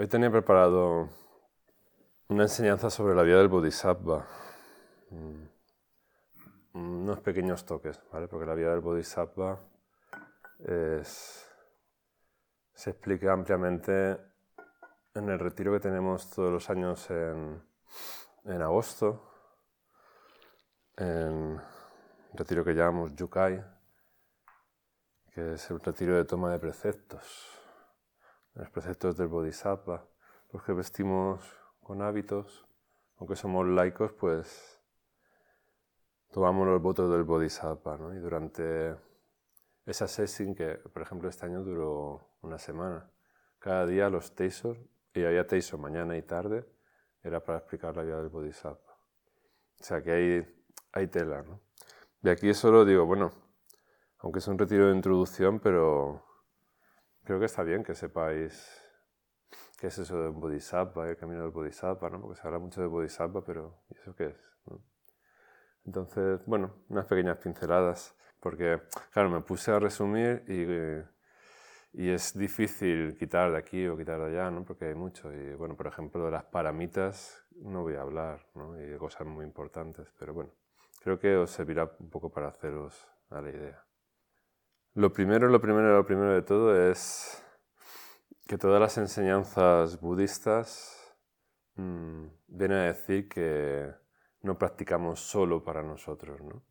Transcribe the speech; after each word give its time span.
Hoy 0.00 0.06
tenía 0.06 0.30
preparado 0.30 1.08
una 2.28 2.44
enseñanza 2.44 2.88
sobre 2.88 3.16
la 3.16 3.24
vida 3.24 3.38
del 3.38 3.48
Bodhisattva. 3.48 4.28
Mm, 5.10 5.42
unos 6.74 7.18
pequeños 7.18 7.66
toques, 7.66 8.00
¿vale? 8.12 8.28
Porque 8.28 8.46
la 8.46 8.54
vida 8.54 8.70
del 8.70 8.78
Bodhisattva 8.78 9.58
se 12.74 12.90
explica 12.90 13.32
ampliamente 13.32 14.20
en 15.14 15.30
el 15.30 15.40
retiro 15.40 15.72
que 15.72 15.80
tenemos 15.80 16.30
todos 16.30 16.52
los 16.52 16.70
años 16.70 17.10
en, 17.10 17.60
en 18.44 18.62
agosto, 18.62 19.32
en 20.96 21.60
el 22.30 22.38
retiro 22.38 22.64
que 22.64 22.72
llamamos 22.72 23.16
Yukai, 23.16 23.64
que 25.34 25.54
es 25.54 25.68
el 25.72 25.80
retiro 25.80 26.14
de 26.14 26.24
toma 26.24 26.52
de 26.52 26.60
preceptos 26.60 27.57
los 28.58 28.70
preceptos 28.70 29.16
del 29.16 29.28
Bodhisattva, 29.28 30.04
los 30.52 30.62
que 30.64 30.72
vestimos 30.72 31.40
con 31.80 32.02
hábitos, 32.02 32.66
aunque 33.18 33.36
somos 33.36 33.66
laicos, 33.66 34.12
pues 34.12 34.80
tomamos 36.32 36.66
los 36.66 36.82
votos 36.82 37.10
del 37.10 37.22
Bodhisattva, 37.22 37.96
¿no? 37.96 38.14
Y 38.14 38.18
durante 38.18 38.96
esa 39.86 40.08
session, 40.08 40.54
que 40.54 40.74
por 40.92 41.02
ejemplo 41.02 41.28
este 41.28 41.46
año 41.46 41.62
duró 41.62 42.34
una 42.42 42.58
semana, 42.58 43.08
cada 43.60 43.86
día 43.86 44.10
los 44.10 44.34
teisos, 44.34 44.76
y 45.14 45.24
había 45.24 45.46
teiso 45.46 45.78
mañana 45.78 46.16
y 46.16 46.22
tarde, 46.22 46.66
era 47.22 47.42
para 47.42 47.58
explicar 47.58 47.96
la 47.96 48.02
vida 48.02 48.18
del 48.18 48.28
Bodhisattva. 48.28 48.98
O 49.80 49.84
sea 49.84 50.02
que 50.02 50.10
hay, 50.10 50.64
hay 50.92 51.06
tela, 51.06 51.42
¿no? 51.42 51.60
De 52.20 52.32
aquí 52.32 52.52
solo 52.54 52.84
digo, 52.84 53.06
bueno, 53.06 53.30
aunque 54.18 54.40
es 54.40 54.48
un 54.48 54.58
retiro 54.58 54.88
de 54.88 54.96
introducción, 54.96 55.60
pero 55.60 56.27
creo 57.28 57.38
que 57.38 57.44
está 57.44 57.62
bien 57.62 57.84
que 57.84 57.94
sepáis 57.94 58.82
qué 59.78 59.88
es 59.88 59.98
eso 59.98 60.18
de 60.22 60.30
un 60.30 60.40
bodhisattva, 60.40 61.10
el 61.10 61.18
camino 61.18 61.42
del 61.42 61.50
bodhisattva, 61.50 62.08
¿no? 62.08 62.22
porque 62.22 62.40
se 62.40 62.46
habla 62.46 62.58
mucho 62.58 62.80
de 62.80 62.86
bodhisattva, 62.86 63.44
pero 63.44 63.82
¿y 63.90 63.98
eso 63.98 64.16
qué 64.16 64.28
es? 64.28 64.52
Entonces, 65.84 66.40
bueno, 66.46 66.74
unas 66.88 67.04
pequeñas 67.04 67.36
pinceladas, 67.36 68.16
porque, 68.40 68.80
claro, 69.12 69.28
me 69.28 69.42
puse 69.42 69.70
a 69.70 69.78
resumir 69.78 70.42
y, 70.48 72.02
y, 72.02 72.10
es 72.10 72.32
difícil 72.32 73.14
quitar 73.18 73.52
de 73.52 73.58
aquí 73.58 73.86
o 73.86 73.98
quitar 73.98 74.18
de 74.20 74.28
allá, 74.28 74.50
¿no? 74.50 74.64
porque 74.64 74.86
hay 74.86 74.94
mucho. 74.94 75.30
Y, 75.30 75.54
bueno, 75.54 75.76
por 75.76 75.86
ejemplo, 75.86 76.24
de 76.24 76.30
las 76.30 76.44
paramitas 76.44 77.44
no 77.56 77.82
voy 77.82 77.96
a 77.96 78.00
hablar, 78.00 78.46
¿no? 78.54 78.80
y 78.80 78.86
de 78.86 78.96
cosas 78.96 79.26
muy 79.26 79.44
importantes, 79.44 80.10
pero 80.18 80.32
bueno, 80.32 80.50
creo 81.02 81.18
que 81.18 81.36
os 81.36 81.50
servirá 81.50 81.92
un 81.98 82.08
poco 82.08 82.30
para 82.30 82.48
haceros 82.48 83.06
a 83.28 83.42
la 83.42 83.50
idea. 83.50 83.87
Lo 84.98 85.12
primero, 85.12 85.46
lo 85.46 85.60
primero, 85.60 85.94
lo 85.96 86.04
primero 86.04 86.34
de 86.34 86.42
todo 86.42 86.76
es 86.90 87.40
que 88.48 88.58
todas 88.58 88.80
las 88.80 88.98
enseñanzas 88.98 90.00
budistas 90.00 91.14
mmm, 91.76 92.26
vienen 92.48 92.78
a 92.78 92.84
decir 92.86 93.28
que 93.28 93.94
no 94.42 94.58
practicamos 94.58 95.20
solo 95.20 95.62
para 95.62 95.84
nosotros, 95.84 96.40
¿no? 96.40 96.56
O 96.56 96.64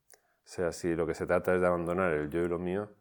sea, 0.44 0.74
si 0.74 0.94
lo 0.94 1.08
que 1.08 1.14
se 1.14 1.26
trata 1.26 1.56
es 1.56 1.62
de 1.62 1.68
abandonar 1.68 2.12
el 2.12 2.30
yo 2.30 2.42
y 2.42 2.50
lo 2.50 2.60
mío, 2.60 2.92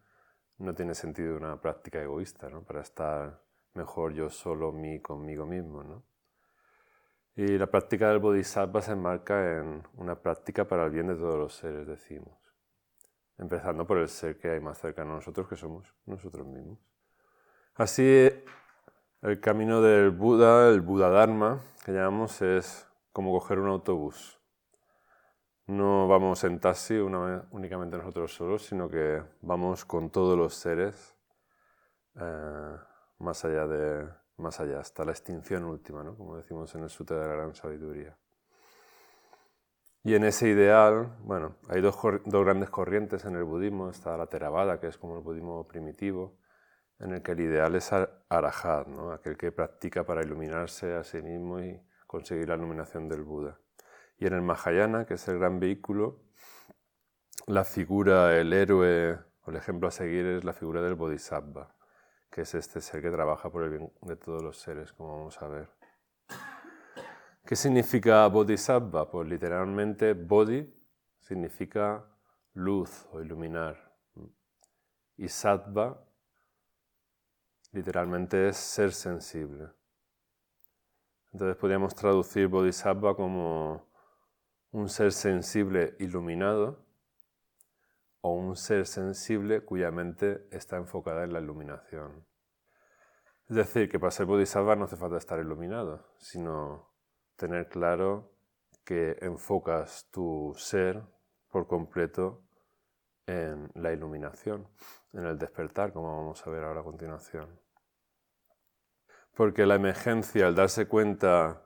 no 0.59 0.77
tiene 0.77 0.95
sentido 0.95 1.37
una 1.37 1.61
práctica 1.61 2.01
egoísta, 2.01 2.49
¿no? 2.49 2.63
Para 2.63 2.83
estar 2.83 3.43
mejor 3.75 4.13
yo 4.13 4.31
solo, 4.31 4.71
mí, 4.71 5.01
conmigo 5.01 5.45
mismo, 5.45 5.83
¿no? 5.83 6.05
Y 7.35 7.59
la 7.59 7.67
práctica 7.67 8.11
del 8.11 8.21
bodhisattva 8.21 8.81
se 8.81 8.93
enmarca 8.93 9.59
en 9.59 9.83
una 9.97 10.23
práctica 10.23 10.69
para 10.69 10.85
el 10.85 10.93
bien 10.93 11.09
de 11.09 11.17
todos 11.17 11.37
los 11.37 11.53
seres, 11.53 11.85
decimos 11.85 12.46
empezando 13.39 13.87
por 13.87 13.99
el 13.99 14.09
ser 14.09 14.39
que 14.39 14.51
hay 14.51 14.61
más 14.61 14.79
cercano 14.79 15.13
a 15.13 15.17
nosotros, 15.17 15.49
que 15.49 15.57
somos 15.57 15.95
nosotros 16.07 16.47
mismos. 16.47 16.79
Así, 17.75 18.31
el 19.23 19.41
camino 19.41 19.83
del 19.83 20.11
Buda, 20.11 20.69
el 20.69 20.81
Buda 20.81 21.11
Dharma, 21.11 21.61
que 21.85 21.93
llamamos, 21.93 22.41
es 22.43 22.89
como 23.13 23.33
coger 23.33 23.59
un 23.59 23.69
autobús. 23.69 24.41
No 25.67 26.07
vamos 26.07 26.45
en 26.45 26.61
taxi 26.61 26.97
únicamente 26.99 27.97
nosotros 27.97 28.35
solos, 28.35 28.65
sino 28.65 28.89
que 28.89 29.23
vamos 29.43 29.85
con 29.85 30.11
todos 30.11 30.39
los 30.39 30.55
seres 30.55 31.17
eh, 32.15 32.77
más 33.19 33.45
allá 33.45 33.67
de 33.67 34.09
más 34.39 34.61
allá, 34.61 34.81
hasta 34.81 35.05
la 35.05 35.13
extinción 35.13 35.65
última, 35.65 36.03
¿no? 36.03 36.17
como 36.17 36.37
decimos 36.37 36.75
en 36.75 36.83
el 36.83 36.91
Sutra 36.91 37.19
de 37.19 37.29
la 37.29 37.35
Gran 37.35 37.55
Sabiduría. 37.55 38.17
Y 40.07 40.15
en 40.15 40.23
ese 40.23 40.49
ideal, 40.49 41.17
bueno, 41.25 41.57
hay 41.69 41.81
dos, 41.81 41.99
dos, 42.27 42.45
grandes 42.45 42.71
corrientes 42.71 43.25
en 43.25 43.35
el 43.35 43.43
budismo. 43.43 43.91
Está 43.91 44.17
la 44.17 44.29
Theravada, 44.29 44.79
que 44.79 44.87
es 44.87 44.97
como 44.99 45.17
el 45.17 45.25
budismo 45.25 45.67
primitivo, 45.67 46.39
en 47.01 47.11
el 47.11 47.23
que 47.25 47.33
el 47.33 47.41
ideal 47.41 47.75
es 47.75 47.93
Arahat, 47.93 48.87
¿no? 48.87 49.11
aquel 49.11 49.37
que 49.37 49.51
practica 49.51 50.07
para 50.07 50.23
iluminarse 50.23 50.95
a 50.95 51.03
sí 51.03 51.21
mismo 51.21 51.59
y 51.59 51.83
conseguir 52.07 52.49
la 52.49 52.55
iluminación 52.55 53.09
del 53.09 53.25
Buda. 53.25 53.59
Y 54.17 54.29
en 54.29 54.35
el 54.35 54.43
Mahayana, 54.43 55.07
que 55.07 55.15
es 55.15 55.27
el 55.27 55.41
gran 55.41 55.59
vehículo, 55.59 56.21
la 57.49 57.65
figura, 57.65 58.39
el 58.39 58.53
héroe 58.53 59.19
o 59.43 59.51
el 59.51 59.57
ejemplo 59.57 59.89
a 59.89 59.91
seguir 59.91 60.25
es 60.25 60.45
la 60.45 60.53
figura 60.53 60.83
del 60.83 60.95
Bodhisattva, 60.95 61.75
que 62.31 62.43
es 62.43 62.55
este 62.55 62.81
ser 62.81 63.03
que 63.03 63.11
trabaja 63.11 63.51
por 63.51 63.65
el 63.65 63.71
bien 63.71 63.93
de 64.03 64.15
todos 64.15 64.41
los 64.41 64.57
seres, 64.57 64.93
como 64.93 65.17
vamos 65.17 65.43
a 65.43 65.49
ver. 65.49 65.69
¿Qué 67.47 67.55
significa 67.55 68.27
bodhisattva? 68.27 69.09
Pues 69.09 69.29
literalmente 69.29 70.15
bodhi 70.15 70.69
significa 71.21 72.05
luz 72.55 73.07
o 73.13 73.21
iluminar. 73.21 73.95
Y 75.17 75.29
sattva 75.29 76.05
literalmente 77.71 78.49
es 78.49 78.57
ser 78.57 78.93
sensible. 78.93 79.69
Entonces 81.33 81.57
podríamos 81.57 81.95
traducir 81.95 82.49
bodhisattva 82.49 83.15
como 83.15 83.93
un 84.73 84.89
ser 84.89 85.13
sensible 85.13 85.95
iluminado 86.01 86.85
o 88.23 88.33
un 88.33 88.57
ser 88.57 88.89
sensible 88.89 89.65
cuya 89.65 89.93
mente 89.93 90.49
está 90.51 90.79
enfocada 90.79 91.23
en 91.23 91.33
la 91.33 91.39
iluminación. 91.39 92.27
Es 93.49 93.55
decir, 93.55 93.89
que 93.89 94.01
para 94.01 94.11
ser 94.11 94.27
bodhisattva 94.27 94.75
no 94.75 94.87
hace 94.87 94.97
falta 94.97 95.17
estar 95.17 95.39
iluminado, 95.39 96.05
sino 96.19 96.96
tener 97.37 97.69
claro 97.69 98.33
que 98.85 99.17
enfocas 99.21 100.09
tu 100.11 100.55
ser 100.57 101.03
por 101.49 101.67
completo 101.67 102.45
en 103.27 103.71
la 103.75 103.93
iluminación, 103.93 104.69
en 105.13 105.27
el 105.27 105.39
despertar, 105.39 105.93
como 105.93 106.17
vamos 106.17 106.47
a 106.47 106.51
ver 106.51 106.65
ahora 106.65 106.81
a 106.81 106.85
continuación. 106.85 107.61
Porque 109.35 109.67
la 109.67 109.75
emergencia, 109.75 110.47
al 110.47 110.55
darse 110.55 110.87
cuenta 110.87 111.65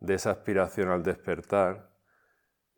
de 0.00 0.14
esa 0.14 0.30
aspiración 0.30 0.88
al 0.88 1.02
despertar, 1.02 1.92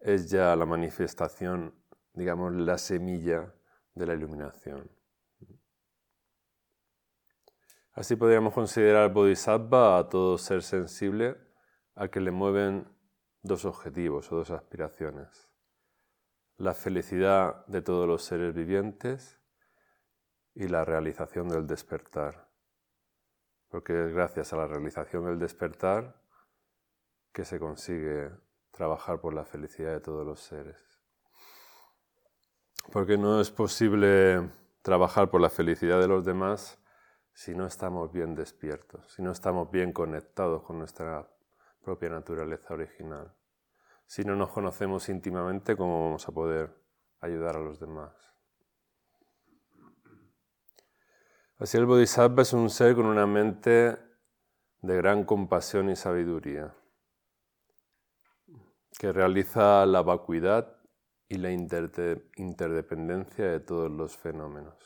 es 0.00 0.30
ya 0.30 0.54
la 0.56 0.66
manifestación, 0.66 1.74
digamos, 2.12 2.52
la 2.52 2.78
semilla 2.78 3.54
de 3.94 4.06
la 4.06 4.14
iluminación. 4.14 4.90
Así 7.92 8.14
podríamos 8.14 8.54
considerar 8.54 9.12
Bodhisattva 9.12 9.98
a 9.98 10.08
todo 10.08 10.38
ser 10.38 10.62
sensible 10.62 11.47
al 11.98 12.10
que 12.10 12.20
le 12.20 12.30
mueven 12.30 12.86
dos 13.42 13.64
objetivos 13.64 14.30
o 14.30 14.36
dos 14.36 14.52
aspiraciones. 14.52 15.48
La 16.56 16.72
felicidad 16.72 17.66
de 17.66 17.82
todos 17.82 18.06
los 18.06 18.22
seres 18.22 18.54
vivientes 18.54 19.40
y 20.54 20.68
la 20.68 20.84
realización 20.84 21.48
del 21.48 21.66
despertar. 21.66 22.48
Porque 23.68 24.06
es 24.06 24.14
gracias 24.14 24.52
a 24.52 24.56
la 24.56 24.68
realización 24.68 25.24
del 25.24 25.40
despertar 25.40 26.22
que 27.32 27.44
se 27.44 27.58
consigue 27.58 28.30
trabajar 28.70 29.20
por 29.20 29.34
la 29.34 29.44
felicidad 29.44 29.92
de 29.92 30.00
todos 30.00 30.24
los 30.24 30.38
seres. 30.38 31.00
Porque 32.92 33.18
no 33.18 33.40
es 33.40 33.50
posible 33.50 34.48
trabajar 34.82 35.30
por 35.30 35.40
la 35.40 35.50
felicidad 35.50 36.00
de 36.00 36.06
los 36.06 36.24
demás 36.24 36.78
si 37.32 37.56
no 37.56 37.66
estamos 37.66 38.12
bien 38.12 38.36
despiertos, 38.36 39.12
si 39.12 39.22
no 39.22 39.32
estamos 39.32 39.68
bien 39.72 39.92
conectados 39.92 40.62
con 40.62 40.78
nuestra 40.78 41.28
propia 41.88 42.10
naturaleza 42.10 42.74
original. 42.74 43.34
Si 44.04 44.22
no 44.22 44.36
nos 44.36 44.50
conocemos 44.50 45.08
íntimamente, 45.08 45.74
¿cómo 45.74 46.04
vamos 46.04 46.28
a 46.28 46.32
poder 46.32 46.70
ayudar 47.20 47.56
a 47.56 47.60
los 47.60 47.80
demás? 47.80 48.12
Así 51.56 51.78
el 51.78 51.86
Bodhisattva 51.86 52.42
es 52.42 52.52
un 52.52 52.68
ser 52.68 52.94
con 52.94 53.06
una 53.06 53.26
mente 53.26 53.98
de 54.82 54.96
gran 54.98 55.24
compasión 55.24 55.88
y 55.88 55.96
sabiduría, 55.96 56.74
que 58.98 59.10
realiza 59.10 59.86
la 59.86 60.02
vacuidad 60.02 60.76
y 61.26 61.38
la 61.38 61.50
interdependencia 61.50 63.46
de 63.46 63.60
todos 63.60 63.90
los 63.90 64.14
fenómenos. 64.14 64.76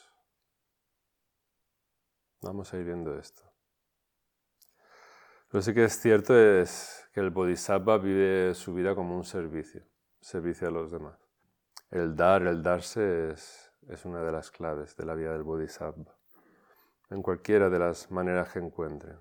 Vamos 2.43 2.73
a 2.73 2.79
ir 2.79 2.85
viendo 2.85 3.19
esto. 3.19 3.52
Lo 5.53 5.59
que 5.59 5.65
sí 5.65 5.75
que 5.75 5.85
es 5.85 6.01
cierto 6.01 6.35
es 6.35 7.07
que 7.13 7.21
el 7.21 7.29
Bodhisattva 7.29 7.99
vive 7.99 8.55
su 8.55 8.73
vida 8.73 8.95
como 8.95 9.15
un 9.15 9.25
servicio, 9.25 9.83
servicio 10.19 10.69
a 10.69 10.71
los 10.71 10.91
demás. 10.91 11.19
El 11.91 12.17
dar, 12.17 12.41
el 12.47 12.63
darse 12.63 13.33
es, 13.33 13.71
una 14.05 14.23
de 14.23 14.33
las 14.33 14.51
claves 14.51 14.97
de 14.97 15.05
la 15.05 15.15
vida 15.15 15.35
del 15.35 15.43
Bodhisattva, 15.43 16.17
en 17.11 17.21
cualquiera 17.21 17.69
de 17.69 17.79
las 17.79 18.11
maneras 18.11 18.51
que 18.51 18.61
encuentre. 18.61 19.13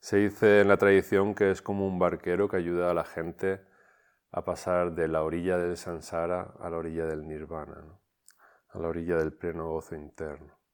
Se 0.00 0.18
dice 0.18 0.60
en 0.60 0.68
la 0.68 0.76
tradición 0.76 1.34
que 1.34 1.50
es 1.50 1.62
como 1.62 1.86
un 1.86 1.98
barquero 1.98 2.46
que 2.46 2.58
ayuda 2.58 2.90
a 2.90 2.94
la 2.94 3.04
gente 3.04 3.62
a 4.32 4.44
pasar 4.44 4.94
de 4.94 5.08
la 5.08 5.22
orilla 5.22 5.56
del 5.56 5.78
samsara 5.78 6.56
a 6.60 6.68
la 6.68 6.76
orilla 6.76 7.06
del 7.06 7.26
nirvana, 7.26 7.98
a 8.68 8.78
la 8.78 8.88
orilla 8.88 9.16
del 9.16 9.32
pleno 9.32 9.66
gozo 9.70 9.94
interno. 9.94 10.65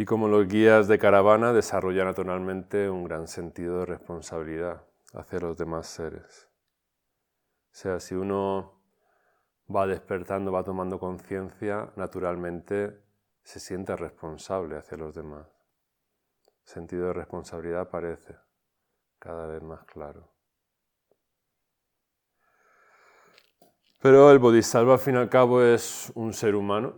Y 0.00 0.06
como 0.06 0.28
los 0.28 0.48
guías 0.48 0.88
de 0.88 0.98
caravana 0.98 1.52
desarrollan 1.52 2.06
naturalmente 2.06 2.88
un 2.88 3.04
gran 3.04 3.28
sentido 3.28 3.80
de 3.80 3.84
responsabilidad 3.84 4.82
hacia 5.12 5.40
los 5.40 5.58
demás 5.58 5.88
seres. 5.88 6.48
O 7.66 7.74
sea, 7.74 8.00
si 8.00 8.14
uno 8.14 8.80
va 9.68 9.86
despertando, 9.86 10.52
va 10.52 10.64
tomando 10.64 10.98
conciencia, 10.98 11.92
naturalmente 11.96 12.98
se 13.42 13.60
siente 13.60 13.94
responsable 13.94 14.78
hacia 14.78 14.96
los 14.96 15.14
demás. 15.14 15.46
El 16.46 16.72
sentido 16.72 17.08
de 17.08 17.12
responsabilidad 17.12 17.82
aparece 17.82 18.38
cada 19.18 19.46
vez 19.48 19.62
más 19.62 19.84
claro. 19.84 20.32
Pero 24.00 24.30
el 24.30 24.38
Bodhisattva 24.38 24.94
al 24.94 24.98
fin 24.98 25.16
y 25.16 25.18
al 25.18 25.28
cabo 25.28 25.62
es 25.62 26.10
un 26.14 26.32
ser 26.32 26.54
humano 26.54 26.94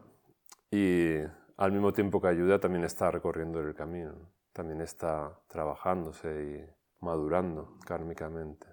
y 0.71 1.17
al 1.57 1.73
mismo 1.73 1.93
tiempo 1.93 2.21
que 2.21 2.29
ayuda 2.29 2.59
también 2.59 2.85
está 2.85 3.11
recorriendo 3.11 3.61
el 3.61 3.75
camino, 3.75 4.15
también 4.53 4.81
está 4.81 5.39
trabajándose 5.49 6.29
y 6.45 7.05
madurando 7.05 7.79
kármicamente. 7.85 8.67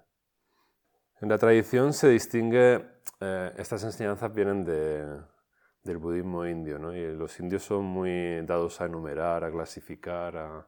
En 1.20 1.28
la 1.28 1.38
tradición 1.38 1.92
se 1.92 2.08
distingue, 2.08 2.82
eh, 3.20 3.52
estas 3.58 3.84
enseñanzas 3.84 4.32
vienen 4.32 4.64
del 4.64 5.98
budismo 5.98 6.46
indio, 6.46 6.78
¿no? 6.78 6.94
y 6.94 7.14
los 7.14 7.38
indios 7.40 7.62
son 7.62 7.84
muy 7.84 8.40
dados 8.46 8.80
a 8.80 8.86
enumerar, 8.86 9.44
a 9.44 9.50
clasificar, 9.50 10.66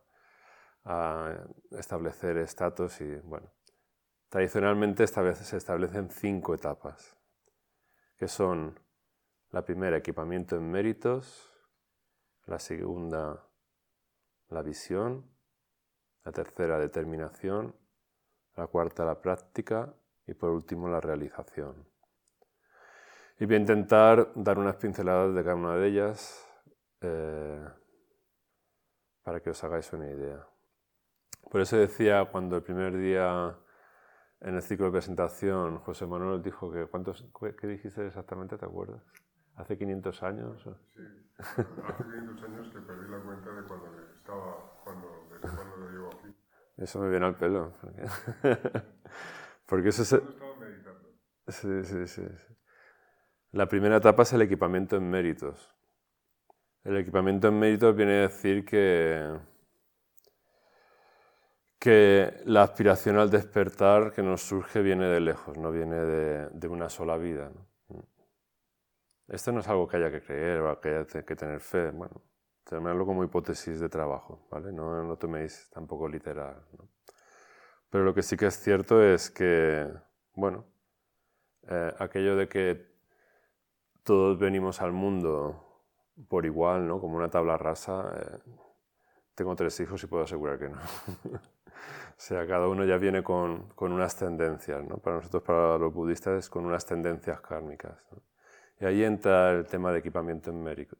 a, 0.84 1.38
establecer 1.70 2.36
estatus 2.38 3.00
y 3.00 3.14
bueno, 3.20 3.48
tradicionalmente 4.28 5.06
se 5.06 5.56
establecen 5.56 6.10
cinco 6.10 6.54
etapas, 6.54 7.16
que 8.18 8.26
son 8.26 8.78
la 9.52 9.64
primera, 9.64 9.96
equipamiento 9.96 10.56
en 10.56 10.70
méritos, 10.70 11.51
la 12.46 12.58
segunda, 12.58 13.44
la 14.48 14.62
visión, 14.62 15.30
la 16.24 16.32
tercera, 16.32 16.78
determinación, 16.78 17.74
la 18.56 18.66
cuarta, 18.66 19.04
la 19.04 19.20
práctica 19.20 19.94
y 20.26 20.34
por 20.34 20.50
último 20.50 20.88
la 20.88 21.00
realización. 21.00 21.86
Y 23.38 23.46
voy 23.46 23.56
a 23.56 23.60
intentar 23.60 24.30
dar 24.34 24.58
unas 24.58 24.76
pinceladas 24.76 25.34
de 25.34 25.42
cada 25.42 25.56
una 25.56 25.76
de 25.76 25.88
ellas 25.88 26.46
eh, 27.00 27.68
para 29.22 29.40
que 29.40 29.50
os 29.50 29.64
hagáis 29.64 29.92
una 29.92 30.08
idea. 30.08 30.46
Por 31.50 31.60
eso 31.60 31.76
decía 31.76 32.24
cuando 32.30 32.56
el 32.56 32.62
primer 32.62 32.96
día 32.96 33.58
en 34.40 34.54
el 34.54 34.62
ciclo 34.62 34.86
de 34.86 34.92
presentación 34.92 35.78
José 35.78 36.06
Manuel 36.06 36.42
dijo 36.42 36.70
que, 36.70 36.86
¿cuántos, 36.86 37.24
¿qué 37.60 37.66
dijiste 37.66 38.06
exactamente? 38.06 38.58
¿Te 38.58 38.64
acuerdas? 38.64 39.02
¿Hace 39.62 39.78
500 39.78 40.22
años? 40.24 40.60
Sí, 40.92 41.02
hace 41.38 42.02
500 42.02 42.42
años 42.42 42.68
que 42.72 42.80
perdí 42.80 43.08
la 43.08 43.18
cuenta 43.20 43.50
de 43.52 43.62
cuando 43.62 43.86
estaba, 44.16 44.80
cuando, 44.82 45.28
desde 45.30 45.56
cuando 45.56 45.76
lo 45.76 45.88
llevo 45.88 46.08
aquí. 46.08 46.34
Eso 46.78 46.98
me 46.98 47.08
viene 47.08 47.26
al 47.26 47.36
pelo. 47.36 47.72
Porque 49.66 49.88
eso 49.90 50.02
es... 50.02 50.22
Sí, 51.46 51.84
sí, 51.84 52.06
sí, 52.08 52.22
La 53.52 53.68
primera 53.68 53.98
etapa 53.98 54.24
es 54.24 54.32
el 54.32 54.42
equipamiento 54.42 54.96
en 54.96 55.08
méritos. 55.08 55.72
El 56.82 56.96
equipamiento 56.96 57.46
en 57.46 57.60
méritos 57.60 57.94
viene 57.94 58.18
a 58.18 58.20
decir 58.22 58.64
que, 58.64 59.32
que 61.78 62.42
la 62.46 62.64
aspiración 62.64 63.16
al 63.16 63.30
despertar 63.30 64.12
que 64.12 64.24
nos 64.24 64.42
surge 64.42 64.82
viene 64.82 65.06
de 65.06 65.20
lejos, 65.20 65.56
no 65.56 65.70
viene 65.70 65.96
de, 65.98 66.48
de 66.48 66.66
una 66.66 66.88
sola 66.88 67.16
vida. 67.16 67.52
Esto 69.28 69.52
no 69.52 69.60
es 69.60 69.68
algo 69.68 69.88
que 69.88 69.96
haya 69.96 70.10
que 70.10 70.22
creer 70.22 70.60
o 70.60 70.80
que 70.80 70.88
haya 70.88 71.22
que 71.24 71.36
tener 71.36 71.60
fe. 71.60 71.90
Bueno, 71.90 72.22
tomarlo 72.64 73.06
como 73.06 73.24
hipótesis 73.24 73.80
de 73.80 73.88
trabajo, 73.88 74.46
¿vale? 74.50 74.72
No, 74.72 75.02
no 75.02 75.16
toméis 75.16 75.68
tampoco 75.70 76.08
literal. 76.08 76.62
Pero 77.90 78.04
lo 78.04 78.14
que 78.14 78.22
sí 78.22 78.36
que 78.36 78.46
es 78.46 78.58
cierto 78.58 79.02
es 79.02 79.30
que, 79.30 79.86
bueno, 80.34 80.64
eh, 81.68 81.92
aquello 81.98 82.36
de 82.36 82.48
que 82.48 82.92
todos 84.02 84.38
venimos 84.38 84.80
al 84.82 84.92
mundo 84.92 85.84
por 86.28 86.46
igual, 86.46 86.86
¿no? 86.88 87.00
Como 87.00 87.16
una 87.16 87.30
tabla 87.30 87.56
rasa, 87.56 88.12
eh, 88.16 88.38
tengo 89.34 89.54
tres 89.56 89.78
hijos 89.80 90.02
y 90.02 90.06
puedo 90.06 90.24
asegurar 90.24 90.58
que 90.58 90.68
no. 90.68 90.78
o 91.34 92.16
sea, 92.16 92.46
cada 92.46 92.68
uno 92.68 92.84
ya 92.84 92.96
viene 92.96 93.22
con, 93.22 93.68
con, 93.74 93.92
unas 93.92 94.16
tendencias, 94.16 94.84
¿no? 94.84 94.98
Para 94.98 95.16
nosotros, 95.16 95.42
para 95.42 95.78
los 95.78 95.92
budistas, 95.92 96.48
con 96.48 96.66
unas 96.66 96.84
tendencias 96.86 97.40
kármicas. 97.40 97.96
Y 98.82 98.84
ahí 98.84 99.02
entra 99.02 99.52
el 99.52 99.64
tema 99.64 99.92
de 99.92 100.00
equipamiento 100.00 100.50
en 100.50 100.62
mérito. 100.62 100.98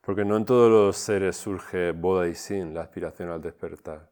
Porque 0.00 0.24
no 0.24 0.38
en 0.38 0.46
todos 0.46 0.70
los 0.70 0.96
seres 0.96 1.36
surge 1.36 1.92
Boda 1.92 2.26
y 2.26 2.34
Sin, 2.34 2.72
la 2.72 2.80
aspiración 2.80 3.28
al 3.28 3.42
despertar 3.42 4.10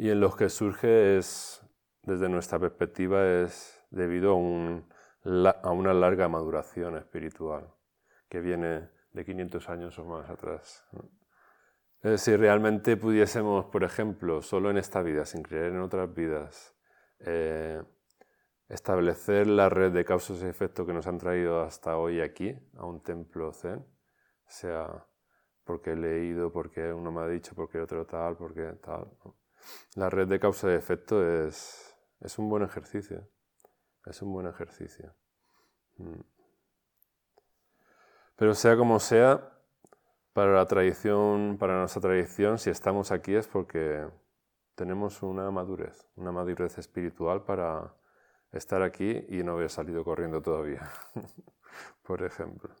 y 0.00 0.08
en 0.08 0.18
los 0.18 0.34
que 0.34 0.48
surge 0.48 1.18
es, 1.18 1.62
desde 2.04 2.30
nuestra 2.30 2.58
perspectiva, 2.58 3.42
es 3.42 3.84
debido 3.90 4.34
a, 4.34 5.50
a 5.50 5.70
una 5.72 5.92
larga 5.92 6.26
maduración 6.26 6.96
espiritual 6.96 7.70
que 8.30 8.40
viene 8.40 8.88
de 9.12 9.24
500 9.26 9.68
años 9.68 9.98
o 9.98 10.06
más 10.06 10.30
atrás. 10.30 10.88
Si 12.16 12.34
realmente 12.34 12.96
pudiésemos, 12.96 13.66
por 13.66 13.84
ejemplo, 13.84 14.40
solo 14.40 14.70
en 14.70 14.78
esta 14.78 15.02
vida, 15.02 15.26
sin 15.26 15.42
creer 15.42 15.72
en 15.72 15.80
otras 15.80 16.14
vidas, 16.14 16.74
eh, 17.18 17.82
establecer 18.70 19.46
la 19.46 19.68
red 19.68 19.92
de 19.92 20.04
causas 20.04 20.42
y 20.42 20.46
efectos 20.46 20.86
que 20.86 20.92
nos 20.92 21.06
han 21.06 21.18
traído 21.18 21.60
hasta 21.60 21.98
hoy 21.98 22.20
aquí, 22.20 22.56
a 22.76 22.86
un 22.86 23.02
templo 23.02 23.52
zen, 23.52 23.84
sea 24.46 25.06
porque 25.64 25.92
he 25.92 25.96
leído, 25.96 26.50
porque 26.50 26.92
uno 26.92 27.12
me 27.12 27.20
ha 27.20 27.28
dicho, 27.28 27.54
porque 27.54 27.80
otro 27.80 28.06
tal, 28.06 28.36
porque 28.36 28.72
tal. 28.82 29.08
La 29.94 30.08
red 30.08 30.26
de 30.26 30.40
causa 30.40 30.70
y 30.70 30.74
efecto 30.74 31.24
es, 31.24 31.96
es 32.20 32.38
un 32.38 32.48
buen 32.48 32.62
ejercicio. 32.62 33.28
Es 34.06 34.22
un 34.22 34.32
buen 34.32 34.46
ejercicio. 34.46 35.14
Mm. 35.98 36.20
Pero 38.36 38.54
sea 38.54 38.76
como 38.76 38.98
sea, 38.98 39.52
para 40.32 40.54
la 40.54 40.66
tradición, 40.66 41.56
para 41.58 41.78
nuestra 41.78 42.00
tradición, 42.00 42.58
si 42.58 42.70
estamos 42.70 43.12
aquí 43.12 43.34
es 43.34 43.46
porque 43.46 44.08
tenemos 44.74 45.22
una 45.22 45.50
madurez, 45.50 46.08
una 46.16 46.32
madurez 46.32 46.78
espiritual 46.78 47.44
para 47.44 47.94
estar 48.52 48.82
aquí 48.82 49.24
y 49.28 49.42
no 49.42 49.52
haber 49.52 49.70
salido 49.70 50.04
corriendo 50.04 50.42
todavía, 50.42 50.90
por 52.02 52.22
ejemplo. 52.22 52.74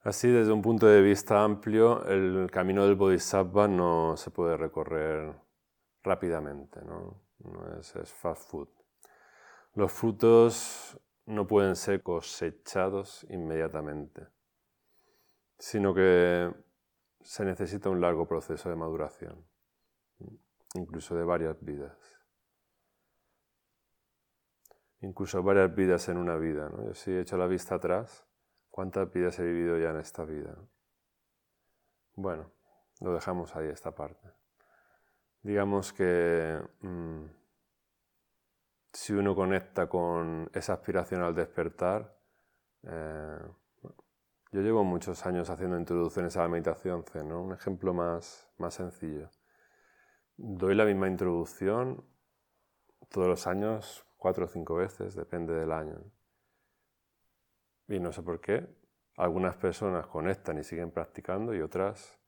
Así, 0.00 0.28
desde 0.28 0.52
un 0.52 0.62
punto 0.62 0.86
de 0.86 1.02
vista 1.02 1.42
amplio, 1.42 2.04
el 2.06 2.50
camino 2.50 2.86
del 2.86 2.94
Bodhisattva 2.94 3.68
no 3.68 4.16
se 4.16 4.30
puede 4.30 4.56
recorrer 4.56 5.34
rápidamente, 6.02 6.80
no, 6.82 7.20
es, 7.78 7.92
fast 8.14 8.48
food. 8.48 8.68
Los 9.74 9.92
frutos 9.92 10.98
no 11.26 11.46
pueden 11.46 11.76
ser 11.76 12.02
cosechados 12.02 13.26
inmediatamente, 13.28 14.28
sino 15.58 15.92
que 15.92 16.54
se 17.20 17.44
necesita 17.44 17.90
un 17.90 18.00
largo 18.00 18.26
proceso 18.26 18.70
de 18.70 18.76
maduración, 18.76 19.46
incluso 20.74 21.16
de 21.16 21.24
varias 21.24 21.62
vidas. 21.62 22.17
Incluso 25.00 25.42
varias 25.42 25.74
vidas 25.74 26.08
en 26.08 26.16
una 26.16 26.36
vida. 26.36 26.68
¿no? 26.68 26.86
Yo 26.86 26.94
si 26.94 27.12
he 27.12 27.20
hecho 27.20 27.36
la 27.36 27.46
vista 27.46 27.76
atrás, 27.76 28.28
¿Cuántas 28.78 29.12
vidas 29.12 29.36
he 29.40 29.42
vivido 29.42 29.76
ya 29.76 29.90
en 29.90 29.96
esta 29.96 30.24
vida? 30.24 30.56
Bueno, 32.14 32.52
lo 33.00 33.12
dejamos 33.12 33.56
ahí 33.56 33.66
esta 33.66 33.92
parte. 33.92 34.30
Digamos 35.42 35.92
que 35.92 36.62
mm, 36.82 37.24
si 38.92 39.14
uno 39.14 39.34
conecta 39.34 39.88
con 39.88 40.48
esa 40.54 40.74
aspiración 40.74 41.22
al 41.22 41.34
despertar, 41.34 42.20
eh, 42.84 43.40
yo 44.52 44.60
llevo 44.60 44.84
muchos 44.84 45.26
años 45.26 45.50
haciendo 45.50 45.76
introducciones 45.76 46.36
a 46.36 46.42
la 46.42 46.48
meditación 46.48 47.02
Zen, 47.02 47.32
un 47.32 47.54
ejemplo 47.54 47.92
más, 47.92 48.48
más 48.58 48.74
sencillo. 48.74 49.28
Doy 50.36 50.76
la 50.76 50.84
misma 50.84 51.08
introducción 51.08 52.04
todos 53.08 53.26
los 53.26 53.48
años, 53.48 54.06
cuatro 54.18 54.44
o 54.44 54.48
cinco 54.48 54.74
veces, 54.74 55.14
depende 55.14 55.54
del 55.54 55.72
año. 55.72 55.98
Y 57.86 57.98
no 58.00 58.12
sé 58.12 58.22
por 58.22 58.40
qué, 58.40 58.68
algunas 59.16 59.56
personas 59.56 60.06
conectan 60.06 60.58
y 60.58 60.64
siguen 60.64 60.90
practicando 60.90 61.54
y 61.54 61.62
otras 61.62 62.18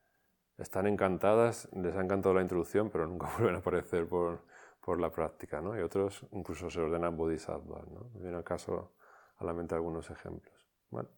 están 0.57 0.87
encantadas, 0.87 1.69
les 1.73 1.95
ha 1.97 2.01
encantado 2.01 2.35
la 2.35 2.43
introducción, 2.43 2.91
pero 2.91 3.07
nunca 3.07 3.29
vuelven 3.37 3.57
a 3.57 3.59
aparecer 3.59 4.09
por, 4.09 4.45
por 4.81 5.01
la 5.01 5.11
práctica. 5.11 5.61
¿no? 5.61 5.79
Y 5.79 5.83
otros 5.83 6.27
incluso 6.33 6.71
se 6.71 6.81
ordenan 6.81 7.17
bodhisattvas. 7.17 7.87
¿no? 7.89 8.11
Me 8.15 8.23
viene 8.23 8.37
al 8.37 8.45
caso 8.45 8.95
a 9.37 9.45
la 9.45 9.53
mente 9.53 9.75
algunos 9.75 10.11
ejemplos. 10.11 10.69
Bueno, 10.91 11.09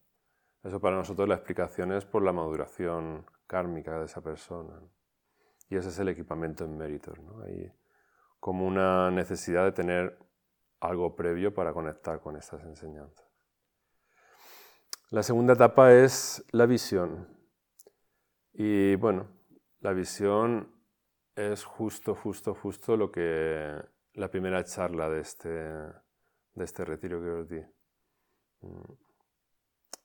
Eso 0.63 0.81
para 0.81 0.97
nosotros 0.97 1.29
la 1.29 1.35
explicación 1.35 1.93
es 1.93 2.05
por 2.05 2.23
la 2.23 2.33
maduración 2.33 3.27
kármica 3.47 3.99
de 3.99 4.07
esa 4.07 4.21
persona. 4.21 4.81
Y 5.69 5.77
ese 5.77 5.89
es 5.89 5.99
el 5.99 6.09
equipamiento 6.09 6.65
en 6.65 6.77
méritos. 6.77 7.19
¿no? 7.19 7.43
Hay 7.43 7.73
como 8.39 8.67
una 8.67 9.11
necesidad 9.11 9.65
de 9.65 9.73
tener 9.73 10.19
algo 10.83 11.15
previo 11.15 11.55
para 11.55 11.73
conectar 11.73 12.21
con 12.21 12.37
estas 12.37 12.63
enseñanzas. 12.65 13.27
La 15.11 15.23
segunda 15.23 15.53
etapa 15.53 15.93
es 15.93 16.45
la 16.53 16.67
visión. 16.67 17.29
Y 18.53 18.97
bueno, 18.97 19.29
la 19.81 19.93
visión 19.93 20.73
es 21.37 21.65
justo, 21.65 22.15
justo, 22.15 22.55
justo 22.55 22.97
lo 22.97 23.11
que 23.11 23.81
la 24.15 24.31
primera 24.31 24.65
charla 24.65 25.09
de 25.09 25.21
este, 25.21 25.49
de 25.49 26.65
este 26.65 26.85
retiro 26.85 27.21
que 27.21 27.29
os 27.29 27.49
di. 27.49 27.61
Mm. 28.61 28.93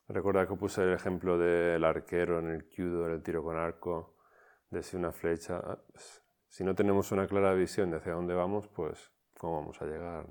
Recuerda 0.10 0.48
que 0.48 0.56
puse 0.56 0.84
el 0.84 0.94
ejemplo 0.94 1.38
del 1.38 1.84
arquero 1.84 2.40
en 2.40 2.50
el 2.52 2.70
judo, 2.74 3.08
en 3.08 3.14
el 3.14 3.24
tiro 3.24 3.44
con 3.44 3.58
arco, 3.58 4.16
de 4.70 4.82
si 4.84 4.96
una 4.96 5.12
flecha. 5.12 5.60
Ah, 5.64 5.80
pues, 5.92 6.24
si 6.50 6.64
no 6.64 6.76
tenemos 6.76 7.12
una 7.12 7.28
clara 7.28 7.54
visión 7.54 7.92
de 7.92 7.98
hacia 7.98 8.14
dónde 8.14 8.34
vamos, 8.34 8.68
pues 8.70 9.12
cómo 9.38 9.60
vamos 9.60 9.82
a 9.82 9.86
llegar. 9.86 10.28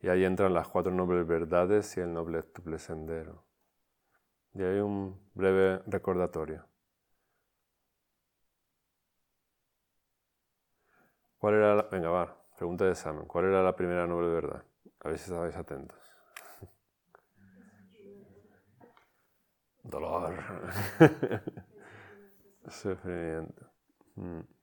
Y 0.00 0.08
ahí 0.08 0.24
entran 0.24 0.54
las 0.54 0.68
cuatro 0.68 0.92
nobles 0.92 1.26
verdades 1.26 1.96
y 1.96 2.00
el 2.00 2.12
noble 2.12 2.42
tuple 2.42 2.78
sendero. 2.78 3.44
Y 4.54 4.62
hay 4.62 4.78
un 4.80 5.20
breve 5.34 5.82
recordatorio. 5.86 6.66
¿Cuál 11.38 11.54
era 11.54 11.74
la... 11.76 11.82
Venga, 11.82 12.10
va, 12.10 12.36
pregunta 12.56 12.84
de 12.84 12.92
examen. 12.92 13.26
¿Cuál 13.26 13.46
era 13.46 13.62
la 13.62 13.74
primera 13.74 14.06
noble 14.06 14.28
verdad? 14.28 14.64
A 15.00 15.08
ver 15.08 15.18
si 15.18 15.30
estabais 15.30 15.56
atentos. 15.56 15.98
Dolor. 19.82 20.34
Sufrimiento. 22.68 23.70
Mm. 24.16 24.57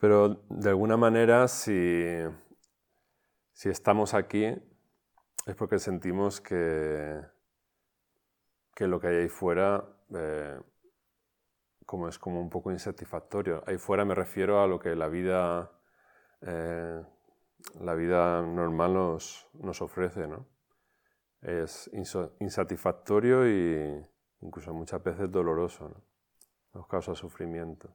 Pero 0.00 0.42
de 0.48 0.70
alguna 0.70 0.96
manera, 0.96 1.46
si, 1.46 1.74
estamos 3.62 4.14
aquí, 4.14 4.46
es 5.46 5.54
porque 5.54 5.78
sentimos 5.78 6.40
que, 6.40 7.20
lo 8.78 8.98
que 8.98 9.08
hay 9.08 9.16
ahí 9.16 9.28
fuera 9.28 9.84
eh, 10.14 10.58
como 11.84 12.08
es 12.08 12.18
como 12.18 12.40
un 12.40 12.48
poco 12.48 12.70
insatisfactorio. 12.72 13.62
Ahí 13.66 13.76
fuera 13.76 14.06
me 14.06 14.14
refiero 14.14 14.62
a 14.62 14.66
lo 14.66 14.80
que 14.80 14.96
la 14.96 15.08
vida, 15.08 15.70
eh, 16.40 17.04
la 17.78 17.94
vida 17.94 18.40
normal 18.40 18.94
nos, 18.94 19.82
ofrece. 19.82 20.26
¿no? 20.26 20.46
Es 21.42 21.90
insatisfactorio 22.38 23.46
y 23.46 24.02
incluso 24.40 24.72
muchas 24.72 25.02
veces 25.02 25.30
doloroso. 25.30 25.90
¿no? 25.90 26.02
Nos 26.72 26.86
causa 26.86 27.14
sufrimiento. 27.14 27.94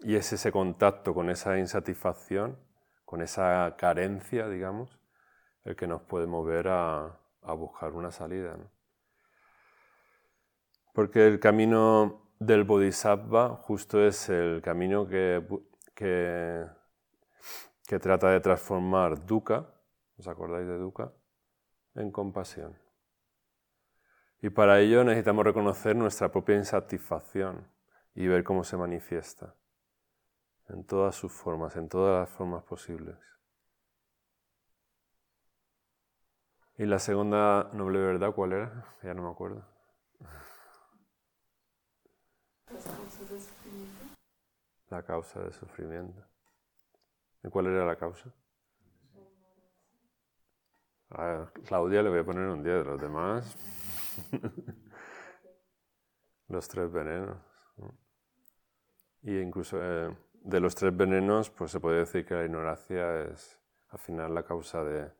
Y 0.00 0.16
es 0.16 0.32
ese 0.32 0.52
contacto 0.52 1.14
con 1.14 1.30
esa 1.30 1.58
insatisfacción, 1.58 2.58
con 3.04 3.22
esa 3.22 3.76
carencia, 3.78 4.48
digamos, 4.48 4.98
el 5.64 5.74
que 5.76 5.86
nos 5.86 6.02
puede 6.02 6.26
mover 6.26 6.68
a, 6.68 7.18
buscar 7.42 7.92
una 7.92 8.10
salida. 8.10 8.56
Porque 10.92 11.26
el 11.26 11.38
camino 11.38 12.32
del 12.40 12.64
Bodhisattva 12.64 13.50
justo 13.50 14.04
es 14.04 14.28
el 14.28 14.60
camino 14.62 15.06
que, 15.06 15.46
que, 15.94 16.66
que 17.86 17.98
trata 17.98 18.30
de 18.30 18.40
transformar 18.40 19.24
dukkha, 19.24 19.66
¿os 20.18 20.26
acordáis 20.26 20.66
de 20.66 20.76
dukkha? 20.76 21.12
En 21.94 22.10
compasión. 22.10 22.76
Y 24.42 24.50
para 24.50 24.80
ello 24.80 25.04
necesitamos 25.04 25.44
reconocer 25.44 25.96
nuestra 25.96 26.30
propia 26.30 26.56
insatisfacción 26.56 27.66
y 28.14 28.26
ver 28.26 28.44
cómo 28.44 28.64
se 28.64 28.76
manifiesta 28.76 29.54
en 30.68 30.84
todas 30.84 31.14
sus 31.14 31.32
formas, 31.32 31.76
en 31.76 31.88
todas 31.88 32.20
las 32.20 32.36
formas 32.36 32.64
posibles. 32.64 33.16
¿Y 36.78 36.84
la 36.84 36.98
segunda 36.98 37.70
noble 37.72 38.00
verdad 38.00 38.34
cuál 38.34 38.52
era? 38.52 38.84
Ya 39.02 39.14
no 39.14 39.22
me 39.22 39.30
acuerdo. 39.30 39.64
La 44.90 45.02
causa 45.02 45.40
del 45.40 45.52
sufrimiento. 45.52 46.22
¿Y 47.42 47.48
cuál 47.48 47.66
era 47.66 47.86
la 47.86 47.96
causa? 47.96 48.32
A 51.10 51.50
Claudia 51.64 52.02
le 52.02 52.10
voy 52.10 52.18
a 52.18 52.24
poner 52.24 52.48
un 52.48 52.62
día 52.62 52.74
de 52.74 52.84
los 52.84 53.00
demás. 53.00 53.56
los 56.48 56.68
tres 56.68 56.92
venenos. 56.92 57.38
Y 59.22 59.38
incluso 59.38 59.78
eh, 59.82 60.16
de 60.46 60.60
los 60.60 60.76
tres 60.76 60.96
venenos, 60.96 61.50
pues 61.50 61.72
se 61.72 61.80
puede 61.80 61.98
decir 61.98 62.24
que 62.24 62.34
la 62.34 62.44
ignorancia 62.44 63.22
es 63.22 63.58
al 63.90 63.98
final 63.98 64.32
la 64.32 64.44
causa 64.44 64.84
de, 64.84 65.10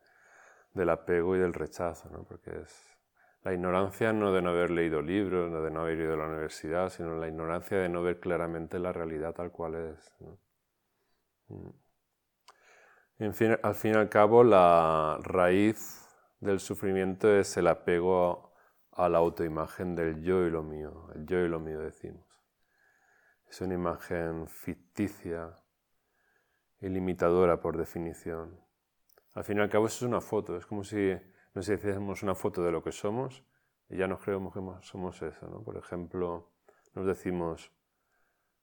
del 0.73 0.89
apego 0.89 1.35
y 1.35 1.39
del 1.39 1.53
rechazo, 1.53 2.09
¿no? 2.09 2.23
porque 2.23 2.51
es 2.61 2.97
la 3.43 3.53
ignorancia 3.53 4.13
no 4.13 4.31
de 4.31 4.41
no 4.41 4.51
haber 4.51 4.71
leído 4.71 5.01
libros, 5.01 5.51
no 5.51 5.61
de 5.61 5.69
no 5.69 5.81
haber 5.81 5.99
ido 5.99 6.13
a 6.13 6.17
la 6.17 6.27
universidad, 6.27 6.89
sino 6.89 7.15
la 7.15 7.27
ignorancia 7.27 7.77
de 7.77 7.89
no 7.89 8.01
ver 8.01 8.19
claramente 8.19 8.79
la 8.79 8.93
realidad 8.93 9.33
tal 9.33 9.51
cual 9.51 9.75
es. 9.75 10.15
Mm. 11.49 11.69
En 13.19 13.33
fin, 13.33 13.57
al 13.61 13.75
fin 13.75 13.93
y 13.93 13.97
al 13.97 14.09
cabo, 14.09 14.43
la 14.43 15.17
raíz 15.23 16.07
del 16.39 16.59
sufrimiento 16.59 17.35
es 17.35 17.57
el 17.57 17.67
apego 17.67 18.53
a 18.91 19.09
la 19.09 19.17
autoimagen 19.17 19.95
del 19.95 20.21
yo 20.21 20.45
y 20.45 20.49
lo 20.49 20.63
mío, 20.63 21.09
el 21.15 21.25
yo 21.25 21.39
y 21.39 21.47
lo 21.49 21.59
mío 21.59 21.79
decimos. 21.79 22.25
Es 23.49 23.61
una 23.61 23.75
imagen 23.75 24.47
ficticia 24.47 25.55
y 26.79 26.89
limitadora 26.89 27.59
por 27.59 27.77
definición. 27.77 28.59
Al 29.33 29.43
fin 29.43 29.57
y 29.57 29.61
al 29.61 29.69
cabo 29.69 29.87
eso 29.87 30.05
es 30.05 30.09
una 30.09 30.21
foto, 30.21 30.57
es 30.57 30.65
como 30.65 30.83
si 30.83 31.13
nos 31.53 31.67
hiciésemos 31.67 32.23
una 32.23 32.35
foto 32.35 32.63
de 32.63 32.71
lo 32.71 32.83
que 32.83 32.91
somos 32.91 33.43
y 33.89 33.97
ya 33.97 34.07
nos 34.07 34.21
creemos 34.21 34.53
que 34.53 34.61
somos 34.81 35.21
eso. 35.21 35.47
¿no? 35.47 35.63
Por 35.63 35.77
ejemplo, 35.77 36.51
nos 36.93 37.05
decimos, 37.05 37.71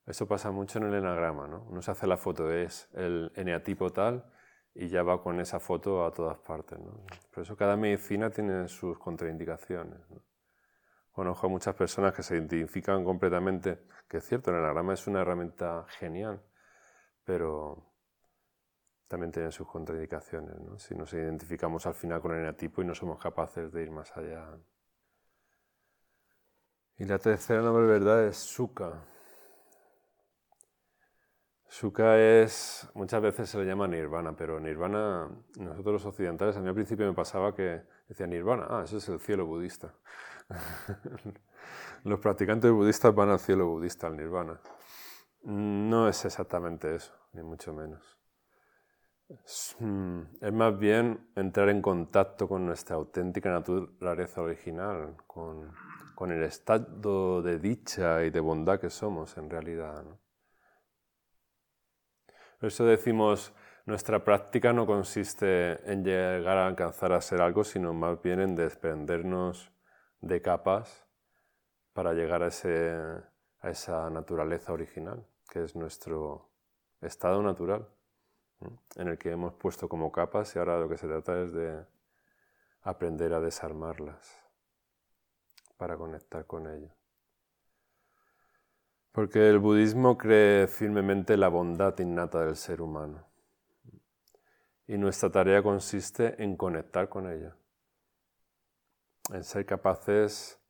eso 0.06 0.28
pasa 0.28 0.50
mucho 0.50 0.78
en 0.78 0.86
el 0.86 0.94
enagrama, 0.94 1.46
¿no? 1.46 1.64
uno 1.68 1.80
se 1.80 1.90
hace 1.90 2.06
la 2.06 2.16
foto, 2.16 2.50
es 2.52 2.88
el 2.92 3.32
eneatipo 3.36 3.90
tal 3.90 4.30
y 4.74 4.88
ya 4.88 5.02
va 5.02 5.22
con 5.22 5.40
esa 5.40 5.60
foto 5.60 6.04
a 6.04 6.12
todas 6.12 6.38
partes. 6.38 6.78
Por 7.32 7.42
eso 7.42 7.56
cada 7.56 7.76
medicina 7.76 8.30
tiene 8.30 8.68
sus 8.68 8.98
contraindicaciones. 8.98 10.00
Conozco 11.14 11.46
a 11.46 11.50
muchas 11.50 11.76
personas 11.76 12.12
que 12.12 12.24
se 12.24 12.34
identifican 12.34 13.04
completamente, 13.04 13.84
que 14.08 14.16
es 14.16 14.24
cierto, 14.26 14.50
el 14.50 14.56
enagrama 14.56 14.94
es 14.94 15.06
una 15.06 15.20
herramienta 15.20 15.86
genial, 15.88 16.42
pero 17.22 17.94
también 19.06 19.30
tiene 19.30 19.52
sus 19.52 19.68
contraindicaciones. 19.68 20.56
Si 20.82 20.92
nos 20.96 21.12
identificamos 21.12 21.86
al 21.86 21.94
final 21.94 22.20
con 22.20 22.32
el 22.32 22.38
eneatipo 22.38 22.82
y 22.82 22.86
no 22.86 22.96
somos 22.96 23.22
capaces 23.22 23.70
de 23.70 23.84
ir 23.84 23.92
más 23.92 24.10
allá. 24.16 24.58
Y 26.98 27.04
la 27.04 27.20
tercera 27.20 27.62
noble 27.62 27.86
verdad 27.86 28.26
es 28.26 28.36
Sukha. 28.36 29.13
Sukha 31.74 32.16
es, 32.20 32.88
muchas 32.94 33.20
veces 33.20 33.50
se 33.50 33.58
le 33.58 33.64
llama 33.64 33.88
nirvana, 33.88 34.36
pero 34.36 34.60
nirvana, 34.60 35.28
nosotros 35.56 35.94
los 35.94 36.06
occidentales, 36.06 36.56
a 36.56 36.60
mí 36.60 36.68
al 36.68 36.74
principio 36.74 37.04
me 37.04 37.14
pasaba 37.14 37.52
que 37.52 37.82
decía 38.06 38.28
nirvana, 38.28 38.68
ah, 38.70 38.82
eso 38.84 38.98
es 38.98 39.08
el 39.08 39.18
cielo 39.18 39.44
budista. 39.44 39.92
Los 42.04 42.20
practicantes 42.20 42.70
budistas 42.70 43.12
van 43.12 43.30
al 43.30 43.40
cielo 43.40 43.66
budista, 43.66 44.06
al 44.06 44.16
nirvana. 44.16 44.60
No 45.42 46.06
es 46.06 46.24
exactamente 46.24 46.94
eso, 46.94 47.12
ni 47.32 47.42
mucho 47.42 47.74
menos. 47.74 48.20
Es, 49.28 49.76
más 49.80 50.78
bien 50.78 51.28
entrar 51.34 51.70
en 51.70 51.82
contacto 51.82 52.46
con 52.46 52.66
nuestra 52.66 52.94
auténtica 52.94 53.50
naturaleza 53.50 54.42
original, 54.42 55.16
con, 55.26 55.74
el 56.30 56.44
estado 56.44 57.42
de 57.42 57.58
dicha 57.58 58.22
y 58.22 58.30
de 58.30 58.38
bondad 58.38 58.78
que 58.78 58.90
somos 58.90 59.36
en 59.38 59.50
realidad. 59.50 60.04
Por 62.64 62.68
eso 62.68 62.86
decimos, 62.86 63.52
nuestra 63.84 64.24
práctica 64.24 64.72
no 64.72 64.86
consiste 64.86 65.72
en 65.92 66.02
llegar 66.02 66.56
a 66.56 66.66
alcanzar 66.66 67.12
a 67.12 67.20
ser 67.20 67.42
algo, 67.42 67.62
sino 67.62 67.92
más 67.92 68.22
bien 68.22 68.40
en 68.40 68.56
desprendernos 68.56 69.70
de 70.22 70.40
capas 70.40 71.06
para 71.92 72.14
llegar 72.14 72.42
a, 72.42 72.46
ese, 72.46 72.90
a 73.60 73.68
esa 73.68 74.08
naturaleza 74.08 74.72
original, 74.72 75.26
que 75.50 75.62
es 75.62 75.76
nuestro 75.76 76.52
estado 77.02 77.42
natural, 77.42 77.86
en 78.96 79.08
el 79.08 79.18
que 79.18 79.32
hemos 79.32 79.52
puesto 79.52 79.86
como 79.86 80.10
capas 80.10 80.56
y 80.56 80.58
ahora 80.58 80.78
lo 80.78 80.88
que 80.88 80.96
se 80.96 81.06
trata 81.06 81.42
es 81.42 81.52
de 81.52 81.84
aprender 82.80 83.34
a 83.34 83.40
desarmarlas 83.40 84.42
para 85.76 85.98
conectar 85.98 86.46
con 86.46 86.66
ello. 86.66 86.94
Porque 89.14 89.48
el 89.48 89.58
budismo 89.58 90.18
cree 90.18 90.66
firmemente 90.66 91.38
la 91.38 91.48
bondad 91.48 91.98
innata 91.98 92.44
del 92.44 92.56
ser 92.56 92.82
humano. 92.82 93.26
Y 94.86 94.98
nuestra 94.98 95.30
tarea 95.30 95.62
consiste 95.62 96.42
en 96.42 96.56
conectar 96.56 97.08
con 97.08 97.30
ella 97.30 97.56
en 99.32 99.44
ser 99.44 99.64
capaces 99.64 100.60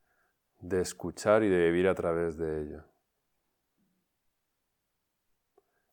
de 0.61 0.81
escuchar 0.81 1.43
y 1.43 1.49
de 1.49 1.71
vivir 1.71 1.89
a 1.89 1.95
través 1.95 2.37
de 2.37 2.63
ello. 2.63 2.85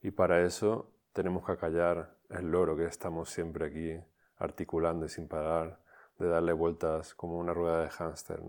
Y 0.01 0.12
para 0.12 0.41
eso 0.41 0.91
tenemos 1.13 1.46
que 1.46 1.51
acallar 1.53 2.15
el 2.29 2.51
loro 2.51 2.75
que 2.75 2.86
estamos 2.86 3.29
siempre 3.29 3.67
aquí 3.67 4.05
articulando 4.38 5.05
y 5.05 5.10
sin 5.10 5.27
parar 5.27 5.79
de 6.17 6.27
darle 6.27 6.53
vueltas 6.53 7.13
como 7.15 7.38
una 7.38 7.53
rueda 7.53 7.81
de 7.81 7.89
hámster. 7.89 8.41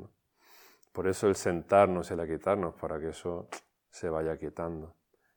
Por 0.93 1.09
eso 1.09 1.27
el 1.27 1.37
sentarnos 1.37 2.11
y 2.11 2.15
el 2.15 2.21
aquietarnos, 2.21 2.75
para 2.75 3.01
que 3.01 3.09
eso 3.09 3.49
se 3.93 4.09
vaya 4.09 4.37
quietando 4.39 4.97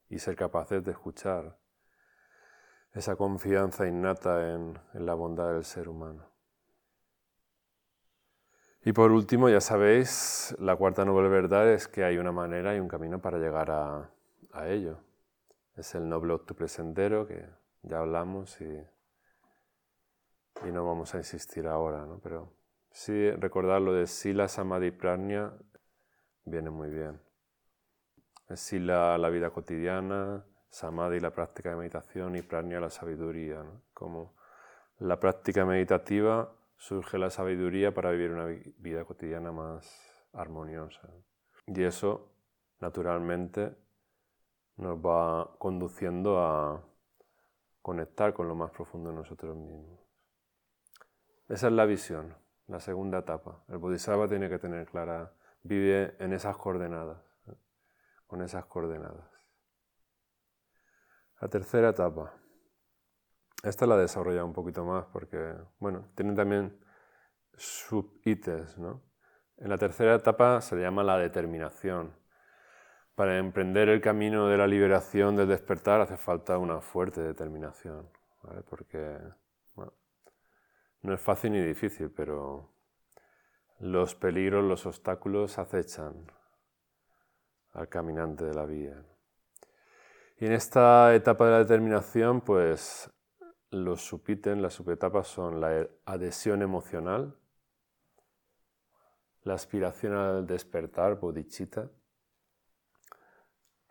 y 0.10 0.18
ser 0.18 0.36
capaces 0.36 0.84
de 0.84 0.92
escuchar 0.92 1.60
esa 2.94 3.18
confianza 3.18 3.86
innata 3.86 4.54
en, 4.54 4.80
la 4.94 5.14
bondad 5.14 5.54
del 5.54 5.66
ser 5.66 5.90
humano. 5.90 6.26
Y 8.84 8.94
por 8.94 9.12
último, 9.12 9.50
ya 9.50 9.60
sabéis, 9.60 10.56
la 10.60 10.76
cuarta 10.78 11.04
noble 11.04 11.28
verdad 11.28 11.70
es 11.72 11.88
que 11.88 12.06
hay 12.06 12.18
una 12.18 12.32
manera 12.32 12.76
y 12.76 12.80
un 12.80 12.88
camino 12.88 13.20
para 13.20 13.38
llegar 13.38 13.70
a, 13.72 14.10
a 14.54 14.68
ello. 14.70 15.00
Es 15.76 15.94
el 15.96 16.08
noble 16.08 16.34
octuple 16.34 16.68
sendero 16.70 17.28
que 17.28 17.46
ya 17.82 18.00
hablamos 18.00 18.62
y, 18.62 18.88
y 20.66 20.72
no 20.72 20.86
vamos 20.86 21.14
a 21.14 21.18
insistir 21.18 21.68
ahora, 21.68 22.06
¿no? 22.06 22.20
pero 22.20 22.54
sí 22.92 23.32
recordar 23.32 23.82
lo 23.82 23.94
de 23.94 24.08
Sila 24.08 24.48
Samadhi 24.48 24.92
Prajna 24.92 25.54
viene 26.46 26.70
muy 26.70 26.90
bien. 26.90 27.20
Sila 28.54 29.18
la 29.18 29.30
vida 29.30 29.50
cotidiana, 29.50 30.46
Samadhi 30.70 31.20
la 31.20 31.32
práctica 31.32 31.72
de 31.72 31.78
meditación 31.78 32.36
y 32.36 32.42
Prajna 32.42 32.80
la 32.80 32.90
sabiduría. 32.90 33.64
Como 33.94 34.36
la 35.00 35.20
práctica 35.20 35.66
meditativa 35.66 36.52
surge 36.78 37.18
la 37.18 37.30
sabiduría 37.30 37.94
para 37.94 38.12
vivir 38.12 38.32
una 38.32 38.46
vida 38.46 39.06
cotidiana 39.06 39.52
más 39.52 40.26
armoniosa. 40.34 41.10
Y 41.66 41.84
eso, 41.84 42.30
naturalmente, 42.80 43.76
nos 44.78 44.98
va 44.98 45.56
conduciendo 45.58 46.40
a 46.40 46.84
conectar 47.82 48.34
con 48.34 48.48
lo 48.48 48.56
más 48.56 48.72
profundo 48.72 49.10
de 49.10 49.16
nosotros 49.16 49.56
mismos. 49.56 50.00
Esa 51.48 51.68
es 51.68 51.74
la 51.74 51.86
visión, 51.86 52.36
la 52.68 52.80
segunda 52.80 53.20
etapa. 53.20 53.64
El 53.68 53.78
Bodhisattva 53.78 54.28
tiene 54.28 54.50
que 54.50 54.60
tener 54.60 54.88
clara, 54.88 55.32
vive 55.64 56.16
en 56.20 56.34
esas 56.34 56.58
coordenadas, 56.58 57.20
con 58.36 58.44
esas 58.44 58.66
coordenadas. 58.66 59.32
La 61.40 61.48
tercera 61.48 61.92
etapa. 61.92 62.34
Esta 63.64 63.86
la 63.86 63.96
he 63.96 64.00
desarrollado 64.00 64.46
un 64.46 64.52
poquito 64.52 64.84
más 64.84 65.06
porque, 65.06 65.56
bueno, 65.80 66.10
tiene 66.16 66.36
también 66.36 66.78
sub-ítems, 67.56 68.78
¿no? 68.78 69.02
En 69.56 69.70
la 69.70 69.78
tercera 69.78 70.16
etapa 70.16 70.60
se 70.60 70.76
llama 70.76 71.02
la 71.02 71.18
determinación. 71.18 72.14
Para 73.16 73.38
emprender 73.38 73.88
el 73.88 74.02
camino 74.02 74.50
de 74.50 74.58
la 74.58 74.68
liberación 74.68 75.38
del 75.38 75.48
despertar 75.48 76.02
hace 76.02 76.18
falta 76.18 76.58
una 76.58 76.82
fuerte 76.82 77.22
determinación, 77.22 78.12
¿vale? 78.44 78.64
Porque 78.64 79.18
no 81.04 81.14
es 81.14 81.22
fácil 81.22 81.54
ni 81.54 81.62
difícil, 81.62 82.12
pero 82.12 82.70
los 83.80 84.14
peligros, 84.14 84.62
los 84.66 84.86
obstáculos 84.86 85.58
acechan 85.58 86.30
al 87.76 87.88
caminante 87.88 88.44
de 88.46 88.54
la 88.54 88.66
vida. 88.66 89.06
Y 90.38 90.46
en 90.48 90.54
esta 90.54 91.14
etapa 91.14 91.46
de 91.46 91.52
la 91.52 91.60
determinación, 91.60 92.42
pues 92.42 93.10
los 93.70 94.02
subítems, 94.02 94.62
las 94.62 94.74
subetapas 94.74 95.28
son 95.28 95.62
la 95.62 95.88
adhesión 96.06 96.62
emocional, 96.62 97.38
la 99.44 99.54
aspiración 99.54 100.14
al 100.14 100.48
despertar, 100.48 101.20
bodhicitta, 101.20 101.90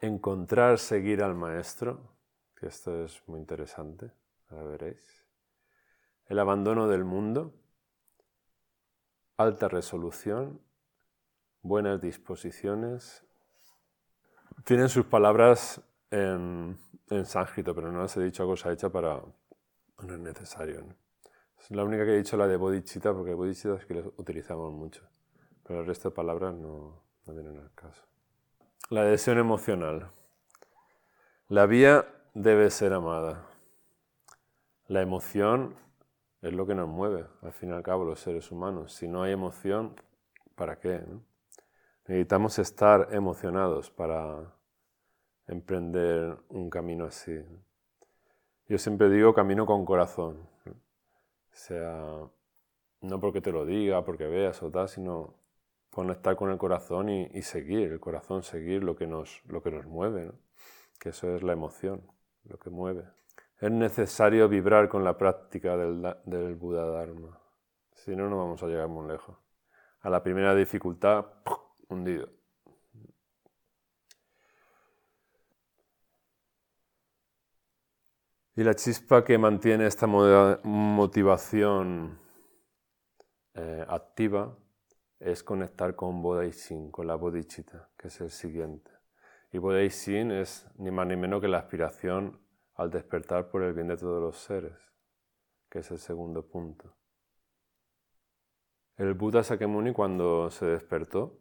encontrar, 0.01 0.79
seguir 0.79 1.23
al 1.23 1.35
maestro, 1.35 2.16
que 2.57 2.66
esto 2.66 3.05
es 3.05 3.23
muy 3.29 3.38
interesante, 3.38 4.11
ahora 4.49 4.64
veréis 4.64 5.25
el 6.27 6.38
abandono 6.38 6.88
del 6.88 7.05
mundo, 7.05 7.55
alta 9.37 9.68
resolución, 9.68 10.61
buenas 11.62 12.01
disposiciones. 12.01 13.25
Tienen 14.62 14.88
sus 14.88 15.07
palabras 15.07 15.83
en, 16.11 16.79
sánscrito, 17.25 17.75
pero 17.75 17.90
no 17.90 18.01
las 18.01 18.17
he 18.17 18.23
dicho 18.23 18.45
a 18.45 18.47
cosa 18.47 18.73
hecha 18.73 18.90
para... 18.90 19.21
No 20.03 20.14
es 20.14 20.21
necesario. 20.21 20.85
Es 21.59 21.71
la 21.71 21.85
única 21.85 22.05
que 22.05 22.12
he 22.12 22.17
dicho 22.17 22.37
la 22.37 22.47
de 22.47 22.57
bodhicitta, 22.57 23.12
porque 23.12 23.35
bodhicitta 23.35 23.75
es 23.75 23.87
que 23.87 23.95
lo 23.95 24.14
utilizamos 24.17 24.73
mucho, 24.73 25.03
pero 25.62 25.81
el 25.81 25.87
resto 25.87 26.11
de 26.11 26.14
palabras 26.14 26.55
no, 26.55 27.03
no 27.27 27.35
vienen 27.35 27.59
al 27.59 27.73
caso. 27.75 28.05
La 28.90 29.03
adhesión 29.03 29.38
emocional. 29.38 30.11
La 31.49 31.67
vía 31.67 32.07
debe 32.35 32.71
ser 32.71 32.93
amada. 32.93 33.47
La 34.88 35.01
emoción 35.01 35.77
es 36.43 36.53
lo 36.53 36.67
que 36.67 36.75
nos 36.75 36.88
mueve, 36.88 37.27
al 37.40 37.53
fin 37.53 37.71
y 37.71 37.73
al 37.73 37.83
cabo, 37.83 38.05
los 38.05 38.21
seres 38.21 38.51
humanos. 38.53 38.93
Si 38.93 39.09
no 39.09 39.23
hay 39.23 39.33
emoción, 39.33 39.99
¿para 40.55 40.79
qué? 40.79 41.03
Necesitamos 42.07 42.59
estar 42.59 43.09
emocionados 43.12 43.90
para 43.90 44.55
emprender 45.47 46.37
un 46.51 46.69
camino 46.69 47.07
así. 47.07 47.43
Yo 48.69 48.77
siempre 48.77 49.09
digo 49.09 49.33
camino 49.33 49.64
con 49.64 49.87
corazón. 49.87 50.47
O 50.67 51.57
sea, 51.57 52.29
no 53.01 53.21
porque 53.21 53.40
te 53.40 53.53
lo 53.53 53.64
diga, 53.64 54.05
porque 54.05 54.27
veas 54.27 54.62
o 54.62 54.71
tal, 54.71 54.88
sino 54.88 55.35
conectar 55.90 56.37
con 56.37 56.51
el 56.51 56.59
corazón 56.59 57.09
y, 57.09 57.40
seguir, 57.40 57.93
el 57.93 58.01
corazón 58.01 58.43
seguir 58.43 58.85
lo 58.85 58.97
que 58.97 59.07
nos, 59.07 59.43
lo 59.47 59.62
que 59.62 59.71
nos 59.71 59.87
mueve, 59.87 60.31
que 60.99 61.11
eso 61.11 61.35
es 61.35 61.43
la 61.43 61.53
emoción, 61.53 62.03
lo 62.45 62.59
que 62.59 62.69
mueve. 62.69 63.05
Es 63.61 63.71
necesario 63.71 64.47
vibrar 64.49 64.90
con 64.90 65.05
la 65.05 65.17
práctica 65.17 65.75
del, 65.77 66.03
del 66.25 66.55
Buda 66.57 66.85
Dharma. 66.85 67.40
Si 67.93 68.14
no, 68.14 68.29
no 68.29 68.37
vamos 68.37 68.62
a 68.62 68.67
llegar 68.67 68.88
muy 68.88 69.09
lejos. 69.09 69.38
A 70.01 70.11
la 70.11 70.23
primera 70.23 70.55
dificultad, 70.55 71.25
hundido. 71.88 72.29
Y 78.57 78.62
la 78.62 78.75
chispa 78.75 79.25
que 79.25 79.37
mantiene 79.37 79.87
esta 79.87 80.07
motivación 80.07 82.20
eh, 83.55 83.85
activa 83.88 84.57
es 85.18 85.42
conectar 85.42 85.97
con 85.97 86.23
Bodhisin, 86.23 86.92
con 86.92 87.09
la 87.09 87.16
bodhicitta, 87.16 87.88
que 87.99 88.09
es 88.09 88.20
el 88.20 88.31
siguiente. 88.31 88.92
Y 89.51 89.59
Bodhisin 89.59 90.31
es 90.31 90.68
ni 90.77 90.92
más 90.92 91.07
ni 91.07 91.16
menos 91.16 91.40
que 91.40 91.49
la 91.49 91.59
aspiración 91.59 92.40
al 92.77 92.90
despertar 92.90 93.49
por 93.49 93.62
el 93.62 93.73
bien 93.73 93.88
de 93.88 93.97
todos 93.97 94.23
los 94.23 94.38
seres, 94.38 94.77
que 95.68 95.81
es 95.81 95.90
el 95.90 95.99
segundo 95.99 96.47
punto. 96.47 96.94
El 98.97 99.14
Buda 99.14 99.42
Sakyamuni 99.42 99.92
cuando 99.92 100.49
se 100.51 100.66
despertó 100.66 101.40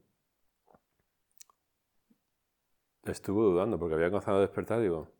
estuvo 3.11 3.43
dudando 3.43 3.79
porque 3.79 3.95
había 3.95 4.09
comenzado 4.09 4.37
a 4.37 4.41
despertar, 4.41 4.81
digo, 4.81 5.11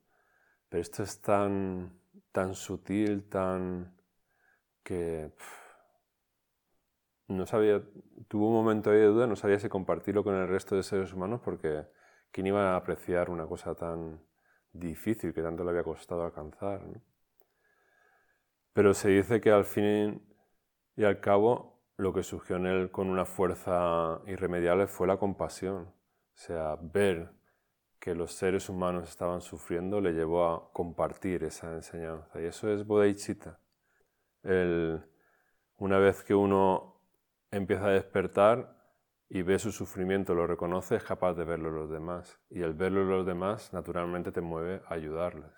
pero 0.70 0.82
esto 0.82 1.04
es 1.04 1.22
tan, 1.22 2.00
tan 2.32 2.56
sutil, 2.56 3.28
tan 3.30 3.96
que 4.84 5.32
no 7.28 7.46
sabía, 7.46 7.82
tuvo 8.28 8.48
un 8.50 8.54
momento 8.54 8.92
de 8.92 9.06
duda, 9.06 9.28
no 9.28 9.36
sabía 9.36 9.60
si 9.60 9.70
compartirlo 9.70 10.24
con 10.24 10.36
el 10.36 10.48
resto 10.48 10.76
de 10.76 10.84
seres 10.84 11.14
humanos 11.14 11.42
porque 11.44 11.88
quién 12.32 12.48
iba 12.48 12.74
a 12.74 12.78
apreciar 12.78 13.30
una 13.30 13.48
cosa 13.48 13.76
tan, 13.76 14.22
difícil 14.74 15.34
que 15.34 15.42
tanto 15.42 15.64
le 15.64 15.70
había 15.70 15.84
costado 15.84 16.24
alcanzar. 16.24 16.82
Pero 18.74 18.94
se 18.94 19.10
dice 19.10 19.40
que 19.40 19.52
al 19.52 19.66
fin 19.66 20.22
y 20.96 21.04
al 21.04 21.20
cabo 21.20 21.84
lo 21.98 22.12
que 22.12 22.24
surgió 22.24 22.58
en 22.58 22.66
él 22.66 22.92
con 22.92 23.10
una 23.10 23.26
fuerza 23.26 24.22
irremediable 24.28 24.88
fue 24.88 25.08
la 25.08 25.18
compasión. 25.18 25.84
O 25.84 26.38
sea, 26.38 26.76
ver 26.82 27.32
que 28.04 28.14
los 28.14 28.34
seres 28.34 28.68
humanos 28.68 29.08
estaban 29.08 29.40
sufriendo 29.40 30.02
le 30.02 30.12
llevó 30.12 30.46
a 30.46 30.74
compartir 30.74 31.46
esa 31.46 31.72
enseñanza. 31.74 32.42
Y 32.42 32.44
eso 32.44 32.70
es 32.70 32.86
bodhicitta. 32.86 33.58
una 35.78 35.98
vez 36.00 36.22
que 36.22 36.36
uno 36.36 37.00
empieza 37.50 37.86
a 37.86 37.92
despertar, 37.92 38.76
y 39.30 39.42
ve 39.42 39.58
su 39.58 39.72
sufrimiento, 39.72 40.36
lo 40.36 40.46
reconoce, 40.46 40.98
es 40.98 41.04
capaz 41.06 41.34
de 41.36 41.46
verlo 41.46 41.70
en 41.70 41.76
los 41.76 41.90
demás. 41.90 42.38
Y 42.50 42.62
el 42.62 42.74
verlo 42.74 43.04
en 43.04 43.10
los 43.10 43.26
demás, 43.26 43.72
naturalmente, 43.72 44.34
te 44.34 44.42
mueve 44.42 44.82
a 44.88 44.96
ayudarles. 44.96 45.54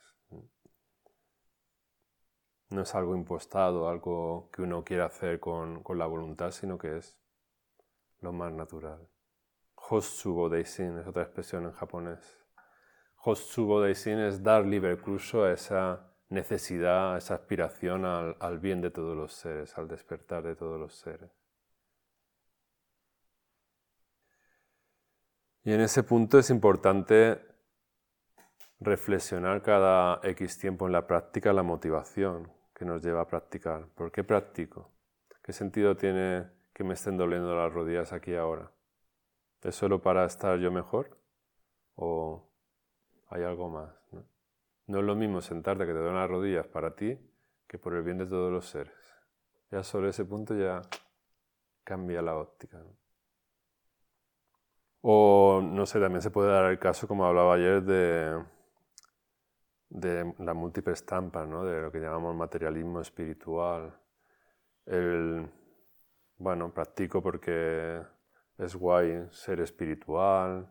No 2.69 2.81
es 2.83 2.93
algo 2.93 3.15
impostado, 3.15 3.89
algo 3.89 4.51
que 4.53 4.61
uno 4.61 4.83
quiere 4.83 5.01
hacer 5.01 5.39
con, 5.39 5.81
la 5.95 6.05
voluntad, 6.05 6.51
sino 6.51 6.77
que 6.77 6.97
es 6.97 7.19
lo 8.19 8.31
más 8.31 8.53
natural. 8.53 9.09
Hotsubo 9.87 10.49
Daisin 10.49 10.97
es 10.97 11.05
otra 11.05 11.21
expresión 11.21 11.65
en 11.65 11.71
japonés. 11.71 12.43
Hotsubo 13.17 13.81
Daisin 13.81 14.17
es 14.17 14.41
dar 14.41 14.65
libre 14.65 14.97
curso 14.97 15.43
a 15.43 15.51
esa 15.51 16.11
necesidad, 16.29 17.13
a 17.13 17.17
esa 17.19 17.35
aspiración 17.35 18.03
al, 18.03 18.35
al 18.39 18.57
bien 18.57 18.81
de 18.81 18.89
todos 18.89 19.15
los 19.15 19.33
seres, 19.33 19.77
al 19.77 19.87
despertar 19.87 20.41
de 20.41 20.55
todos 20.55 20.79
los 20.79 20.95
seres. 20.95 21.29
Y 25.63 25.71
en 25.71 25.81
ese 25.81 26.01
punto 26.01 26.39
es 26.39 26.49
importante 26.49 27.45
reflexionar 28.79 29.61
cada 29.61 30.19
X 30.23 30.57
tiempo 30.57 30.87
en 30.87 30.93
la 30.93 31.05
práctica 31.05 31.53
la 31.53 31.61
motivación 31.61 32.51
que 32.73 32.85
nos 32.85 33.03
lleva 33.03 33.21
a 33.21 33.27
practicar. 33.27 33.87
¿Por 33.89 34.11
qué 34.11 34.23
practico? 34.23 34.91
¿Qué 35.43 35.53
sentido 35.53 35.95
tiene 35.95 36.49
que 36.73 36.83
me 36.83 36.95
estén 36.95 37.17
doliendo 37.17 37.55
las 37.55 37.71
rodillas 37.71 38.13
aquí 38.13 38.33
ahora? 38.33 38.74
¿Es 39.65 39.73
solo 39.73 39.99
para 39.99 40.25
estar 40.25 40.59
yo 40.59 40.71
mejor? 40.71 41.17
¿O 41.95 42.47
hay 43.29 43.41
algo 43.43 43.67
más? 43.67 43.95
No, 44.85 44.99
es 44.99 45.03
lo 45.03 45.15
mismo 45.15 45.41
sentarte 45.41 45.87
que 45.87 45.91
te 45.91 45.97
duelen 45.97 46.17
las 46.17 46.29
rodillas 46.29 46.67
para 46.67 46.95
ti 46.95 47.17
que 47.65 47.79
por 47.79 47.95
el 47.95 48.03
bien 48.03 48.19
de 48.19 48.27
todos 48.27 48.51
los 48.51 48.67
seres. 48.67 48.93
Ya 49.71 49.81
sobre 49.81 50.09
ese 50.09 50.23
punto 50.23 50.53
ya 50.53 50.83
cambia 51.83 52.21
la 52.21 52.35
óptica. 52.35 52.79
O, 55.01 55.61
no 55.63 55.87
sé, 55.87 55.99
también 55.99 56.21
se 56.21 56.29
puede 56.29 56.51
dar 56.51 56.69
el 56.69 56.77
caso, 56.77 57.07
como 57.07 57.25
hablaba 57.25 57.55
ayer, 57.55 57.81
de, 57.81 58.45
de 59.89 60.35
la 60.37 60.53
múltiple 60.53 60.93
estampa, 60.93 61.43
¿no? 61.47 61.65
de 61.65 61.81
lo 61.81 61.91
que 61.91 61.99
llamamos 61.99 62.35
materialismo 62.35 63.01
espiritual. 63.01 63.99
El, 64.85 65.49
bueno, 66.37 66.71
practico 66.71 67.23
porque 67.23 68.14
es 68.57 68.75
guay 68.75 69.27
ser 69.31 69.59
espiritual, 69.59 70.67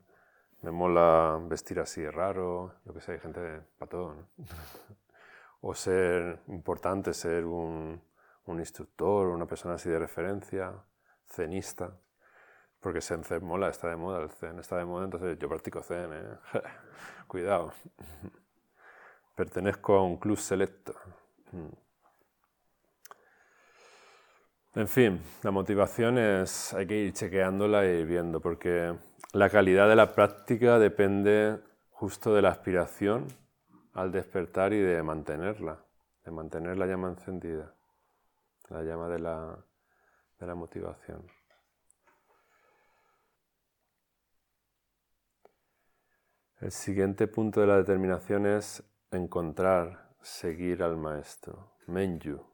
me 0.63 0.71
mola 0.71 1.39
vestir 1.43 1.79
así 1.81 2.09
raro, 2.09 2.75
yo 2.85 2.95
que 2.95 3.01
sé, 3.01 3.13
hay 3.13 3.19
gente 3.19 3.63
para 3.79 3.89
todo, 3.91 4.17
o 5.61 5.75
ser 5.75 6.41
importante, 6.49 7.13
ser 7.13 7.45
un, 7.45 8.01
instructor, 8.47 9.29
una 9.29 9.47
persona 9.47 9.75
así 9.75 9.91
de 9.91 9.99
referencia, 9.99 10.73
cenista. 11.27 11.97
Porque 12.81 13.01
Zen, 13.01 13.23
mola, 13.43 13.71
está 13.71 13.89
de 13.89 13.97
moda 13.97 14.23
el 14.23 14.31
Zen, 14.31 14.59
está 14.59 14.77
de 14.77 14.85
moda, 14.85 15.07
entonces 15.07 15.39
yo 15.39 15.49
practico 15.49 15.83
Zen, 15.83 16.13
¿eh? 16.13 16.39
Cuidado. 17.27 17.73
Pertenezco 19.35 19.95
a 19.97 20.03
un 20.03 20.19
club 20.19 20.37
selecto. 20.37 20.95
En 24.77 24.89
fin, 24.89 25.23
la 25.45 25.53
motivación 25.53 26.19
es, 26.19 26.75
hay 26.75 26.89
que 26.89 26.97
ir 26.97 27.13
chequeándola 27.13 27.87
y 27.87 28.05
viendo, 28.05 28.41
porque 28.41 28.93
la 29.33 29.49
calidad 29.49 29.89
de 29.89 29.95
la 29.95 30.13
práctica 30.13 30.81
depende 30.81 31.61
justo 31.91 32.35
de 32.35 32.43
la 32.43 32.49
aspiración 32.49 33.29
al 33.93 34.11
despertar 34.11 34.73
y 34.73 34.81
de 34.81 35.01
mantenerla, 35.05 35.85
de 36.25 36.31
mantener 36.33 36.77
la 36.77 36.87
llama 36.87 37.09
encendida, 37.09 37.73
la 38.69 38.83
llama 38.83 39.09
de 39.09 39.21
la, 39.21 39.65
motivación. 40.57 41.25
El 46.61 46.73
siguiente 46.73 47.29
punto 47.29 47.61
de 47.61 47.69
la 47.69 47.77
determinación 47.77 48.45
es 48.45 48.83
encontrar, 49.13 50.11
seguir 50.21 50.83
al 50.83 50.97
maestro. 50.97 51.77
Menju, 51.87 52.45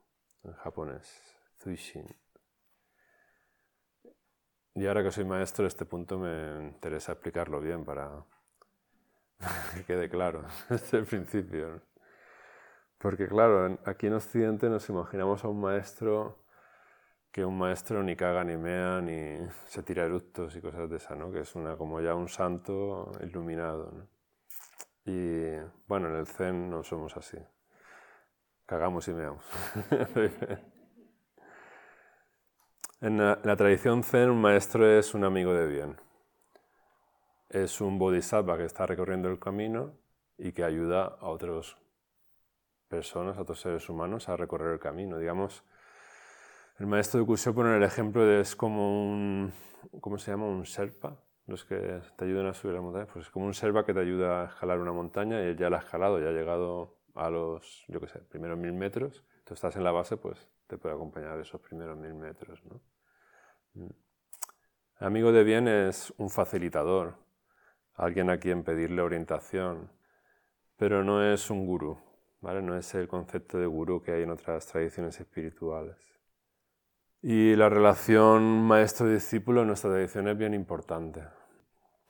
en 0.44 0.52
japonés. 0.52 1.39
Zuishin. 1.60 2.06
Y 4.74 4.86
ahora 4.86 5.02
que 5.02 5.10
soy 5.10 5.24
maestro, 5.24 5.66
este 5.66 5.84
punto 5.84 6.18
me 6.18 6.68
interesa 6.68 7.12
explicarlo 7.12 7.60
bien 7.60 7.84
para 7.84 8.24
que 9.74 9.84
quede 9.84 10.08
claro 10.08 10.44
desde 10.70 10.98
el 10.98 11.06
principio. 11.06 11.82
Porque 12.98 13.28
claro, 13.28 13.78
aquí 13.84 14.06
en 14.06 14.14
Occidente 14.14 14.68
nos 14.68 14.88
imaginamos 14.88 15.44
a 15.44 15.48
un 15.48 15.60
maestro 15.60 16.44
que 17.32 17.44
un 17.44 17.58
maestro 17.58 18.02
ni 18.02 18.16
caga 18.16 18.42
ni 18.44 18.56
mea 18.56 19.00
ni 19.00 19.38
se 19.66 19.82
tira 19.82 20.04
eructos 20.04 20.56
y 20.56 20.60
cosas 20.60 20.88
de 20.88 20.96
esa, 20.96 21.14
¿no? 21.14 21.30
Que 21.30 21.40
es 21.40 21.54
una 21.54 21.76
como 21.76 22.00
ya 22.00 22.14
un 22.14 22.28
santo 22.28 23.12
iluminado, 23.22 23.90
¿no? 23.92 24.08
Y 25.04 25.56
bueno, 25.86 26.08
en 26.08 26.16
el 26.16 26.26
Zen 26.26 26.70
no 26.70 26.82
somos 26.84 27.16
así. 27.16 27.38
Cagamos 28.66 29.08
y 29.08 29.12
meamos. 29.12 29.44
En, 33.00 33.18
la, 33.18 33.56
tradición 33.56 34.02
Zen 34.04 34.30
un 34.30 34.40
maestro 34.40 34.86
es 34.86 35.14
un 35.14 35.24
amigo 35.24 35.54
de 35.54 35.66
bien. 35.66 35.96
Es 37.48 37.80
un 37.80 37.98
bodhisattva 37.98 38.58
que 38.58 38.64
está 38.64 38.86
recorriendo 38.86 39.28
el 39.28 39.38
camino 39.38 39.94
y 40.38 40.52
que 40.52 40.64
ayuda 40.64 41.04
a 41.04 41.28
otras 41.28 41.76
personas, 42.88 43.38
a 43.38 43.42
otros 43.42 43.60
seres 43.60 43.88
humanos 43.88 44.28
a 44.28 44.36
recorrer 44.36 44.72
el 44.74 44.78
camino. 44.78 45.18
Digamos, 45.18 45.64
el 46.78 46.86
maestro 46.86 47.20
de 47.20 47.26
Kusho 47.26 47.54
pone 47.54 47.76
el 47.76 47.82
ejemplo 47.82 48.24
de 48.24 48.40
es 48.40 48.54
como 48.54 49.10
un, 49.10 49.52
¿cómo 50.00 50.18
se 50.18 50.30
llama? 50.30 50.46
Un 50.46 50.62
Sherpa, 50.62 51.16
los 51.46 51.64
que 51.64 52.02
te 52.16 52.24
ayudan 52.24 52.46
a 52.46 52.54
subir 52.54 52.74
la 52.74 52.82
montaña. 52.82 53.06
Pues 53.06 53.26
es 53.26 53.30
como 53.30 53.46
un 53.46 53.52
Sherpa 53.52 53.84
que 53.84 53.94
te 53.94 54.00
ayuda 54.00 54.42
a 54.42 54.46
escalar 54.46 54.78
una 54.78 54.92
montaña 54.92 55.42
y 55.42 55.46
él 55.46 55.56
ya 55.56 55.70
la 55.70 55.78
ha 55.78 55.80
escalado, 55.80 56.20
ya 56.20 56.28
ha 56.28 56.32
llegado 56.32 56.98
a 57.14 57.30
los, 57.30 57.84
yo 57.88 57.98
qué 57.98 58.08
sé, 58.08 58.20
primeros 58.20 58.58
mil 58.58 58.72
metros. 58.72 59.24
Tú 59.44 59.54
estás 59.54 59.74
en 59.76 59.84
la 59.84 59.90
base, 59.90 60.16
pues 60.16 60.48
te 60.70 60.78
puede 60.78 60.94
acompañar 60.94 61.38
esos 61.40 61.60
primeros 61.60 61.98
mil 61.98 62.14
metros, 62.14 62.64
¿no? 62.64 62.80
Mm. 63.74 63.90
El 65.00 65.06
amigo 65.06 65.32
de 65.32 65.42
bien 65.42 65.66
es 65.66 66.12
un 66.16 66.30
facilitador, 66.30 67.16
alguien 67.94 68.30
a 68.30 68.38
quien 68.38 68.62
pedirle 68.62 69.02
orientación, 69.02 69.90
pero 70.76 71.02
no 71.02 71.24
es 71.24 71.50
un 71.50 71.66
gurú, 71.66 71.98
¿vale? 72.40 72.62
No 72.62 72.76
es 72.76 72.94
el 72.94 73.08
concepto 73.08 73.58
de 73.58 73.66
gurú 73.66 74.02
que 74.02 74.12
hay 74.12 74.22
en 74.22 74.30
otras 74.30 74.66
tradiciones 74.66 75.18
espirituales. 75.18 75.96
Y 77.22 77.56
la 77.56 77.68
relación 77.68 78.62
maestro-discípulo 78.62 79.62
en 79.62 79.68
nuestra 79.68 79.90
tradición 79.90 80.28
es 80.28 80.38
bien 80.38 80.54
importante. 80.54 81.22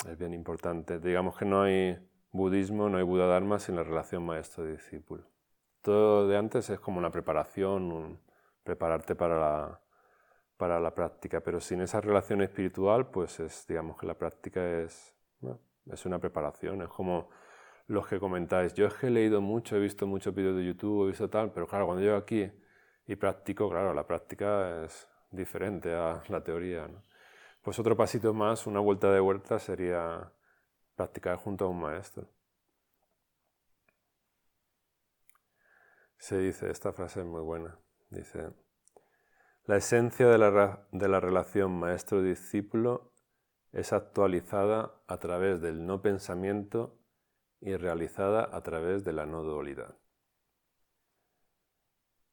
Es 0.09 0.19
bien 0.19 0.35
importante. 0.35 0.99
Digamos 0.99 1.37
que 1.37 1.45
no 1.45 1.63
hay 1.63 1.99
budismo, 2.33 2.89
no 2.89 2.99
hay 2.99 3.05
Buda 3.05 3.27
Dharma 3.27 3.59
sin 3.59 3.77
la 3.77 3.83
relación 3.83 4.25
maestro-discípulo. 4.25 5.25
Todo 5.81 6.29
de 6.29 6.37
antes 6.37 6.71
es 6.71 6.79
como 6.79 6.99
una 6.99 7.11
preparación, 7.11 8.21
prepararte 8.65 9.15
para 9.15 9.39
la, 9.39 9.81
para 10.57 10.81
la 10.81 10.95
práctica, 10.95 11.41
pero 11.41 11.61
sin 11.61 11.81
esa 11.81 12.01
relación 12.01 12.43
espiritual, 12.43 13.11
pues 13.11 13.41
es, 13.41 13.67
digamos 13.67 13.99
que 13.99 14.07
la 14.07 14.15
práctica 14.15 14.81
es, 14.81 15.17
es 15.87 16.07
una 16.07 16.19
preparación. 16.19 16.83
Es 16.83 16.89
como 16.89 17.31
los 17.87 18.07
que 18.07 18.21
comentáis, 18.21 18.75
yo 18.75 18.87
es 18.87 18.95
que 18.95 19.09
he 19.09 19.11
leído 19.11 19.41
mucho, 19.41 19.77
he 19.77 19.81
visto 19.81 20.07
muchos 20.07 20.35
vídeos 20.35 20.57
de 20.57 20.65
YouTube, 20.65 21.05
he 21.05 21.09
visto 21.09 21.29
tal, 21.31 21.53
pero 21.53 21.67
claro, 21.67 21.87
cuando 21.87 22.03
llego 22.03 22.17
aquí 22.17 22.51
y 23.07 23.17
practico, 23.17 23.69
claro, 23.69 23.93
la 23.95 24.07
práctica 24.07 24.85
es 24.85 25.09
diferente 25.31 25.95
a 25.95 26.23
la 26.29 26.43
teoría. 26.45 26.89
Pues 27.63 27.79
otro 27.79 27.97
pasito 27.97 28.33
más, 28.35 28.67
una 28.67 28.81
vuelta 28.81 29.13
de 29.13 29.21
vuelta 29.21 29.59
sería 29.59 30.33
practicar 30.95 31.37
junto 31.37 31.65
a 31.67 31.69
un 31.69 31.81
maestro. 31.81 32.29
Se 36.19 36.39
dice, 36.39 36.71
esta 36.71 36.93
frase 36.93 37.21
es 37.21 37.27
muy 37.27 37.41
buena, 37.41 37.77
dice, 38.11 38.51
la 39.65 39.77
esencia 39.77 40.27
de 40.27 40.39
la, 40.39 40.87
de 40.93 41.09
la 41.09 41.21
relación 41.21 41.79
maestro-discípulo 41.79 43.13
es 43.73 43.93
actualizada 43.93 45.01
a 45.07 45.19
través 45.19 45.61
del 45.61 45.87
no 45.87 46.03
pensamiento 46.03 46.99
y 47.61 47.77
realizada 47.77 48.49
a 48.53 48.63
través 48.63 49.05
de 49.05 49.13
la 49.13 49.27
no 49.27 49.43
dualidad. 49.43 49.97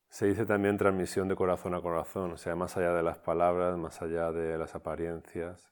Se 0.09 0.25
dice 0.25 0.45
también 0.45 0.77
transmisión 0.77 1.27
de 1.27 1.35
corazón 1.35 1.75
a 1.75 1.81
corazón, 1.81 2.31
o 2.31 2.37
sea, 2.37 2.55
más 2.55 2.77
allá 2.77 2.93
de 2.93 3.03
las 3.03 3.19
palabras, 3.19 3.77
más 3.77 4.01
allá 4.01 4.31
de 4.31 4.57
las 4.57 4.73
apariencias. 4.73 5.71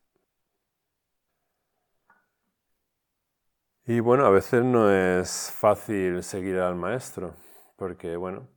Y 3.85 3.99
bueno, 4.01 4.25
a 4.25 4.29
veces 4.29 4.63
no 4.63 4.91
es 4.91 5.51
fácil 5.51 6.21
seguir 6.23 6.57
al 6.59 6.75
maestro, 6.75 7.35
porque 7.77 8.17
bueno, 8.17 8.47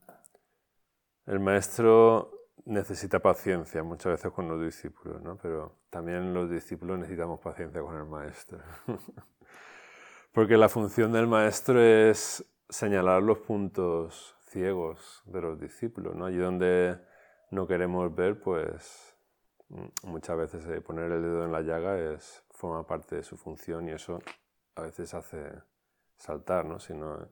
el 1.29 1.41
maestro 1.41 2.33
necesita 2.64 3.21
paciencia 3.21 3.83
muchas 3.83 4.12
veces 4.12 4.33
con 4.33 4.49
los 4.49 4.62
discípulos, 4.62 5.23
¿no? 5.23 5.37
pero 5.37 5.77
también 5.91 6.33
los 6.33 6.51
discípulos 6.51 6.99
necesitamos 6.99 7.38
paciencia 7.41 7.83
con 7.83 7.97
el 7.97 8.07
maestro. 8.07 8.59
porque 10.33 10.57
la 10.57 10.71
función 10.71 11.12
del 11.12 11.27
maestro 11.27 11.81
es 11.83 12.45
señalar 12.71 13.23
los 13.23 13.38
puntos 13.38 14.37
ciegos 14.49 15.23
de 15.27 15.43
los 15.43 15.61
discípulos. 15.61 16.14
¿no? 16.14 16.25
Allí 16.25 16.38
donde 16.38 16.99
no 17.51 17.67
queremos 17.67 18.14
ver, 18.14 18.41
pues 18.41 19.14
mm, 19.69 19.87
muchas 20.05 20.37
veces 20.38 20.67
eh, 20.67 20.81
poner 20.81 21.12
el 21.12 21.23
dedo 21.23 21.45
en 21.45 21.53
la 21.53 21.61
llaga 21.61 21.99
es, 21.99 22.43
forma 22.51 22.87
parte 22.87 23.17
de 23.17 23.23
su 23.23 23.37
función 23.37 23.87
y 23.88 23.93
eso 23.93 24.19
a 24.77 24.83
veces 24.83 25.12
hace 25.12 25.53
saltar 26.17 26.64
¿no? 26.64 26.79
Si, 26.79 26.95
no, 26.95 27.29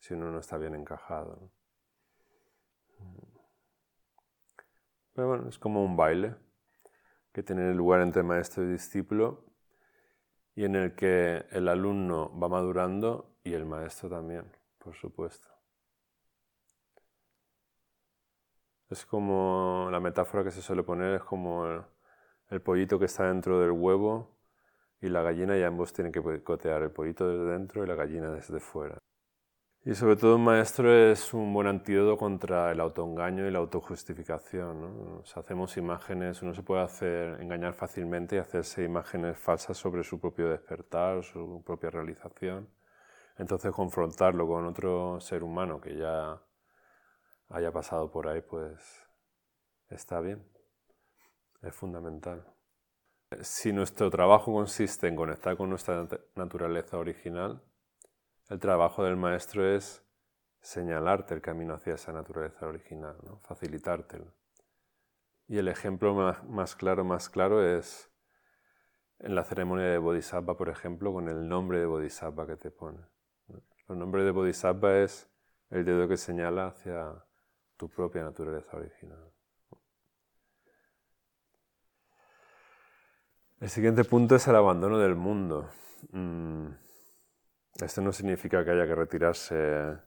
si 0.00 0.14
uno 0.14 0.32
no 0.32 0.40
está 0.40 0.58
bien 0.58 0.74
encajado. 0.74 1.50
Pero 5.12 5.28
bueno, 5.28 5.48
es 5.48 5.58
como 5.58 5.84
un 5.84 5.96
baile 5.96 6.34
que 7.32 7.42
tiene 7.42 7.74
lugar 7.74 8.00
entre 8.00 8.22
maestro 8.22 8.64
y 8.64 8.68
discípulo 8.68 9.44
y 10.54 10.64
en 10.64 10.76
el 10.76 10.94
que 10.94 11.46
el 11.50 11.68
alumno 11.68 12.38
va 12.38 12.48
madurando 12.48 13.36
y 13.44 13.54
el 13.54 13.66
maestro 13.66 14.08
también, 14.08 14.50
por 14.78 14.94
supuesto. 14.94 15.48
Es 18.90 19.06
como 19.06 19.88
la 19.90 20.00
metáfora 20.00 20.42
que 20.42 20.50
se 20.50 20.62
suele 20.62 20.82
poner, 20.82 21.14
es 21.14 21.22
como 21.22 21.64
el, 22.50 22.60
pollito 22.62 22.98
que 22.98 23.04
está 23.04 23.28
dentro 23.28 23.60
del 23.60 23.70
huevo 23.70 24.36
y 25.00 25.08
la 25.08 25.22
gallina 25.22 25.56
y 25.56 25.62
ambos 25.62 25.92
tienen 25.92 26.12
que 26.12 26.20
picotear 26.20 26.82
el 26.82 26.90
pollito 26.90 27.28
desde 27.28 27.52
dentro 27.52 27.84
y 27.84 27.86
la 27.86 27.94
gallina 27.94 28.30
desde 28.32 28.58
fuera. 28.58 28.98
Y 29.82 29.94
sobre 29.94 30.16
todo 30.16 30.36
un 30.36 30.44
maestro 30.44 30.92
es 30.94 31.32
un 31.32 31.54
buen 31.54 31.66
antídoto 31.66 32.18
contra 32.18 32.70
el 32.70 32.80
autoengaño 32.80 33.46
y 33.46 33.50
la 33.50 33.60
autojustificación. 33.60 35.22
hacemos 35.34 35.78
imágenes, 35.78 36.42
uno 36.42 36.52
se 36.52 36.62
puede 36.62 36.82
hacer, 36.82 37.40
engañar 37.40 37.72
fácilmente 37.72 38.36
y 38.36 38.38
hacerse 38.40 38.84
imágenes 38.84 39.38
falsas 39.38 39.78
sobre 39.78 40.04
su 40.04 40.20
propio 40.20 40.50
despertar, 40.50 41.24
su 41.24 41.62
propia 41.64 41.88
realización. 41.88 42.68
Entonces 43.38 43.72
confrontarlo 43.72 44.46
con 44.46 44.66
otro 44.66 45.18
ser 45.20 45.42
humano 45.42 45.80
que 45.80 45.96
ya 45.96 46.42
haya 47.48 47.72
pasado 47.72 48.10
por 48.10 48.28
ahí, 48.28 48.42
pues 48.42 48.78
está 49.88 50.20
bien, 50.20 50.46
es 51.62 51.74
fundamental. 51.74 52.44
Si 53.40 53.72
nuestro 53.72 54.10
trabajo 54.10 54.52
consiste 54.52 55.08
en 55.08 55.16
conectar 55.16 55.56
con 55.56 55.70
nuestra 55.70 56.06
naturaleza 56.36 56.98
original, 56.98 57.62
el 58.50 58.58
trabajo 58.58 59.04
del 59.04 59.16
maestro 59.16 59.64
es 59.64 60.04
señalarte 60.60 61.34
el 61.34 61.40
camino 61.40 61.74
hacia 61.74 61.94
esa 61.94 62.12
naturaleza 62.12 62.66
original, 62.66 63.16
¿no? 63.24 63.38
facilitártelo. 63.38 64.34
Y 65.46 65.58
el 65.58 65.68
ejemplo 65.68 66.14
más, 66.44 66.74
claro, 66.74 67.04
más 67.04 67.28
claro 67.28 67.64
es 67.64 68.10
en 69.20 69.34
la 69.34 69.44
ceremonia 69.44 69.86
de 69.86 69.98
Bodhisattva, 69.98 70.56
por 70.56 70.68
ejemplo, 70.68 71.12
con 71.12 71.28
el 71.28 71.48
nombre 71.48 71.78
de 71.78 71.86
Bodhisattva 71.86 72.46
que 72.46 72.56
te 72.56 72.70
pone. 72.70 72.98
El 73.88 73.98
nombre 73.98 74.24
de 74.24 74.30
Bodhisattva 74.32 74.98
es 74.98 75.28
el 75.70 75.84
dedo 75.84 76.08
que 76.08 76.16
señala 76.16 76.68
hacia 76.68 77.24
tu 77.76 77.88
propia 77.88 78.22
naturaleza 78.22 78.76
original. 78.76 79.32
El 83.60 83.68
siguiente 83.68 84.04
punto 84.04 84.36
es 84.36 84.48
el 84.48 84.56
abandono 84.56 84.98
del 84.98 85.14
mundo. 85.14 85.68
Mm, 86.12 86.68
esto 87.82 88.00
no 88.02 88.12
significa 88.12 88.64
que 88.64 88.70
haya 88.70 88.86
que 88.86 88.94
retirarse 88.94 89.98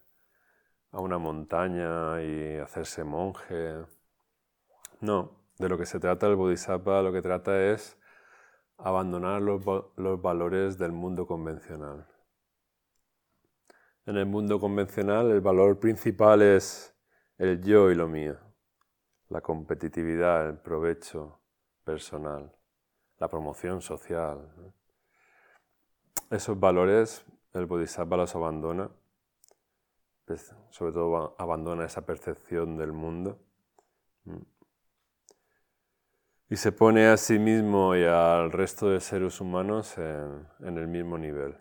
a 0.91 0.99
una 0.99 1.17
montaña 1.17 2.21
y 2.21 2.57
hacerse 2.57 3.03
monje. 3.03 3.85
No, 5.01 5.45
de 5.57 5.69
lo 5.69 5.77
que 5.77 5.85
se 5.85 5.99
trata 5.99 6.27
el 6.27 6.35
Bodhisattva 6.35 7.01
lo 7.01 7.11
que 7.11 7.21
trata 7.21 7.71
es 7.71 7.97
abandonar 8.77 9.41
los, 9.41 9.63
los 9.97 10.21
valores 10.21 10.77
del 10.77 10.91
mundo 10.91 11.25
convencional. 11.27 12.07
En 14.05 14.17
el 14.17 14.25
mundo 14.25 14.59
convencional 14.59 15.31
el 15.31 15.41
valor 15.41 15.79
principal 15.79 16.41
es 16.41 16.95
el 17.37 17.61
yo 17.61 17.91
y 17.91 17.95
lo 17.95 18.07
mío, 18.07 18.37
la 19.29 19.41
competitividad, 19.41 20.49
el 20.49 20.57
provecho 20.57 21.41
personal 21.83 22.51
la 23.23 23.29
promoción 23.29 23.81
social. 23.81 24.51
Esos 26.29 26.59
valores 26.59 27.25
el 27.53 27.65
Bodhisattva 27.65 28.17
los 28.17 28.35
abandona, 28.35 28.89
pues, 30.25 30.55
sobre 30.69 30.91
todo 30.93 31.35
abandona 31.37 31.85
esa 31.85 32.05
percepción 32.05 32.77
del 32.77 32.91
mundo 32.91 33.39
y 36.49 36.55
se 36.55 36.71
pone 36.71 37.07
a 37.07 37.17
sí 37.17 37.39
mismo 37.39 37.95
y 37.95 38.03
al 38.03 38.51
resto 38.51 38.89
de 38.89 38.99
seres 38.99 39.41
humanos 39.41 39.97
en, 39.97 40.47
en 40.59 40.77
el 40.77 40.87
mismo 40.87 41.17
nivel. 41.17 41.57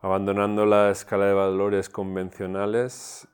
Abandonando 0.00 0.64
la 0.64 0.90
escala 0.90 1.26
de 1.26 1.34
valores 1.34 1.90
convencionales, 1.90 3.28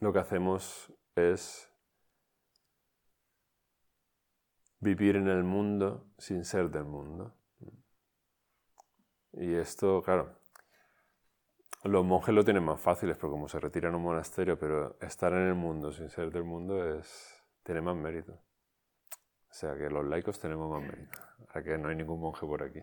lo 0.00 0.12
que 0.12 0.18
hacemos 0.20 0.90
es 1.16 1.63
vivir 4.84 5.16
en 5.16 5.28
el 5.28 5.42
mundo 5.42 6.06
sin 6.18 6.44
ser 6.44 6.70
del 6.70 6.84
mundo. 6.84 7.34
Y 9.32 9.54
esto, 9.54 10.02
claro, 10.02 10.38
los 11.84 12.04
monjes 12.04 12.34
lo 12.34 12.44
tienen 12.44 12.64
más 12.64 12.80
fáciles 12.80 13.16
porque 13.16 13.32
como 13.32 13.48
se 13.48 13.58
retiran 13.58 13.94
a 13.94 13.96
un 13.96 14.02
monasterio, 14.04 14.58
pero 14.58 14.96
estar 15.00 15.32
en 15.32 15.48
el 15.48 15.54
mundo 15.54 15.90
sin 15.90 16.10
ser 16.10 16.30
del 16.30 16.44
mundo 16.44 16.96
es, 16.96 17.42
tiene 17.64 17.80
más 17.80 17.96
mérito. 17.96 18.32
O 18.32 19.56
sea 19.56 19.74
que 19.76 19.88
los 19.88 20.04
laicos 20.04 20.38
tenemos 20.38 20.70
más 20.70 20.82
mérito. 20.82 21.18
O 21.40 21.62
que 21.62 21.78
no 21.78 21.88
hay 21.88 21.96
ningún 21.96 22.20
monje 22.20 22.46
por 22.46 22.62
aquí. 22.62 22.80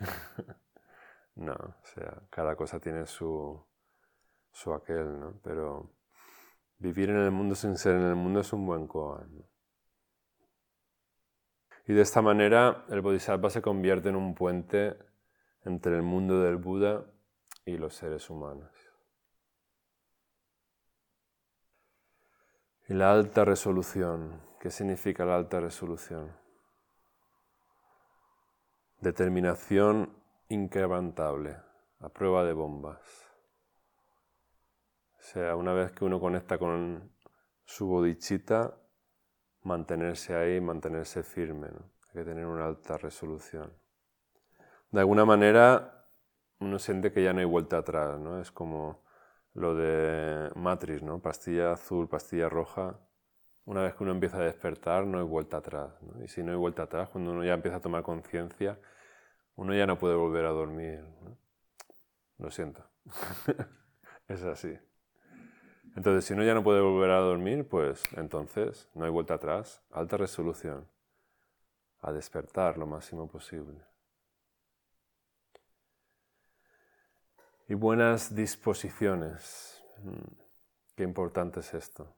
no, 1.36 1.54
o 1.54 1.86
sea, 1.94 2.22
cada 2.30 2.56
cosa 2.56 2.78
tiene 2.78 3.06
su, 3.06 3.64
su 4.52 4.74
aquel, 4.74 5.18
¿no? 5.18 5.40
Pero 5.42 5.94
vivir 6.78 7.10
en 7.10 7.18
el 7.18 7.30
mundo 7.30 7.54
sin 7.54 7.76
ser 7.76 7.96
en 7.96 8.02
el 8.02 8.16
mundo 8.16 8.40
es 8.40 8.52
un 8.52 8.66
buen 8.66 8.86
koan. 8.86 9.38
¿no? 9.38 9.57
Y 11.88 11.94
de 11.94 12.02
esta 12.02 12.20
manera 12.20 12.84
el 12.90 13.00
Bodhisattva 13.00 13.48
se 13.48 13.62
convierte 13.62 14.10
en 14.10 14.16
un 14.16 14.34
puente 14.34 14.98
entre 15.64 15.96
el 15.96 16.02
mundo 16.02 16.42
del 16.42 16.56
Buda 16.56 17.06
y 17.64 17.78
los 17.78 17.94
seres 17.94 18.28
humanos. 18.28 18.70
Y 22.88 22.92
la 22.92 23.10
alta 23.10 23.46
resolución. 23.46 24.42
¿Qué 24.60 24.70
significa 24.70 25.24
la 25.24 25.36
alta 25.36 25.60
resolución? 25.60 26.36
Determinación 29.00 30.12
inquebrantable, 30.50 31.56
a 32.00 32.10
prueba 32.10 32.44
de 32.44 32.52
bombas. 32.52 33.00
O 35.18 35.22
sea, 35.22 35.56
una 35.56 35.72
vez 35.72 35.92
que 35.92 36.04
uno 36.04 36.20
conecta 36.20 36.58
con 36.58 37.16
su 37.64 37.86
bodhicitta, 37.86 38.76
mantenerse 39.68 40.34
ahí, 40.34 40.60
mantenerse 40.60 41.22
firme, 41.22 41.68
hay 41.68 42.12
que 42.14 42.24
tener 42.24 42.46
una 42.46 42.66
alta 42.66 42.96
resolución. 42.96 43.70
De 44.90 45.00
alguna 45.00 45.24
manera 45.26 46.06
uno 46.60 46.78
siente 46.78 47.12
que 47.12 47.22
ya 47.22 47.32
no 47.32 47.40
hay 47.40 47.44
vuelta 47.44 47.78
atrás, 47.78 48.18
¿no? 48.18 48.40
es 48.40 48.50
como 48.50 49.04
lo 49.52 49.74
de 49.74 50.50
Matrix, 50.56 51.02
¿no? 51.02 51.20
pastilla 51.20 51.72
azul, 51.72 52.08
pastilla 52.08 52.48
roja. 52.48 52.98
Una 53.66 53.82
vez 53.82 53.94
que 53.94 54.02
uno 54.04 54.12
empieza 54.12 54.38
a 54.38 54.44
despertar 54.44 55.06
no 55.06 55.18
hay 55.18 55.24
vuelta 55.24 55.58
atrás. 55.58 55.92
Y 56.24 56.28
si 56.28 56.42
no 56.42 56.52
hay 56.52 56.56
vuelta 56.56 56.84
atrás, 56.84 57.10
cuando 57.10 57.32
uno 57.32 57.44
ya 57.44 57.52
empieza 57.54 57.76
a 57.78 57.80
tomar 57.82 58.02
conciencia, 58.02 58.78
uno 59.56 59.74
ya 59.74 59.86
no 59.86 59.98
puede 59.98 60.14
volver 60.16 60.46
a 60.46 60.50
dormir. 60.50 61.04
Lo 62.38 62.50
siento. 62.50 62.82
es 64.28 64.42
así. 64.44 64.78
Entonces, 65.98 66.26
si 66.26 66.32
uno 66.32 66.44
ya 66.44 66.54
no 66.54 66.62
puede 66.62 66.80
volver 66.80 67.10
a 67.10 67.18
dormir, 67.18 67.66
pues 67.68 68.04
entonces 68.16 68.88
no 68.94 69.04
hay 69.04 69.10
vuelta 69.10 69.34
atrás, 69.34 69.82
alta 69.90 70.16
resolución, 70.16 70.86
a 72.02 72.12
despertar 72.12 72.78
lo 72.78 72.86
máximo 72.86 73.26
posible. 73.26 73.84
Y 77.66 77.74
buenas 77.74 78.32
disposiciones. 78.32 79.82
Mm, 80.04 80.36
qué 80.94 81.02
importante 81.02 81.58
es 81.58 81.74
esto 81.74 82.14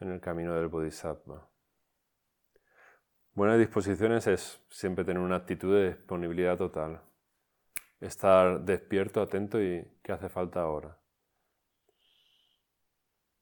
en 0.00 0.12
el 0.12 0.20
camino 0.20 0.52
del 0.56 0.68
Bodhisattva. 0.68 1.48
Buenas 3.32 3.58
disposiciones 3.58 4.26
es 4.26 4.60
siempre 4.68 5.06
tener 5.06 5.22
una 5.22 5.36
actitud 5.36 5.74
de 5.74 5.94
disponibilidad 5.94 6.58
total. 6.58 7.00
Estar 7.98 8.60
despierto, 8.60 9.22
atento 9.22 9.58
y 9.58 9.90
qué 10.02 10.12
hace 10.12 10.28
falta 10.28 10.60
ahora. 10.60 10.98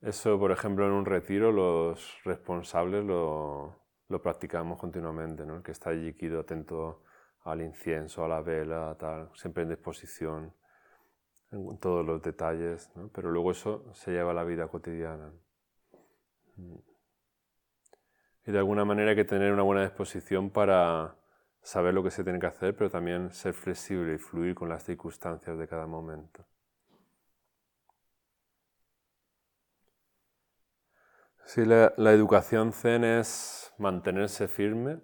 Eso, 0.05 0.39
por 0.39 0.53
ejemplo, 0.53 0.87
en 0.87 0.93
un 0.93 1.07
retiro 1.07 1.51
los 1.51 2.21
responsables 2.25 3.03
lo, 3.03 3.81
practicamos 4.23 4.79
continuamente, 4.79 5.47
¿no? 5.47 5.57
El 5.57 5.63
que 5.63 5.73
está 5.73 5.91
allí 5.91 6.15
atento 6.39 7.03
al 7.45 7.63
incienso, 7.63 8.23
a 8.23 8.29
la 8.29 8.43
vela, 8.43 8.95
tal, 8.99 9.31
siempre 9.35 9.63
en 9.63 9.71
disposición, 9.71 10.53
en 11.53 11.79
todos 11.79 12.05
los 12.05 12.21
detalles, 12.21 12.91
¿no? 12.95 13.09
Pero 13.15 13.31
luego 13.31 13.53
eso 13.53 13.95
se 13.95 14.11
lleva 14.13 14.33
a 14.33 14.35
la 14.35 14.45
vida 14.45 14.69
cotidiana. 14.69 15.33
Y 18.47 18.53
de 18.53 18.59
alguna 18.59 18.85
manera 18.85 19.11
hay 19.11 19.17
que 19.17 19.25
tener 19.25 19.55
una 19.55 19.63
buena 19.63 19.85
disposición 19.85 20.51
para 20.51 21.17
saber 21.63 21.95
lo 21.95 22.03
que 22.03 22.11
se 22.11 22.25
tiene 22.25 22.39
que 22.39 22.47
hacer, 22.47 22.77
pero 22.77 22.91
también 22.91 23.33
ser 23.33 23.55
flexible 23.55 24.15
y 24.15 24.19
fluir 24.19 24.55
con 24.55 24.69
las 24.69 24.85
circunstancias 24.85 25.57
de 25.57 25.67
cada 25.67 25.87
momento. 25.87 26.45
Sí, 31.47 31.65
la, 31.65 31.93
educación 32.13 32.73
zen 32.73 33.05
es 33.05 33.73
mantenerse 33.79 34.49
firme 34.49 35.01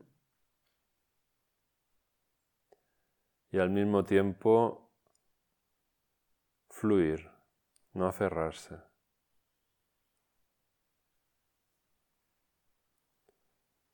y 3.53 3.59
al 3.59 3.71
mismo 3.71 4.05
tiempo 4.05 4.91
fluir, 6.71 7.31
no 7.93 8.07
aferrarse. 8.07 8.77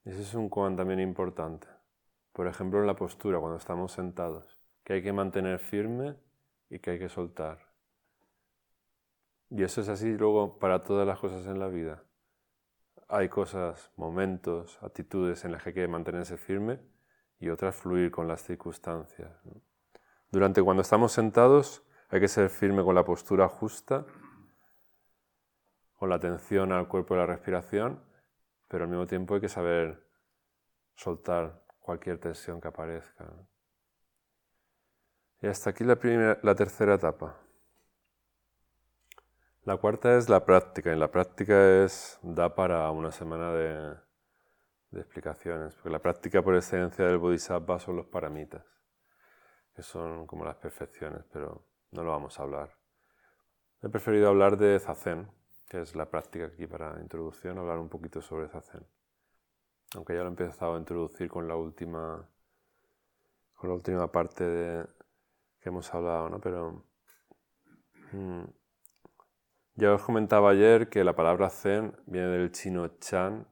Ese 0.04 0.22
es 0.22 0.34
un 0.34 0.48
koan 0.48 0.76
también 0.76 1.00
importante. 1.00 1.66
Por 2.32 2.46
ejemplo, 2.46 2.80
en 2.80 2.86
la 2.86 2.96
postura, 2.96 3.40
cuando 3.40 3.58
estamos 3.58 3.92
sentados, 3.92 4.58
que 4.84 4.94
hay 4.94 5.02
que 5.02 5.12
mantener 5.12 5.58
firme 5.58 6.16
y 6.70 6.78
que 6.78 6.92
hay 6.92 6.98
que 6.98 7.08
soltar. 7.08 7.58
Y 9.50 9.62
eso 9.64 9.80
es 9.80 9.88
así 9.88 10.12
luego 10.16 10.58
para 10.58 10.82
todas 10.82 11.06
las 11.06 11.18
cosas 11.18 11.46
en 11.46 11.58
la 11.58 11.68
vida 11.68 12.06
hay 13.08 13.28
cosas, 13.28 13.90
momentos, 13.96 14.78
actitudes 14.82 15.44
en 15.44 15.52
las 15.52 15.62
que 15.62 15.70
hay 15.70 15.74
que 15.74 15.88
mantenerse 15.88 16.36
firme 16.36 16.80
y 17.38 17.48
otras 17.48 17.76
fluir 17.76 18.10
con 18.10 18.26
las 18.26 18.42
circunstancias. 18.42 19.30
Durante 20.30 20.62
cuando 20.62 20.82
estamos 20.82 21.12
sentados 21.12 21.82
hay 22.08 22.20
que 22.20 22.28
ser 22.28 22.50
firme 22.50 22.82
con 22.82 22.94
la 22.94 23.04
postura 23.04 23.48
justa, 23.48 24.04
con 25.98 26.08
la 26.08 26.16
atención 26.16 26.72
al 26.72 26.88
cuerpo 26.88 27.14
y 27.14 27.18
la 27.18 27.26
respiración, 27.26 28.02
pero 28.68 28.84
al 28.84 28.90
mismo 28.90 29.06
tiempo 29.06 29.34
hay 29.34 29.40
que 29.40 29.48
saber 29.48 30.04
soltar 30.94 31.62
cualquier 31.80 32.18
tensión 32.18 32.60
que 32.60 32.68
aparezca. 32.68 33.32
Y 35.40 35.46
hasta 35.46 35.70
aquí 35.70 35.84
la, 35.84 36.54
tercera 36.54 36.94
etapa. 36.94 37.36
La 39.66 39.78
cuarta 39.78 40.16
es 40.16 40.28
la 40.28 40.44
práctica, 40.44 40.92
y 40.92 40.96
la 40.96 41.10
práctica 41.10 41.82
es, 41.82 42.20
da 42.22 42.54
para 42.54 42.88
una 42.92 43.10
semana 43.10 43.50
de, 43.52 43.96
explicaciones, 44.92 45.74
porque 45.74 45.90
la 45.90 45.98
práctica 45.98 46.40
por 46.40 46.54
excelencia 46.54 47.04
del 47.04 47.18
Bodhisattva 47.18 47.80
son 47.80 47.96
los 47.96 48.06
paramitas, 48.06 48.64
que 49.74 49.82
son 49.82 50.24
como 50.28 50.44
las 50.44 50.54
perfecciones, 50.54 51.24
pero 51.32 51.66
no 51.90 52.04
lo 52.04 52.12
vamos 52.12 52.38
a 52.38 52.44
hablar. 52.44 52.78
He 53.82 53.88
preferido 53.88 54.28
hablar 54.28 54.56
de 54.56 54.78
Zazen, 54.78 55.28
que 55.68 55.80
es 55.80 55.96
la 55.96 56.08
práctica 56.08 56.46
aquí 56.46 56.68
para 56.68 57.00
introducción, 57.00 57.58
hablar 57.58 57.80
un 57.80 57.88
poquito 57.88 58.22
sobre 58.22 58.46
Zazen. 58.46 58.86
Aunque 59.96 60.14
ya 60.14 60.20
lo 60.20 60.26
he 60.26 60.28
empezado 60.28 60.76
a 60.76 60.78
introducir 60.78 61.28
con 61.28 61.48
la 61.48 61.56
última, 61.56 62.30
con 63.56 63.70
la 63.70 63.74
última 63.74 64.12
parte 64.12 64.44
de, 64.44 64.86
que 65.58 65.70
hemos 65.70 65.92
hablado, 65.92 66.28
¿no? 66.30 66.40
Pero 66.40 66.84
mm, 68.12 68.44
ya 69.76 69.92
os 69.92 70.02
comentaba 70.02 70.50
ayer 70.50 70.88
que 70.88 71.04
la 71.04 71.14
palabra 71.14 71.50
Zen 71.50 71.94
viene 72.06 72.28
del 72.28 72.50
chino 72.50 72.88
Chan 72.98 73.46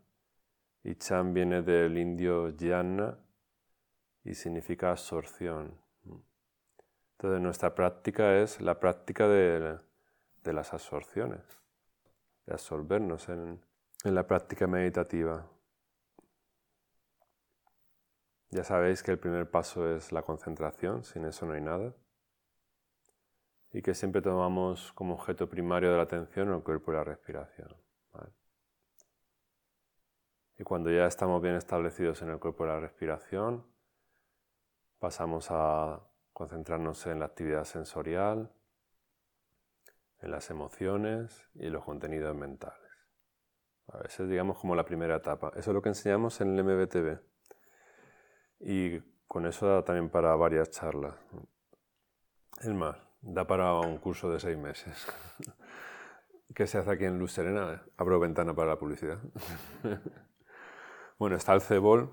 y 0.82 0.94
Chan 0.96 1.34
viene 1.34 1.60
del 1.60 1.98
indio 1.98 2.50
Jnana 2.58 3.18
y 4.24 4.34
significa 4.34 4.90
absorción. 4.90 5.78
Entonces 7.12 7.40
nuestra 7.42 7.74
práctica 7.74 8.38
es 8.38 8.60
la 8.62 8.80
práctica 8.80 9.28
de, 9.28 9.78
las 10.44 10.72
absorciones, 10.72 11.42
de 12.46 12.54
absorbernos 12.54 13.28
en 13.28 13.60
la 14.04 14.26
práctica 14.26 14.66
meditativa. 14.66 15.46
Ya 18.50 18.64
sabéis 18.64 19.02
que 19.02 19.10
el 19.10 19.18
primer 19.18 19.50
paso 19.50 19.94
es 19.94 20.10
la 20.10 20.22
concentración, 20.22 21.04
sin 21.04 21.24
eso 21.26 21.44
no 21.44 21.52
hay 21.52 21.60
nada. 21.60 21.92
Y 23.74 23.82
que 23.82 23.92
siempre 23.92 24.22
tomamos 24.22 24.92
como 24.92 25.14
objeto 25.14 25.48
primario 25.48 25.90
de 25.90 25.96
la 25.96 26.04
atención 26.04 26.50
el 26.54 26.62
cuerpo 26.62 26.92
y 26.92 26.94
la 26.94 27.04
respiración. 27.04 27.76
Y 30.56 30.62
cuando 30.62 30.90
ya 30.90 31.06
estamos 31.06 31.42
bien 31.42 31.56
establecidos 31.56 32.22
en 32.22 32.30
el 32.30 32.38
cuerpo 32.38 32.64
y 32.64 32.68
la 32.68 32.78
respiración, 32.78 33.66
pasamos 35.00 35.48
a 35.50 36.00
concentrarnos 36.32 37.04
en 37.08 37.18
la 37.18 37.26
actividad 37.26 37.64
sensorial, 37.64 38.52
en 40.20 40.30
las 40.30 40.50
emociones 40.50 41.50
y 41.54 41.68
los 41.68 41.84
contenidos 41.84 42.36
mentales. 42.36 42.78
A 43.88 43.98
veces 43.98 44.28
digamos 44.28 44.58
como 44.58 44.76
la 44.76 44.84
primera 44.84 45.16
etapa. 45.16 45.48
Eso 45.56 45.72
es 45.72 45.74
lo 45.74 45.82
que 45.82 45.88
enseñamos 45.88 46.40
en 46.40 46.56
el 46.56 46.64
MBTV. 46.64 47.18
Y 48.60 49.00
con 49.26 49.46
eso 49.46 49.66
da 49.66 49.84
también 49.84 50.08
para 50.08 50.36
varias 50.36 50.70
charlas. 50.70 51.16
Es 52.60 52.72
más, 52.72 52.96
da 53.24 53.46
para 53.46 53.72
un 53.74 53.98
curso 53.98 54.30
de 54.30 54.38
seis 54.38 54.56
meses. 54.56 55.06
¿Qué 56.54 56.66
se 56.66 56.78
hace 56.78 56.90
aquí 56.90 57.04
en 57.04 57.18
Luz 57.18 57.32
Serena? 57.32 57.82
Abro 57.96 58.20
ventana 58.20 58.54
para 58.54 58.68
la 58.70 58.78
publicidad. 58.78 59.18
bueno, 61.18 61.36
está 61.36 61.54
el 61.54 61.60
CEBOL, 61.60 62.10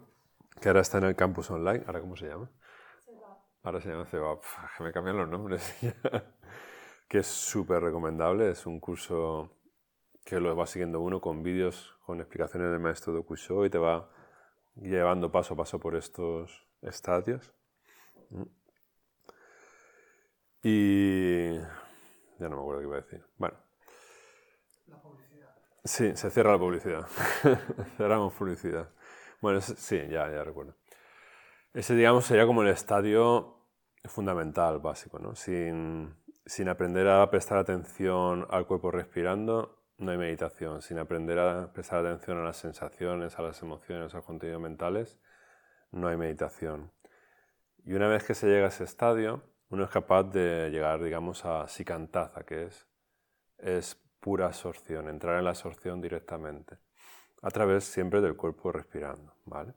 que 0.59 0.69
ahora 0.69 0.81
está 0.81 0.97
en 0.97 1.03
el 1.05 1.15
campus 1.15 1.51
online. 1.51 1.83
¿Ahora 1.85 2.01
cómo 2.01 2.15
se 2.15 2.27
llama? 2.27 2.49
Ahora 3.63 3.79
se 3.79 3.89
llama 3.89 4.05
CEBAP, 4.05 4.43
que 4.75 4.83
me 4.83 4.91
cambian 4.91 5.17
los 5.17 5.29
nombres. 5.29 5.75
que 7.07 7.19
es 7.19 7.27
súper 7.27 7.83
recomendable, 7.83 8.49
es 8.49 8.65
un 8.65 8.79
curso 8.79 9.51
que 10.25 10.39
lo 10.39 10.55
va 10.55 10.65
siguiendo 10.65 11.01
uno 11.01 11.21
con 11.21 11.43
vídeos, 11.43 11.95
con 12.05 12.19
explicaciones 12.21 12.71
del 12.71 12.79
maestro 12.79 13.13
Dokusho 13.13 13.65
y 13.65 13.69
te 13.69 13.77
va 13.77 14.09
llevando 14.75 15.31
paso 15.31 15.53
a 15.53 15.57
paso 15.57 15.79
por 15.79 15.95
estos 15.95 16.67
estadios. 16.81 17.53
Y 20.63 21.55
ya 21.57 22.49
no 22.49 22.57
me 22.57 22.61
acuerdo 22.61 22.81
qué 22.81 22.87
iba 22.87 22.97
a 22.97 23.01
decir. 23.01 23.25
Bueno. 23.37 23.57
La 24.87 25.01
publicidad. 25.01 25.55
Sí, 25.83 26.15
se 26.15 26.29
cierra 26.29 26.51
la 26.51 26.59
publicidad. 26.59 27.07
Cerramos 27.97 28.33
publicidad. 28.33 28.89
Bueno, 29.41 29.59
sí, 29.61 29.97
ya, 30.09 30.29
ya 30.31 30.43
recuerdo. 30.43 30.75
Ese, 31.73 31.95
digamos, 31.95 32.25
sería 32.25 32.45
como 32.45 32.61
el 32.61 32.67
estadio 32.67 33.57
fundamental, 34.05 34.79
básico, 34.79 35.19
¿no? 35.19 35.35
Sin, 35.35 36.15
sin 36.45 36.69
aprender 36.69 37.07
a 37.07 37.29
prestar 37.29 37.57
atención 37.57 38.45
al 38.49 38.67
cuerpo 38.67 38.91
respirando, 38.91 39.79
no 39.97 40.11
hay 40.11 40.17
meditación. 40.17 40.81
Sin 40.81 40.99
aprender 40.99 41.39
a 41.39 41.71
prestar 41.73 42.05
atención 42.05 42.37
a 42.37 42.43
las 42.43 42.57
sensaciones, 42.57 43.39
a 43.39 43.41
las 43.41 43.61
emociones, 43.61 44.13
a 44.13 44.17
los 44.17 44.25
contenidos 44.25 44.61
mentales, 44.61 45.19
no 45.91 46.07
hay 46.07 46.17
meditación. 46.17 46.91
Y 47.83 47.93
una 47.93 48.07
vez 48.07 48.23
que 48.23 48.35
se 48.35 48.47
llega 48.47 48.65
a 48.65 48.69
ese 48.69 48.83
estadio, 48.83 49.43
uno 49.71 49.85
es 49.85 49.89
capaz 49.89 50.23
de 50.23 50.69
llegar, 50.69 51.01
digamos, 51.01 51.45
a 51.45 51.67
sicantaza, 51.67 52.43
que 52.43 52.65
es, 52.65 52.87
es 53.57 53.95
pura 54.19 54.47
absorción, 54.47 55.07
entrar 55.07 55.39
en 55.39 55.45
la 55.45 55.51
absorción 55.51 56.01
directamente, 56.01 56.77
a 57.41 57.49
través 57.49 57.85
siempre 57.85 58.21
del 58.21 58.35
cuerpo 58.35 58.71
respirando, 58.71 59.33
¿vale? 59.45 59.73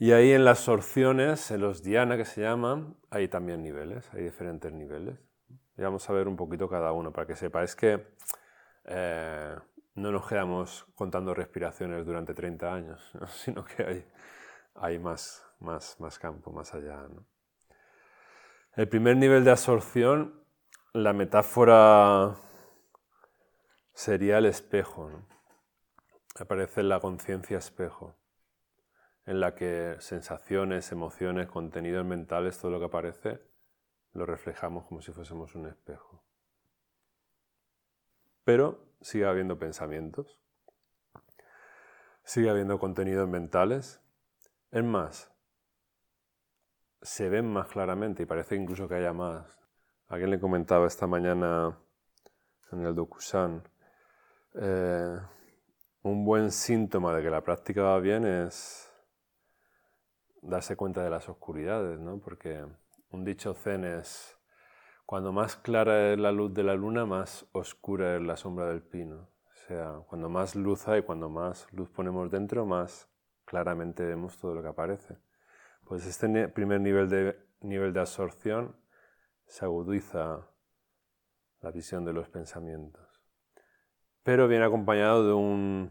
Y 0.00 0.12
ahí 0.12 0.32
en 0.32 0.44
las 0.44 0.58
absorciones, 0.58 1.50
en 1.50 1.60
los 1.60 1.82
diana 1.82 2.16
que 2.16 2.24
se 2.24 2.42
llaman, 2.42 2.96
hay 3.10 3.28
también 3.28 3.62
niveles, 3.62 4.08
hay 4.12 4.22
diferentes 4.22 4.72
niveles. 4.72 5.18
Y 5.76 5.82
vamos 5.82 6.08
a 6.08 6.12
ver 6.12 6.28
un 6.28 6.36
poquito 6.36 6.68
cada 6.68 6.92
uno 6.92 7.12
para 7.12 7.26
que 7.26 7.36
sepáis 7.36 7.74
que 7.74 8.06
eh, 8.84 9.56
no 9.94 10.12
nos 10.12 10.26
quedamos 10.26 10.86
contando 10.94 11.34
respiraciones 11.34 12.04
durante 12.04 12.34
30 12.34 12.72
años, 12.72 13.10
sino 13.28 13.64
que 13.64 13.82
hay, 13.84 14.04
hay 14.74 14.98
más, 14.98 15.44
más, 15.60 15.98
más 16.00 16.18
campo 16.18 16.52
más 16.52 16.74
allá. 16.74 17.06
El 18.78 18.88
primer 18.88 19.16
nivel 19.16 19.42
de 19.42 19.50
absorción, 19.50 20.40
la 20.92 21.12
metáfora 21.12 22.36
sería 23.92 24.38
el 24.38 24.46
espejo. 24.46 25.10
Aparece 26.38 26.84
la 26.84 27.00
conciencia 27.00 27.58
espejo 27.58 28.14
en 29.26 29.40
la 29.40 29.56
que 29.56 29.96
sensaciones, 29.98 30.92
emociones, 30.92 31.48
contenidos 31.48 32.06
mentales, 32.06 32.56
todo 32.56 32.70
lo 32.70 32.78
que 32.78 32.84
aparece, 32.84 33.42
lo 34.12 34.24
reflejamos 34.26 34.86
como 34.86 35.02
si 35.02 35.10
fuésemos 35.10 35.56
un 35.56 35.66
espejo. 35.66 36.22
Pero 38.44 38.94
sigue 39.00 39.26
habiendo 39.26 39.58
pensamientos, 39.58 40.38
sigue 42.22 42.48
habiendo 42.48 42.78
contenidos 42.78 43.28
mentales. 43.28 44.00
Es 44.70 44.84
más, 44.84 45.32
se 47.02 47.28
ven 47.28 47.46
más 47.52 47.68
claramente 47.68 48.22
y 48.22 48.26
parece 48.26 48.56
incluso 48.56 48.88
que 48.88 48.96
haya 48.96 49.12
más. 49.12 49.58
Alguien 50.08 50.30
le 50.30 50.40
comentaba 50.40 50.86
esta 50.86 51.06
mañana 51.06 51.78
en 52.72 52.84
el 52.84 52.94
Dokusan, 52.94 53.62
eh, 54.54 55.18
un 56.02 56.24
buen 56.24 56.50
síntoma 56.50 57.14
de 57.14 57.22
que 57.22 57.30
la 57.30 57.42
práctica 57.42 57.82
va 57.82 58.00
bien 58.00 58.24
es 58.24 58.90
darse 60.42 60.76
cuenta 60.76 61.02
de 61.02 61.10
las 61.10 61.28
oscuridades, 61.28 61.98
¿no? 61.98 62.18
Porque 62.20 62.64
un 63.10 63.24
dicho 63.24 63.54
zen 63.54 63.84
es, 63.84 64.38
cuando 65.06 65.32
más 65.32 65.56
clara 65.56 66.12
es 66.12 66.18
la 66.18 66.32
luz 66.32 66.52
de 66.54 66.62
la 66.62 66.74
luna, 66.74 67.06
más 67.06 67.46
oscura 67.52 68.16
es 68.16 68.22
la 68.22 68.36
sombra 68.36 68.66
del 68.66 68.82
pino. 68.82 69.28
O 69.44 69.54
sea, 69.66 70.02
cuando 70.08 70.28
más 70.28 70.54
luz 70.54 70.88
hay, 70.88 71.02
cuando 71.02 71.28
más 71.28 71.66
luz 71.72 71.90
ponemos 71.90 72.30
dentro, 72.30 72.64
más 72.64 73.08
claramente 73.44 74.04
vemos 74.04 74.38
todo 74.38 74.54
lo 74.54 74.62
que 74.62 74.68
aparece. 74.68 75.18
Pues 75.88 76.04
este 76.04 76.48
primer 76.48 76.82
nivel 76.82 77.08
de, 77.08 77.34
nivel 77.60 77.94
de 77.94 78.00
absorción 78.00 78.76
se 79.46 79.64
agudiza 79.64 80.46
la 81.60 81.70
visión 81.70 82.04
de 82.04 82.12
los 82.12 82.28
pensamientos. 82.28 83.08
Pero 84.22 84.48
viene 84.48 84.66
acompañado 84.66 85.26
de, 85.26 85.32
un, 85.32 85.90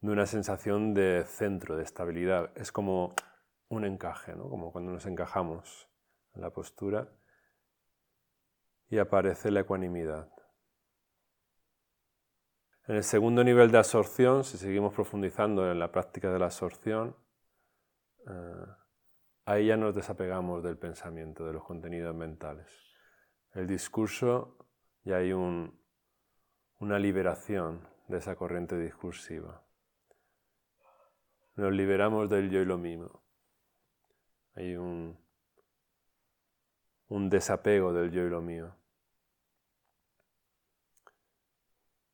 de 0.00 0.10
una 0.10 0.24
sensación 0.24 0.94
de 0.94 1.26
centro, 1.26 1.76
de 1.76 1.82
estabilidad. 1.82 2.50
Es 2.56 2.72
como 2.72 3.14
un 3.68 3.84
encaje, 3.84 4.34
¿no? 4.34 4.48
como 4.48 4.72
cuando 4.72 4.92
nos 4.92 5.04
encajamos 5.04 5.86
en 6.34 6.40
la 6.40 6.48
postura 6.48 7.12
y 8.88 8.96
aparece 8.96 9.50
la 9.50 9.60
ecuanimidad. 9.60 10.32
En 12.88 12.96
el 12.96 13.04
segundo 13.04 13.44
nivel 13.44 13.70
de 13.70 13.76
absorción, 13.76 14.44
si 14.44 14.56
seguimos 14.56 14.94
profundizando 14.94 15.70
en 15.70 15.78
la 15.78 15.92
práctica 15.92 16.32
de 16.32 16.38
la 16.38 16.46
absorción, 16.46 17.14
eh, 18.28 18.85
ahí 19.46 19.68
ya 19.68 19.76
nos 19.76 19.94
desapegamos 19.94 20.62
del 20.62 20.76
pensamiento, 20.76 21.46
de 21.46 21.54
los 21.54 21.64
contenidos 21.64 22.14
mentales. 22.14 22.68
El 23.52 23.66
discurso 23.66 24.58
ya 25.04 25.16
hay 25.16 25.32
una 25.32 26.98
liberación 26.98 27.88
de 28.08 28.18
esa 28.18 28.36
corriente 28.36 28.76
discursiva. 28.76 29.64
Nos 31.54 31.72
liberamos 31.72 32.28
del 32.28 32.50
yo 32.50 32.60
y 32.60 32.64
lo 32.66 32.76
mismo. 32.76 33.22
Hay 34.56 34.76
un, 34.76 35.16
un 37.08 37.30
desapego 37.30 37.92
del 37.92 38.10
yo 38.10 38.22
y 38.22 38.28
lo 38.28 38.42
mío. 38.42 38.76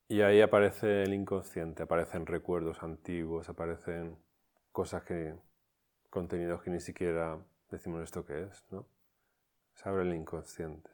Y 0.07 0.21
ahí 0.21 0.41
aparece 0.41 1.01
el 1.03 1.13
inconsciente, 1.13 1.83
aparecen 1.83 2.27
recuerdos 2.27 2.83
antiguos, 2.83 3.49
aparecen 3.49 4.17
cosas 4.71 5.03
que, 5.03 5.35
contenidos 6.13 6.61
que 6.61 6.69
ni 6.69 6.79
siquiera 6.79 7.39
decimos 7.71 8.03
esto 8.03 8.23
que 8.23 8.43
es, 8.43 8.63
¿no? 8.69 8.85
Se 9.73 9.89
abre 9.89 10.03
el 10.03 10.13
inconsciente. 10.13 10.91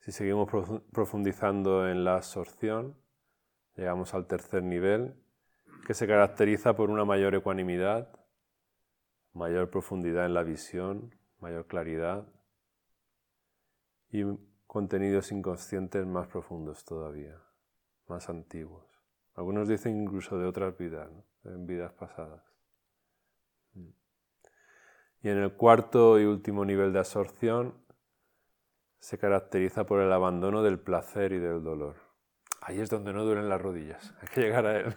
Si 0.00 0.12
seguimos 0.12 0.46
profundizando 0.92 1.88
en 1.88 2.04
la 2.04 2.16
absorción, 2.16 2.94
llegamos 3.74 4.12
al 4.12 4.26
tercer 4.26 4.62
nivel, 4.62 5.16
que 5.86 5.94
se 5.94 6.06
caracteriza 6.06 6.76
por 6.76 6.90
una 6.90 7.06
mayor 7.06 7.34
ecuanimidad, 7.34 8.12
mayor 9.32 9.70
profundidad 9.70 10.26
en 10.26 10.34
la 10.34 10.42
visión, 10.42 11.14
mayor 11.40 11.66
claridad 11.66 12.28
y 14.10 14.24
contenidos 14.66 15.32
inconscientes 15.32 16.06
más 16.06 16.28
profundos 16.28 16.84
todavía, 16.84 17.40
más 18.08 18.28
antiguos. 18.28 18.84
Algunos 19.34 19.68
dicen 19.68 20.02
incluso 20.02 20.38
de 20.38 20.46
otras 20.46 20.76
vidas, 20.76 21.10
en 21.46 21.66
vidas 21.66 21.92
pasadas. 21.92 22.42
Y 25.22 25.28
en 25.28 25.38
el 25.38 25.52
cuarto 25.54 26.20
y 26.20 26.24
último 26.24 26.64
nivel 26.64 26.92
de 26.92 27.00
absorción 27.00 27.74
se 29.00 29.18
caracteriza 29.18 29.84
por 29.84 30.00
el 30.00 30.12
abandono 30.12 30.62
del 30.62 30.78
placer 30.78 31.32
y 31.32 31.38
del 31.38 31.62
dolor. 31.62 31.96
Ahí 32.60 32.80
es 32.80 32.90
donde 32.90 33.12
no 33.12 33.24
duelen 33.24 33.48
las 33.48 33.60
rodillas, 33.60 34.14
hay 34.20 34.28
que 34.28 34.40
llegar 34.40 34.66
a 34.66 34.76
él. 34.78 34.94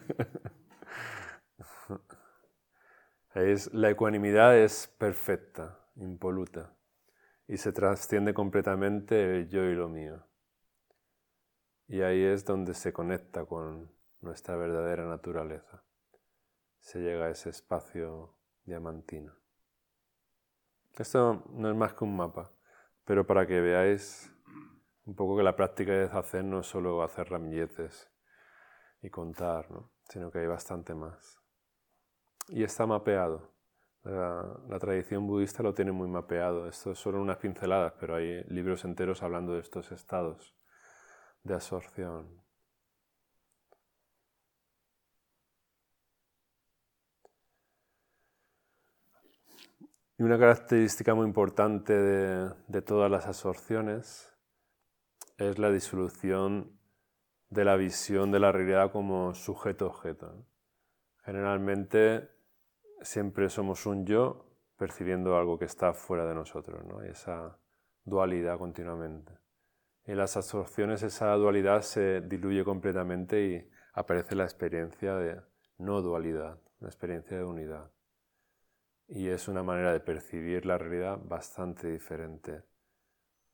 La 3.74 3.90
ecuanimidad 3.90 4.58
es 4.58 4.88
perfecta, 4.98 5.80
impoluta, 5.96 6.76
y 7.48 7.58
se 7.58 7.72
trasciende 7.72 8.34
completamente 8.34 9.38
el 9.38 9.50
yo 9.50 9.64
y 9.64 9.76
lo 9.76 9.88
mío. 9.88 10.26
Y 11.88 12.02
ahí 12.02 12.22
es 12.22 12.44
donde 12.44 12.74
se 12.74 12.92
conecta 12.92 13.46
con 13.46 13.92
nuestra 14.22 14.56
verdadera 14.56 15.08
naturaleza. 15.08 15.84
Se 16.80 17.00
llega 17.00 17.26
a 17.26 17.30
ese 17.30 17.50
espacio 17.50 18.36
diamantino. 18.66 19.34
Esto 20.98 21.44
no 21.52 21.70
es 21.70 21.76
más 21.76 21.94
que 21.94 22.04
un 22.04 22.16
mapa, 22.16 22.52
pero 23.06 23.26
para 23.26 23.46
que 23.48 23.62
veáis 23.62 24.32
un 25.06 25.16
poco 25.16 25.38
que 25.38 25.44
la 25.44 25.56
práctica 25.56 25.92
de 25.92 26.04
hacer 26.04 26.44
no 26.44 26.60
es 26.60 26.68
solo 26.68 27.02
hacer 27.02 27.30
ramilletes 27.30 28.10
y 29.02 29.10
contar, 29.10 29.68
sino 30.10 30.32
que 30.32 30.40
hay 30.40 30.48
bastante 30.48 30.94
más. 30.94 31.40
Y 32.50 32.64
está 32.64 32.86
mapeado. 32.86 33.54
La, 34.04 34.60
la, 34.68 34.80
tradición 34.80 35.28
budista 35.28 35.62
lo 35.62 35.74
tiene 35.74 35.92
muy 35.92 36.08
mapeado. 36.08 36.68
Esto 36.68 36.92
es 36.92 37.00
solo 37.00 37.22
unas 37.22 37.38
pinceladas, 37.38 37.94
pero 38.00 38.16
hay 38.16 38.44
libros 38.46 38.86
enteros 38.86 39.24
hablando 39.24 39.54
de 39.54 39.60
estos 39.60 39.92
estados 39.92 40.56
de 41.44 41.54
absorción. 41.54 42.42
Y 50.20 50.24
una 50.24 50.38
característica 50.38 51.16
muy 51.16 51.26
importante 51.26 51.94
de, 51.94 52.82
todas 52.82 53.10
las 53.10 53.26
absorciones 53.26 54.38
es 55.38 55.58
la 55.58 55.72
disolución 55.72 56.78
de 57.50 57.64
la 57.64 57.78
visión 57.78 58.30
de 58.30 58.42
la 58.42 58.52
realidad 58.52 58.92
como 58.92 59.34
sujeto-objeto. 59.34 60.46
Generalmente 61.24 62.30
siempre 63.02 63.48
somos 63.48 63.86
un 63.86 64.06
yo 64.06 64.46
percibiendo 64.76 65.38
algo 65.38 65.58
que 65.58 65.64
está 65.64 65.94
fuera 65.94 66.26
de 66.26 66.36
nosotros, 66.36 66.84
¿no? 66.84 67.02
esa 67.02 67.58
dualidad 68.04 68.58
continuamente. 68.58 69.32
En 70.04 70.18
las 70.18 70.36
absorciones 70.36 71.02
esa 71.02 71.34
dualidad 71.36 71.82
se 71.82 72.20
diluye 72.20 72.66
completamente 72.66 73.42
y 73.42 73.72
aparece 73.94 74.36
la 74.36 74.44
experiencia 74.44 75.16
de 75.16 75.40
no 75.78 76.02
dualidad, 76.02 76.60
la 76.82 76.90
experiencia 76.90 77.38
de 77.38 77.46
unidad 77.46 77.90
y 79.10 79.30
es 79.30 79.48
una 79.48 79.64
manera 79.64 79.92
de 79.92 80.00
percibir 80.00 80.66
la 80.66 80.78
realidad 80.78 81.18
bastante 81.24 81.88
diferente 81.88 82.64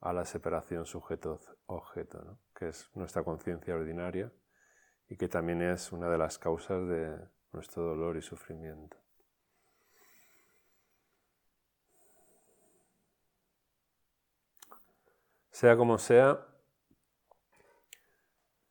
a 0.02 0.12
la 0.12 0.26
separación 0.26 0.86
sujeto-objeto, 0.86 2.40
que 2.54 2.68
es 2.70 2.90
nuestra 2.94 3.24
conciencia 3.24 3.74
ordinaria 3.74 4.32
y 5.08 5.16
que 5.16 5.30
también 5.30 5.62
es 5.62 5.94
una 5.94 6.10
de 6.10 6.18
las 6.18 6.38
causas 6.38 6.86
de 6.88 7.18
nuestro 7.54 7.84
dolor 7.84 8.18
y 8.18 8.22
sufrimiento. 8.22 8.98
Sea 15.52 15.78
como 15.78 15.98
sea, 15.98 16.46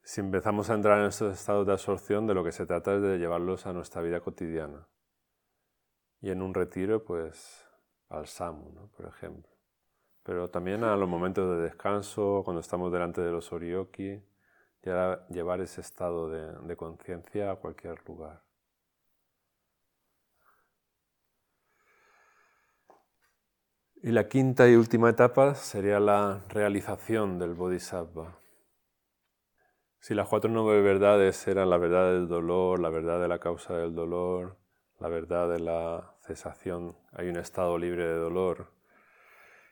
si 0.03 0.21
empezamos 0.21 0.69
a 0.69 0.75
entrar 0.75 1.01
en 1.01 1.07
estos 1.07 1.33
estados 1.33 1.67
de 1.67 1.73
absorción, 1.73 2.27
de 2.27 2.35
lo 2.35 2.45
que 2.45 2.53
se 2.53 2.67
trata 2.67 2.95
es 2.95 3.01
de 3.01 3.17
llevarlos 3.17 3.65
a 3.65 3.73
nuestra 3.73 4.03
vida 4.03 4.21
cotidiana 4.21 4.87
y 6.25 6.31
en 6.31 6.41
un 6.41 6.55
retiro, 6.55 7.05
pues 7.05 7.67
al 8.09 8.27
Samu, 8.27 8.89
por 8.97 9.05
ejemplo. 9.05 9.53
Pero 10.23 10.49
también 10.49 10.83
a 10.83 10.97
los 10.97 11.07
momentos 11.07 11.55
de 11.55 11.65
descanso, 11.65 12.41
cuando 12.47 12.63
estamos 12.63 12.91
delante 12.91 13.21
de 13.21 13.31
los 13.31 13.53
orioki, 13.53 14.25
llevar 15.29 15.61
ese 15.61 15.83
estado 15.83 16.31
de, 16.31 16.51
de 16.67 16.77
conciencia 16.79 17.51
a 17.51 17.57
cualquier 17.57 18.03
lugar. 18.09 18.43
Y 23.97 24.11
la 24.11 24.27
quinta 24.27 24.67
y 24.67 24.77
última 24.77 25.11
etapa 25.11 25.55
sería 25.55 26.01
la 26.01 26.43
realización 26.49 27.39
del 27.39 27.53
Bodhisattva. 27.53 28.39
Si 30.01 30.15
las 30.15 30.27
cuatro 30.27 30.51
nueve 30.51 30.81
verdades 30.81 31.47
eran 31.49 31.69
la 31.69 31.77
verdad 31.77 32.13
del 32.15 32.29
dolor, 32.29 32.81
la 32.81 32.89
verdad 32.89 33.21
de 33.21 33.29
la 33.29 33.41
causa 33.41 33.77
del 33.77 33.95
dolor, 33.95 34.64
la 35.05 35.11
verdad 35.11 35.51
de 35.51 35.61
la 35.61 36.15
cesación, 36.23 36.97
hay 37.13 37.29
un 37.29 37.37
estado 37.37 37.77
libre 37.77 38.07
de 38.07 38.15
dolor 38.15 38.69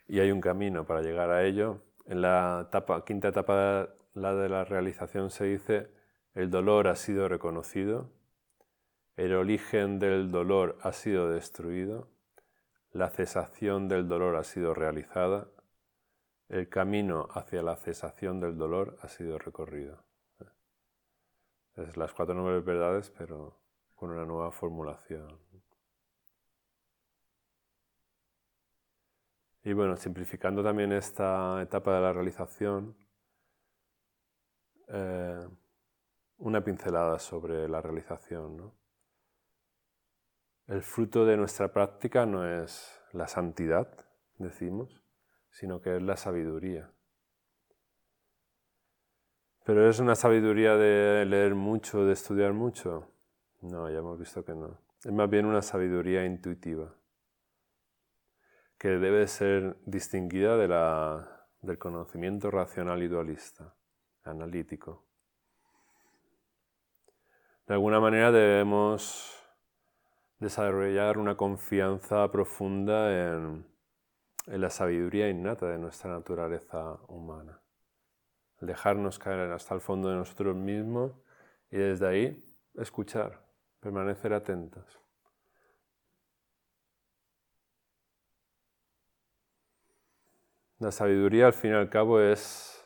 y 0.07 0.21
hay 0.21 0.31
un 0.31 0.43
camino 0.43 0.85
para 0.85 1.01
llegar 1.01 1.31
a 1.31 1.43
ello. 1.43 1.81
En 2.05 2.21
la 2.21 2.69
quinta 3.07 3.29
etapa, 3.29 3.89
la 4.13 4.35
de 4.35 4.51
la 4.51 4.67
realización, 4.67 5.31
se 5.31 5.47
dice, 5.47 5.91
el 6.35 6.51
dolor 6.51 6.87
ha 6.87 6.97
sido 6.97 7.31
reconocido, 7.31 8.11
el 9.17 9.33
origen 9.35 9.99
del 9.99 10.31
dolor 10.31 10.77
ha 10.83 10.93
sido 10.93 11.31
destruido, 11.31 12.11
la 12.91 13.09
cesación 13.09 13.89
del 13.89 14.09
dolor 14.09 14.37
ha 14.37 14.45
sido 14.45 14.75
realizada, 14.75 15.49
el 16.51 16.69
camino 16.69 17.29
hacia 17.33 17.63
la 17.63 17.77
cesación 17.77 18.39
del 18.39 18.59
dolor 18.59 18.99
ha 19.01 19.09
sido 19.09 19.39
recorrido. 19.39 20.05
Es 21.75 21.97
las 21.97 22.13
cuatro 22.13 22.35
nueve 22.35 22.61
verdades, 22.61 23.11
pero 23.17 23.62
con 24.03 24.11
una 24.11 24.25
nueva 24.25 24.51
formulación. 24.51 25.39
Y 29.63 29.73
bueno, 29.75 29.97
simplificando 29.97 30.61
también 30.61 30.91
esta 30.91 31.63
etapa 31.63 31.95
de 31.95 32.01
la 32.01 32.13
realización, 32.13 32.97
eh, 34.89 35.49
una 36.39 36.65
pincelada 36.65 37.21
sobre 37.21 37.69
la 37.69 37.81
realización. 37.81 38.73
El 40.67 40.83
fruto 40.83 41.25
de 41.25 41.37
nuestra 41.37 41.73
práctica 41.73 42.27
no 42.27 42.45
es 42.45 43.01
la 43.13 43.29
santidad, 43.29 43.87
decimos, 44.37 45.01
sino 45.49 45.81
que 45.81 45.95
es 45.95 46.03
la 46.03 46.17
sabiduría. 46.17 46.93
Pero 49.65 49.89
es 49.89 50.01
una 50.01 50.17
sabiduría 50.17 50.75
de 50.75 51.25
leer 51.25 51.55
mucho, 51.55 52.05
de 52.05 52.15
estudiar 52.15 52.53
mucho. 52.53 53.12
No, 53.63 53.89
ya 53.89 53.99
hemos 53.99 54.19
visto 54.19 54.45
que 54.45 54.55
no. 54.55 54.77
Es 55.05 55.13
más 55.13 55.31
bien 55.31 55.47
una 55.47 55.63
sabiduría 55.63 56.25
intuitiva, 56.25 56.93
que 58.77 58.89
debe 58.89 59.29
ser 59.29 59.77
distinguida 59.87 60.57
de 60.57 60.67
la, 60.67 61.47
del 61.61 61.79
conocimiento 61.79 62.51
racional 62.51 63.05
y 63.05 63.09
dualista, 63.09 63.73
analítico. 64.25 65.07
De 67.69 67.75
alguna 67.75 68.01
manera 68.01 68.33
debemos 68.33 69.33
desarrollar 70.41 71.17
una 71.17 71.37
confianza 71.37 72.29
profunda 72.33 73.13
en, 73.13 73.65
en 74.47 74.61
la 74.61 74.71
sabiduría 74.71 75.29
innata 75.29 75.69
de 75.69 75.79
nuestra 75.79 76.11
naturaleza 76.11 76.99
humana. 77.07 77.61
Dejarnos 78.61 79.21
caer 79.21 79.53
hasta 79.53 79.77
el 79.77 79.81
fondo 79.81 80.09
de 80.09 80.17
nosotros 80.17 80.57
mismos 80.57 81.13
y 81.71 81.77
desde 81.77 82.09
ahí 82.09 82.57
escuchar 82.75 83.42
permanecer 83.83 84.33
atentos. 84.33 85.01
La 90.79 90.93
sabiduría 90.93 91.47
al 91.47 91.53
fin 91.53 91.73
y 91.73 91.75
al 91.75 91.91
cabo 91.91 92.21
es 92.21 92.85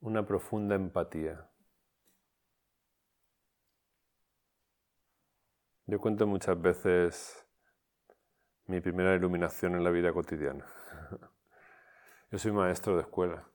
una 0.00 0.26
profunda 0.26 0.74
empatía. 0.74 1.48
Yo 5.86 6.00
cuento 6.00 6.26
muchas 6.26 6.60
veces 6.60 7.46
mi 8.66 8.80
primera 8.80 9.14
iluminación 9.14 9.74
en 9.74 9.84
la 9.84 9.90
vida 9.90 10.12
cotidiana. 10.12 10.66
Yo 12.30 12.38
soy 12.38 12.52
maestro 12.52 12.96
de 12.96 13.02
escuela 13.02 13.48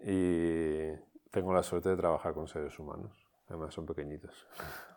y 0.00 0.90
tengo 1.30 1.52
la 1.52 1.62
suerte 1.62 1.88
de 1.88 1.96
trabajar 1.96 2.34
con 2.34 2.48
seres 2.48 2.76
humanos. 2.78 3.12
Además 3.48 3.74
son 3.74 3.86
pequeñitos. 3.86 4.46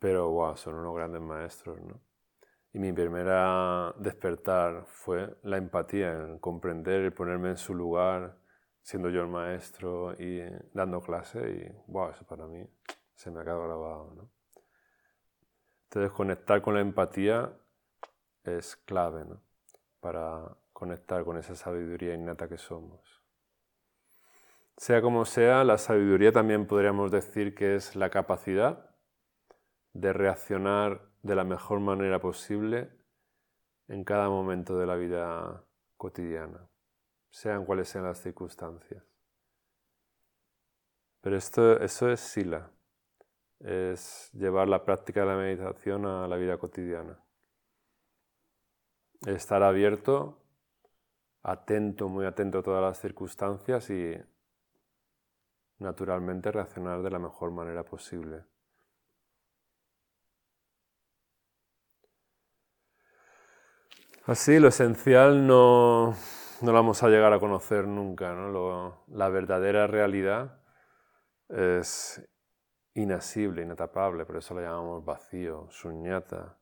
Pero 0.00 0.30
wow, 0.30 0.56
son 0.56 0.74
unos 0.74 0.96
grandes 0.96 1.20
maestros, 1.20 1.80
¿no? 1.82 2.00
Y 2.72 2.78
mi 2.78 2.92
primera 2.92 3.94
despertar 3.98 4.84
fue 4.86 5.36
la 5.42 5.58
empatía, 5.58 6.12
en 6.12 6.38
comprender, 6.38 7.02
el 7.02 7.12
ponerme 7.12 7.50
en 7.50 7.56
su 7.56 7.74
lugar, 7.74 8.38
siendo 8.80 9.10
yo 9.10 9.20
el 9.20 9.28
maestro 9.28 10.14
y 10.18 10.40
dando 10.72 11.00
clase. 11.00 11.50
Y 11.50 11.92
wow, 11.92 12.10
eso 12.10 12.24
para 12.24 12.46
mí 12.46 12.66
se 13.14 13.30
me 13.30 13.40
ha 13.40 13.44
quedado 13.44 13.64
grabado, 13.64 14.14
¿no? 14.14 14.30
Entonces, 15.84 16.12
conectar 16.12 16.62
con 16.62 16.74
la 16.74 16.80
empatía 16.80 17.52
es 18.44 18.76
clave, 18.76 19.24
¿no? 19.24 19.42
Para 20.00 20.56
conectar 20.72 21.24
con 21.24 21.36
esa 21.36 21.54
sabiduría 21.56 22.14
innata 22.14 22.48
que 22.48 22.56
somos. 22.56 23.20
Sea 24.76 25.02
como 25.02 25.26
sea, 25.26 25.62
la 25.64 25.76
sabiduría 25.76 26.32
también 26.32 26.66
podríamos 26.66 27.10
decir 27.10 27.54
que 27.54 27.74
es 27.74 27.96
la 27.96 28.08
capacidad 28.08 28.89
de 29.92 30.12
reaccionar 30.12 31.10
de 31.22 31.34
la 31.34 31.44
mejor 31.44 31.80
manera 31.80 32.20
posible 32.20 32.90
en 33.88 34.04
cada 34.04 34.28
momento 34.28 34.78
de 34.78 34.86
la 34.86 34.96
vida 34.96 35.64
cotidiana, 35.96 36.68
sean 37.30 37.64
cuales 37.64 37.88
sean 37.88 38.04
las 38.04 38.22
circunstancias. 38.22 39.04
Pero 41.20 41.36
esto, 41.36 41.80
eso 41.80 42.08
es 42.08 42.20
sila, 42.20 42.70
es 43.58 44.30
llevar 44.32 44.68
la 44.68 44.84
práctica 44.84 45.20
de 45.20 45.26
la 45.26 45.36
meditación 45.36 46.06
a 46.06 46.26
la 46.26 46.36
vida 46.36 46.56
cotidiana. 46.56 47.22
Estar 49.26 49.62
abierto, 49.62 50.40
atento, 51.42 52.08
muy 52.08 52.24
atento 52.24 52.60
a 52.60 52.62
todas 52.62 52.82
las 52.82 52.98
circunstancias 52.98 53.90
y 53.90 54.16
naturalmente 55.78 56.52
reaccionar 56.52 57.02
de 57.02 57.10
la 57.10 57.18
mejor 57.18 57.50
manera 57.50 57.84
posible. 57.84 58.44
Así, 64.30 64.60
lo 64.60 64.68
esencial 64.68 65.44
no, 65.44 66.14
no 66.60 66.72
vamos 66.72 67.02
a 67.02 67.08
llegar 67.08 67.32
a 67.32 67.40
conocer 67.40 67.88
nunca. 67.88 68.32
¿no? 68.32 69.04
la 69.08 69.28
verdadera 69.28 69.88
realidad 69.88 70.62
es 71.48 72.24
inasible, 72.94 73.62
inatapable, 73.62 74.24
por 74.24 74.36
eso 74.36 74.54
la 74.54 74.60
llamamos 74.60 75.04
vacío, 75.04 75.66
suñata, 75.72 76.60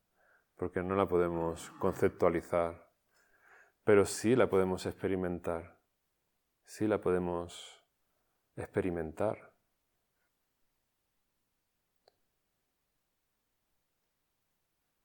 porque 0.56 0.82
no 0.82 0.96
la 0.96 1.06
podemos 1.06 1.70
conceptualizar, 1.78 2.88
pero 3.84 4.06
sí 4.06 4.34
la 4.34 4.48
podemos 4.48 4.86
experimentar, 4.86 5.78
sí 6.64 6.86
la 6.86 7.02
podemos 7.02 7.84
experimentar. 8.56 9.47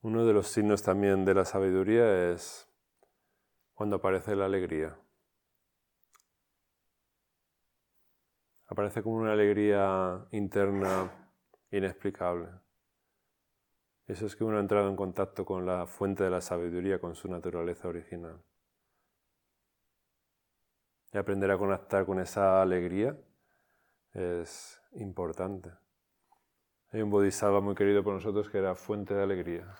Uno 0.03 0.25
de 0.25 0.33
los 0.33 0.49
signos 0.49 0.83
también 0.83 1.23
de 1.23 1.33
la 1.33 1.45
sabiduría 1.45 2.33
es 2.33 2.67
cuando 3.73 3.95
aparece 3.95 4.35
la 4.35 4.43
alegría. 4.43 4.97
Aparece 8.67 9.01
como 9.01 9.15
una 9.15 9.31
alegría 9.31 10.27
interna 10.31 11.09
inexplicable. 11.71 12.49
Eso 14.05 14.25
es 14.25 14.35
que 14.35 14.43
uno 14.43 14.57
ha 14.57 14.59
entrado 14.59 14.89
en 14.89 14.97
contacto 14.97 15.45
con 15.45 15.65
la 15.65 15.87
fuente 15.87 16.25
de 16.25 16.29
la 16.29 16.41
sabiduría, 16.41 16.99
con 16.99 17.15
su 17.15 17.29
naturaleza 17.29 17.87
original. 17.87 18.43
Y 21.13 21.17
aprender 21.17 21.49
a 21.49 21.57
conectar 21.57 22.05
con 22.05 22.19
esa 22.19 22.61
alegría 22.61 23.17
es 24.11 24.81
importante. 24.95 25.71
Hay 26.91 27.01
un 27.01 27.09
bodhisattva 27.09 27.61
muy 27.61 27.73
querido 27.73 28.03
por 28.03 28.13
nosotros 28.15 28.49
que 28.49 28.57
era 28.57 28.75
fuente 28.75 29.13
de 29.13 29.23
alegría. 29.23 29.73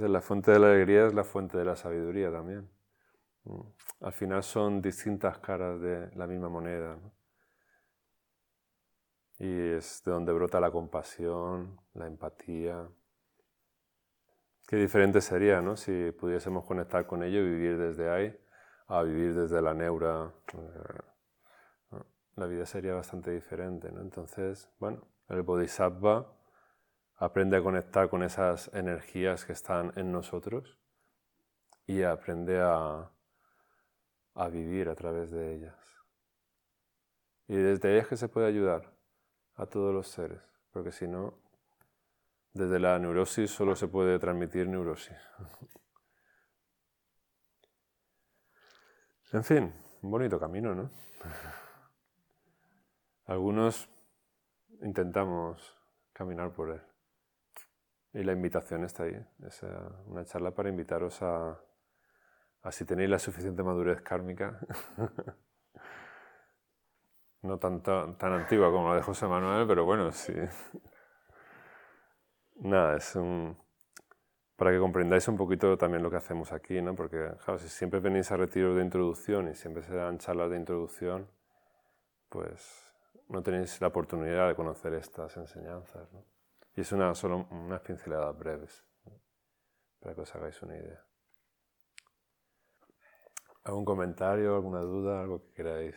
La 0.00 0.20
fuente 0.20 0.50
de 0.50 0.58
la 0.58 0.68
alegría 0.68 1.06
es 1.06 1.14
la 1.14 1.24
fuente 1.24 1.58
de 1.58 1.64
la 1.64 1.76
sabiduría 1.76 2.30
también. 2.30 2.68
Mm. 3.44 3.60
Al 4.00 4.12
final 4.12 4.42
son 4.42 4.82
distintas 4.82 5.38
caras 5.38 5.80
de 5.80 6.10
la 6.16 6.26
misma 6.26 6.48
moneda. 6.48 6.98
Y 9.38 9.74
es 9.74 10.02
de 10.04 10.12
donde 10.12 10.32
brota 10.32 10.60
la 10.60 10.70
compasión, 10.70 11.80
la 11.94 12.06
empatía. 12.06 12.88
Qué 14.66 14.76
diferente 14.76 15.20
sería 15.20 15.60
¿no? 15.60 15.76
si 15.76 16.12
pudiésemos 16.12 16.64
conectar 16.64 17.06
con 17.06 17.22
ello 17.22 17.40
y 17.40 17.50
vivir 17.50 17.78
desde 17.78 18.10
ahí 18.10 18.38
a 18.88 19.02
vivir 19.02 19.34
desde 19.34 19.60
la 19.62 19.74
neura. 19.74 20.32
Eh, 20.54 21.98
la 22.36 22.46
vida 22.46 22.66
sería 22.66 22.94
bastante 22.94 23.30
diferente. 23.30 23.90
¿no? 23.90 24.00
Entonces, 24.00 24.70
bueno, 24.78 25.06
el 25.28 25.42
bodhisattva 25.42 26.32
aprende 27.16 27.56
a 27.56 27.62
conectar 27.62 28.08
con 28.08 28.22
esas 28.22 28.72
energías 28.74 29.44
que 29.44 29.52
están 29.52 29.92
en 29.96 30.12
nosotros 30.12 30.78
y 31.86 32.02
aprende 32.02 32.60
a, 32.60 33.10
a 34.34 34.48
vivir 34.48 34.88
a 34.88 34.94
través 34.94 35.30
de 35.30 35.54
ellas. 35.54 35.76
Y 37.48 37.56
desde 37.56 37.94
ellas 37.94 38.08
que 38.08 38.16
se 38.16 38.28
puede 38.28 38.46
ayudar 38.46 38.92
a 39.54 39.66
todos 39.66 39.94
los 39.94 40.08
seres, 40.08 40.40
porque 40.72 40.92
si 40.92 41.06
no, 41.06 41.38
desde 42.54 42.78
la 42.78 42.98
neurosis 42.98 43.50
solo 43.50 43.76
se 43.76 43.88
puede 43.88 44.18
transmitir 44.18 44.68
neurosis. 44.68 45.16
en 49.32 49.44
fin, 49.44 49.72
un 50.02 50.10
bonito 50.10 50.38
camino, 50.38 50.74
¿no? 50.74 50.90
Algunos 53.26 53.88
intentamos 54.82 55.78
caminar 56.12 56.52
por 56.52 56.70
él. 56.70 56.82
Y 58.14 58.22
la 58.22 58.32
invitación 58.32 58.84
está 58.84 59.04
ahí. 59.04 59.16
Es 59.46 59.62
eh, 59.62 59.68
una 60.06 60.24
charla 60.24 60.50
para 60.50 60.68
invitaros 60.68 61.22
a, 61.22 61.58
a 62.62 62.72
si 62.72 62.84
tenéis 62.84 63.10
la 63.10 63.18
suficiente 63.18 63.62
madurez 63.62 64.02
kármica, 64.02 64.58
no 67.42 67.58
tan, 67.58 67.82
tan, 67.82 68.32
antigua 68.32 68.70
como 68.70 68.90
la 68.90 68.96
de 68.96 69.02
José 69.02 69.26
Manuel, 69.26 69.66
pero 69.66 69.84
bueno, 69.84 70.12
sí. 70.12 70.34
Nada, 72.56 72.96
es 72.96 73.16
un, 73.16 73.56
para 74.56 74.70
que 74.70 74.78
comprendáis 74.78 75.26
un 75.26 75.36
poquito 75.36 75.76
también 75.76 76.02
lo 76.02 76.10
que 76.10 76.16
hacemos 76.16 76.52
aquí, 76.52 76.80
¿no? 76.80 76.94
Porque, 76.94 77.32
claro, 77.44 77.58
si 77.58 77.68
siempre 77.68 77.98
venís 77.98 78.30
a 78.30 78.36
retiros 78.36 78.76
de 78.76 78.82
introducción 78.82 79.48
y 79.48 79.54
siempre 79.54 79.82
se 79.82 79.94
dan 79.94 80.18
charlas 80.18 80.50
de 80.50 80.56
introducción, 80.58 81.28
pues 82.28 82.94
no 83.28 83.42
tenéis 83.42 83.80
la 83.80 83.88
oportunidad 83.88 84.48
de 84.48 84.54
conocer 84.54 84.94
estas 84.94 85.36
enseñanzas. 85.36 86.08
Y 86.74 86.80
es 86.80 86.92
una, 86.92 87.14
solo 87.14 87.46
unas 87.50 87.80
pinceladas 87.82 88.36
breves, 88.38 88.84
para 90.00 90.14
que 90.14 90.22
os 90.22 90.34
hagáis 90.34 90.62
una 90.62 90.76
idea. 90.76 91.04
¿Algún 93.64 93.84
comentario, 93.84 94.54
alguna 94.54 94.80
duda, 94.80 95.20
algo 95.20 95.42
que 95.42 95.52
queráis? 95.52 95.96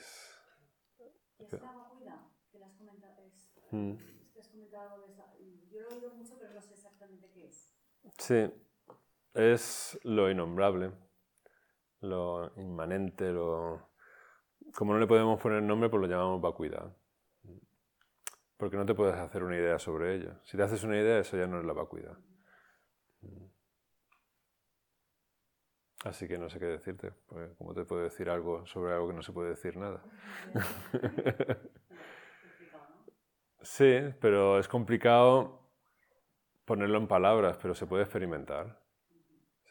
Esta 1.39 1.57
vacuidad 1.57 2.28
que 2.51 2.59
las 2.59 2.71
has 2.71 2.78
comentado, 2.78 3.26
yo 5.71 5.82
lo 5.82 5.89
he 5.89 5.93
oído 5.93 6.13
mucho, 6.13 6.38
pero 6.38 6.53
no 6.53 6.61
sé 6.61 6.73
exactamente 6.73 7.30
qué 7.32 7.47
es. 7.47 7.73
Sí, 8.17 8.53
es 9.34 9.99
lo 10.03 10.30
innombrable, 10.30 10.91
lo 12.01 12.51
inmanente, 12.57 13.32
lo... 13.32 13.89
Como 14.76 14.93
no 14.93 14.99
le 14.99 15.07
podemos 15.07 15.41
poner 15.41 15.63
nombre, 15.63 15.89
pues 15.89 16.01
lo 16.01 16.07
llamamos 16.07 16.41
vacuidad 16.41 16.93
porque 18.58 18.78
no 18.78 18.86
te 18.86 18.93
puedes 18.93 19.16
hacer 19.16 19.43
una 19.43 19.56
idea 19.56 19.80
sobre 19.80 20.16
ella. 20.16 20.39
Si 20.43 20.58
te 20.58 20.64
haces 20.64 20.84
una 20.84 20.97
idea, 20.97 21.20
eso 21.20 21.38
ya 21.38 21.47
no 21.47 21.60
es 21.60 21.66
la 21.66 21.74
vacuidad. 21.74 22.18
Así 26.06 26.28
que 26.28 26.38
no 26.38 26.49
sé 26.49 26.60
qué 26.60 26.66
decirte, 26.66 27.12
porque 27.26 27.56
¿cómo 27.56 27.74
te 27.74 27.84
puedo 27.84 28.03
decir 28.03 28.30
algo 28.30 28.66
sobre 28.68 28.93
algo 28.93 29.08
que 29.08 29.16
no 29.16 29.24
se 29.24 29.34
puede 29.34 29.49
decir 29.49 29.76
nada? 29.76 30.03
sí, 33.62 34.14
pero 34.22 34.60
es 34.60 34.68
complicado 34.68 35.68
ponerlo 36.64 36.99
en 36.99 37.08
palabras, 37.08 37.58
pero 37.60 37.74
se 37.74 37.88
puede 37.88 38.03
experimentar. 38.03 38.80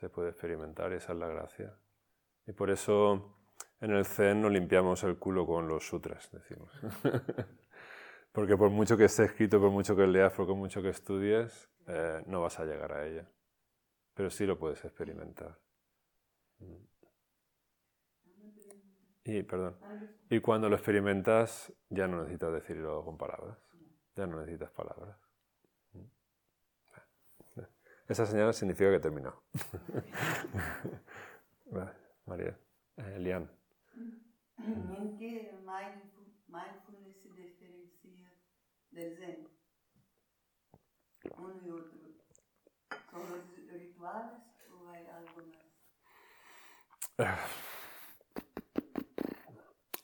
Se 0.00 0.08
puede 0.08 0.30
experimentar 0.30 0.92
y 0.92 0.96
esa 0.96 1.12
es 1.12 1.18
la 1.20 1.28
gracia. 1.28 1.78
Y 2.48 2.52
por 2.52 2.68
eso 2.70 3.38
en 3.80 3.92
el 3.92 4.04
Zen 4.04 4.42
no 4.42 4.48
limpiamos 4.48 5.04
el 5.04 5.18
culo 5.18 5.46
con 5.46 5.68
los 5.68 5.86
sutras, 5.86 6.30
decimos. 6.32 6.72
Porque 8.34 8.56
por 8.56 8.68
mucho 8.68 8.96
que 8.96 9.04
esté 9.04 9.26
escrito, 9.26 9.60
por 9.60 9.70
mucho 9.70 9.94
que 9.94 10.08
leas, 10.08 10.32
por 10.32 10.52
mucho 10.56 10.82
que 10.82 10.88
estudies, 10.88 11.70
eh, 11.86 12.20
no 12.26 12.40
vas 12.40 12.58
a 12.58 12.64
llegar 12.64 12.92
a 12.92 13.06
ella. 13.06 13.30
Pero 14.12 14.28
sí 14.28 14.44
lo 14.44 14.58
puedes 14.58 14.84
experimentar. 14.84 15.56
Y, 19.22 19.44
perdón, 19.44 19.76
y 20.28 20.40
cuando 20.40 20.68
lo 20.68 20.74
experimentas 20.74 21.72
ya 21.88 22.08
no 22.08 22.22
necesitas 22.22 22.52
decirlo 22.54 23.04
con 23.04 23.16
palabras, 23.16 23.56
ya 24.16 24.26
no 24.26 24.40
necesitas 24.40 24.72
palabras. 24.72 25.16
Esa 28.08 28.26
señal 28.26 28.52
significa 28.52 28.90
que 28.90 28.96
he 28.96 29.00
terminado. 29.00 29.44
María, 32.26 32.58
eh, 32.96 33.18
Lian. 33.20 33.48
¿En 34.58 35.16
qué 35.18 35.52
mindfulness 36.48 37.16
se 37.22 37.28
diferencia 37.28 37.93
del 38.94 39.16
Zen? 39.16 39.48
Uno 41.36 41.54
y 41.64 41.70
otro. 41.70 41.92
¿Son 43.10 43.20
los 43.20 43.40
rituales 43.72 44.40
o 44.70 44.88
hay 44.88 45.06
algo 45.06 45.42
más? 47.18 47.38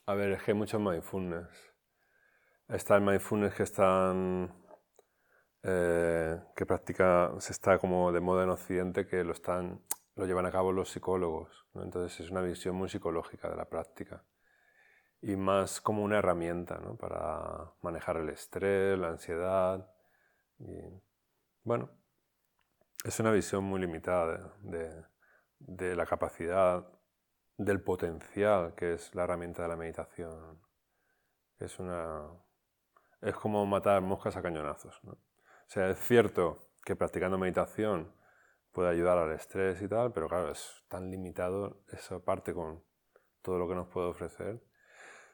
A 0.07 0.13
ver, 0.13 0.31
es 0.31 0.43
que 0.43 0.51
hay 0.51 0.57
muchos 0.57 0.81
mindfulness. 0.81 1.47
Está 2.67 2.95
el 2.95 3.01
mindfulness 3.01 3.53
que 3.53 3.63
están 3.63 4.53
eh, 5.63 6.41
que 6.55 6.65
practica, 6.65 7.31
se 7.39 7.53
está 7.53 7.77
como 7.77 8.11
de 8.11 8.19
moda 8.19 8.43
en 8.43 8.49
Occidente, 8.49 9.05
que 9.07 9.23
lo, 9.23 9.31
están, 9.31 9.85
lo 10.15 10.25
llevan 10.25 10.45
a 10.47 10.51
cabo 10.51 10.71
los 10.71 10.89
psicólogos. 10.89 11.65
Entonces 11.75 12.19
es 12.19 12.31
una 12.31 12.41
visión 12.41 12.75
muy 12.75 12.89
psicológica 12.89 13.49
de 13.49 13.55
la 13.55 13.69
práctica 13.69 14.25
y 15.21 15.35
más 15.35 15.81
como 15.81 16.03
una 16.03 16.17
herramienta 16.17 16.79
¿no? 16.79 16.95
para 16.95 17.71
manejar 17.81 18.17
el 18.17 18.29
estrés, 18.29 18.97
la 18.97 19.09
ansiedad. 19.09 19.89
Y, 20.59 20.81
bueno, 21.63 21.89
es 23.03 23.19
una 23.19 23.31
visión 23.31 23.63
muy 23.63 23.79
limitada 23.79 24.53
de, 24.61 25.03
de, 25.59 25.95
la 25.95 26.05
capacidad, 26.05 26.87
del 27.57 27.81
potencial 27.81 28.73
que 28.75 28.93
es 28.93 29.13
la 29.13 29.23
herramienta 29.23 29.63
de 29.63 29.69
la 29.69 29.75
meditación. 29.75 30.59
Es, 31.59 31.79
una, 31.79 32.27
es 33.21 33.35
como 33.35 33.65
matar 33.65 34.01
moscas 34.01 34.35
a 34.37 34.41
cañonazos. 34.41 34.99
¿no? 35.03 35.13
O 35.13 35.19
sea, 35.67 35.89
es 35.89 35.99
cierto 35.99 36.71
que 36.83 36.95
practicando 36.95 37.37
meditación 37.37 38.11
puede 38.71 38.89
ayudar 38.89 39.19
al 39.19 39.31
estrés 39.33 39.81
y 39.81 39.87
tal, 39.87 40.11
pero 40.13 40.27
claro, 40.27 40.51
es 40.51 40.83
tan 40.87 41.11
limitado 41.11 41.83
esa 41.91 42.19
parte 42.19 42.53
con 42.53 42.83
todo 43.43 43.59
lo 43.59 43.67
que 43.67 43.75
nos 43.75 43.87
puede 43.87 44.07
ofrecer. 44.07 44.61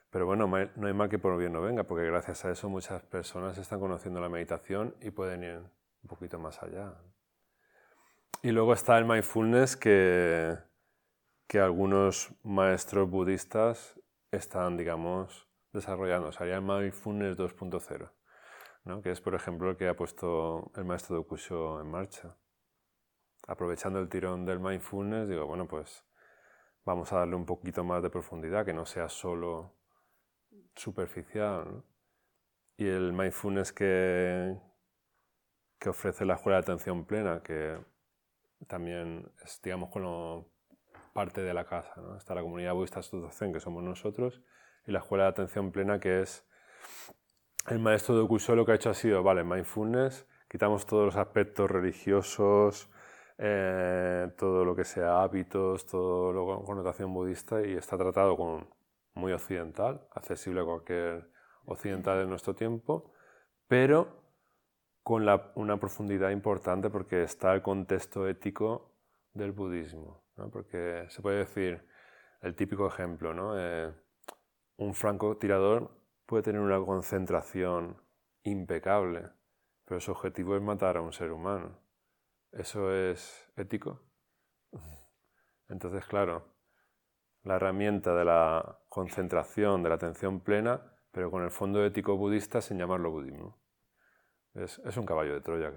Pero 0.09 0.25
bueno, 0.25 0.47
no 0.47 0.87
hay 0.87 0.93
mal 0.93 1.09
que 1.09 1.19
por 1.19 1.37
bien 1.37 1.53
no 1.53 1.61
venga, 1.61 1.83
porque 1.83 2.05
gracias 2.05 2.45
a 2.45 2.51
eso 2.51 2.69
muchas 2.69 3.03
personas 3.03 3.57
están 3.57 3.79
conociendo 3.79 4.21
la 4.21 4.29
meditación 4.29 4.95
y 5.01 5.11
pueden 5.11 5.43
ir 5.43 5.57
un 5.57 6.07
poquito 6.07 6.39
más 6.39 6.61
allá. 6.63 6.93
Y 8.41 8.51
luego 8.51 8.73
está 8.73 8.97
el 8.97 9.05
mindfulness 9.05 9.75
que, 9.75 10.57
que 11.47 11.59
algunos 11.59 12.33
maestros 12.43 13.09
budistas 13.09 13.99
están, 14.31 14.77
digamos, 14.77 15.47
desarrollando. 15.73 16.31
Sería 16.31 16.55
el 16.55 16.61
mindfulness 16.61 17.37
2.0 17.37 18.09
que 19.01 19.11
es 19.11 19.19
por 19.19 19.35
ejemplo 19.35 19.69
el 19.69 19.77
que 19.77 19.89
ha 19.89 19.95
puesto 19.95 20.71
el 20.75 20.85
maestro 20.85 21.15
de 21.15 21.21
Okusho 21.21 21.81
en 21.81 21.91
marcha. 21.91 22.37
Aprovechando 23.45 23.99
el 23.99 24.07
tirón 24.07 24.45
del 24.45 24.59
mindfulness, 24.59 25.27
digo, 25.27 25.45
bueno, 25.45 25.67
pues 25.67 26.05
vamos 26.85 27.11
a 27.11 27.17
darle 27.17 27.35
un 27.35 27.45
poquito 27.45 27.83
más 27.83 28.01
de 28.01 28.09
profundidad, 28.09 28.65
que 28.65 28.73
no 28.73 28.85
sea 28.85 29.09
solo 29.09 29.76
superficial. 30.75 31.83
Y 32.77 32.87
el 32.87 33.13
mindfulness 33.13 33.73
que, 33.73 34.55
que 35.79 35.89
ofrece 35.89 36.25
la 36.25 36.35
Escuela 36.35 36.57
de 36.57 36.63
Atención 36.63 37.05
Plena, 37.05 37.41
que 37.41 37.77
también 38.67 39.31
es, 39.43 39.59
digamos, 39.61 39.89
como 39.89 40.47
parte 41.13 41.41
de 41.41 41.53
la 41.53 41.65
casa. 41.65 41.95
Está 42.17 42.35
la 42.35 42.41
comunidad 42.41 42.73
budista 42.73 43.01
Zen, 43.01 43.51
que 43.51 43.59
somos 43.59 43.83
nosotros, 43.83 44.41
y 44.85 44.91
la 44.91 44.99
Escuela 44.99 45.23
de 45.23 45.29
Atención 45.29 45.71
Plena, 45.71 45.99
que 45.99 46.21
es 46.21 46.47
el 47.67 47.79
maestro 47.79 48.15
de 48.15 48.21
Okusho 48.21 48.55
lo 48.55 48.65
que 48.65 48.73
ha 48.73 48.75
hecho 48.75 48.91
ha 48.91 48.93
sido, 48.93 49.23
vale, 49.23 49.43
mindfulness, 49.43 50.27
quitamos 50.47 50.85
todos 50.85 51.05
los 51.05 51.15
aspectos 51.15 51.69
religiosos, 51.69 52.89
eh, 53.37 54.31
todo 54.37 54.63
lo 54.63 54.75
que 54.75 54.85
sea 54.85 55.21
hábitos, 55.21 55.85
todo 55.85 56.31
lo 56.31 56.45
con 56.45 56.65
connotación 56.65 57.13
budista 57.13 57.65
y 57.65 57.73
está 57.73 57.97
tratado 57.97 58.37
con 58.37 58.67
muy 59.17 59.33
occidental, 59.33 60.07
accesible 60.11 60.61
a 60.61 60.65
cualquier 60.65 61.29
occidental 61.65 62.19
de 62.19 62.27
nuestro 62.27 62.55
tiempo, 62.55 63.11
pero 63.67 64.23
con 65.03 65.25
una 65.55 65.79
profundidad 65.79 66.31
importante 66.31 66.89
porque 66.89 67.23
está 67.23 67.53
el 67.53 67.61
contexto 67.61 68.27
ético 68.27 68.93
del 69.33 69.51
budismo. 69.51 70.25
Porque 70.51 71.05
se 71.09 71.21
puede 71.21 71.39
decir, 71.39 71.87
el 72.41 72.55
típico 72.55 72.87
ejemplo, 72.87 73.33
¿no? 73.33 73.57
Eh, 73.57 73.91
un 74.77 74.93
francotirador 74.93 75.89
puede 76.25 76.43
tener 76.43 76.61
una 76.61 76.79
concentración 76.83 78.01
impecable, 78.43 79.29
pero 79.85 79.99
su 79.99 80.11
objetivo 80.11 80.55
es 80.55 80.61
matar 80.61 80.97
a 80.97 81.01
un 81.01 81.13
ser 81.13 81.31
humano. 81.31 81.79
¿Eso 82.51 82.91
es 82.93 83.49
ético? 83.55 84.01
Entonces, 85.69 86.05
claro, 86.05 86.56
la 87.47 87.55
herramienta 87.55 88.13
de 88.13 88.25
la 88.25 88.77
concentración, 88.89 89.81
de 89.81 89.89
la 89.89 89.95
atención 89.95 90.41
plena, 90.41 90.81
pero 91.11 91.31
con 91.31 91.43
el 91.43 91.49
fondo 91.49 91.83
ético 91.85 92.17
budista 92.17 92.61
sin 92.61 92.77
llamarlo 92.77 93.09
budismo. 93.09 93.57
Es, 94.53 94.79
un 94.97 95.05
caballo 95.05 95.33
de 95.33 95.41
Troya 95.41 95.71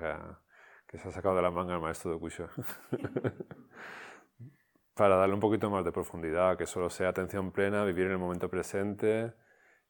que, 0.88 0.98
se 0.98 1.08
ha 1.08 1.12
sacado 1.12 1.36
de 1.36 1.42
la 1.42 1.50
manga 1.50 1.74
el 1.74 1.80
maestro 1.80 2.12
de 2.12 2.18
Kusho. 2.18 2.48
Para 4.94 5.16
darle 5.16 5.34
un 5.34 5.40
poquito 5.40 5.70
más 5.70 5.84
de 5.84 5.92
profundidad, 5.92 6.58
que 6.58 6.66
solo 6.66 6.90
sea 6.90 7.10
atención 7.10 7.52
plena, 7.52 7.84
vivir 7.84 8.06
en 8.06 8.12
el 8.12 8.18
momento 8.18 8.48
presente, 8.48 9.32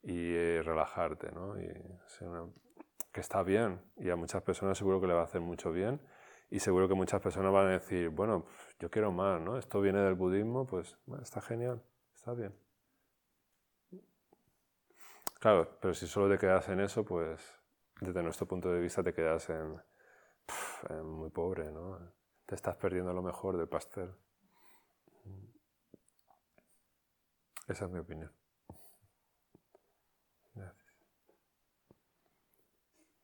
y 0.02 0.34
eh, 0.34 0.62
relajarte, 0.62 1.30
que 3.12 3.20
está 3.20 3.42
bien 3.42 3.80
y 3.96 4.10
a 4.10 4.16
muchas 4.16 4.42
personas 4.42 4.78
seguro 4.78 5.00
que 5.00 5.06
le 5.06 5.14
va 5.14 5.22
a 5.22 5.24
hacer 5.24 5.40
mucho 5.40 5.72
bien 5.72 6.00
y 6.50 6.58
seguro 6.58 6.88
que 6.88 6.94
muchas 6.94 7.20
personas 7.20 7.52
van 7.52 7.68
a 7.68 7.70
decir, 7.70 8.08
bueno, 8.08 8.46
yo 8.78 8.90
quiero 8.90 9.12
más, 9.12 9.40
¿no? 9.40 9.56
Esto 9.56 9.80
viene 9.80 10.00
del 10.00 10.14
budismo, 10.14 10.66
pues 10.66 10.96
está 11.22 11.40
genial, 11.40 11.82
está 12.14 12.34
bien. 12.34 12.54
Claro, 15.38 15.78
pero 15.80 15.94
si 15.94 16.06
solo 16.06 16.28
te 16.28 16.38
quedas 16.38 16.68
en 16.68 16.80
eso, 16.80 17.04
pues 17.04 17.40
desde 18.00 18.22
nuestro 18.22 18.46
punto 18.46 18.70
de 18.70 18.80
vista 18.80 19.02
te 19.02 19.14
quedas 19.14 19.48
en, 19.50 19.80
muy 21.04 21.30
pobre, 21.30 21.70
¿no? 21.70 21.98
Te 22.46 22.56
estás 22.56 22.76
perdiendo 22.76 23.12
lo 23.12 23.22
mejor 23.22 23.56
del 23.56 23.68
pastel. 23.68 24.12
Esa 27.68 27.84
es 27.84 27.90
mi 27.90 28.00
opinión. 28.00 28.30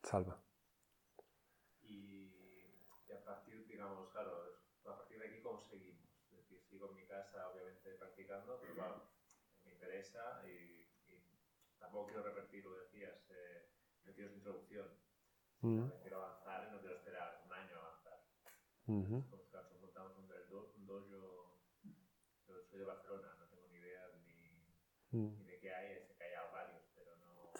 salva. 0.07 0.39
Y, 1.83 2.31
a 3.13 3.25
partir, 3.25 3.66
digamos, 3.77 4.09
claro, 4.09 4.57
a 4.87 4.97
partir 4.97 5.19
de 5.19 5.27
aquí, 5.27 5.43
¿cómo 5.43 5.61
seguimos? 5.61 6.09
Es 6.31 6.39
decir, 6.39 6.63
sigo 6.63 6.89
en 6.89 6.97
mi 6.97 7.05
casa, 7.07 7.51
obviamente, 7.51 7.93
practicando, 7.93 8.59
pero 8.59 8.75
claro, 8.75 9.03
me 9.65 9.73
interesa 9.73 10.43
y, 10.49 10.89
tampoco 11.79 12.07
quiero 12.07 12.23
repetir 12.23 12.65
lo 12.65 12.73
que 12.73 12.81
decías, 12.81 13.31
eh, 13.31 13.69
no 14.05 14.15
quiero 14.15 14.31
su 14.31 14.37
introducción. 14.37 14.89
Mm. 15.61 15.89
quiero 16.03 16.23
avanzar 16.23 16.69
y 16.69 16.73
no 16.73 16.81
quiero 16.81 16.97
esperar 16.97 17.43
un 17.45 17.53
año 17.53 17.77
a 17.77 17.87
avanzar. 17.87 18.25
Uh 18.87 19.05
-huh. 19.05 19.31
Pues, 19.31 19.43
claro, 19.51 19.69
montamos 19.81 20.17
un, 20.17 20.29
do, 20.29 20.73
un 20.77 20.87
dojo, 20.87 21.61
yo 22.47 22.63
soy 22.63 22.79
de 22.79 22.85
Barcelona, 22.85 23.35
no 23.39 23.47
tengo 23.49 23.69
ni 23.69 23.77
idea 23.77 24.09
ni, 24.25 25.19
mm. 25.19 25.39
ni 25.39 25.45
de 25.45 25.59
qué 25.59 25.75
hay, 25.75 26.07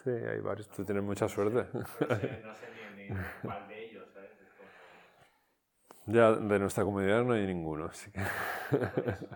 Sí, 0.03 0.11
hay 0.11 0.39
varios. 0.39 0.69
Tú 0.69 0.85
tienes 0.85 1.03
mucha 1.03 1.27
suerte. 1.27 1.67
No 1.73 1.85
sé, 1.85 2.41
no 2.43 2.55
sé 2.55 2.67
ni, 2.95 3.09
ni, 3.09 3.09
cuál 3.43 3.67
de 3.67 3.83
ellos. 3.83 3.86
Ya, 6.07 6.31
de 6.31 6.59
nuestra 6.59 6.85
comunidad 6.85 7.23
no 7.23 7.33
hay 7.33 7.45
ninguno, 7.45 7.85
así 7.85 8.09
que... 8.11 8.21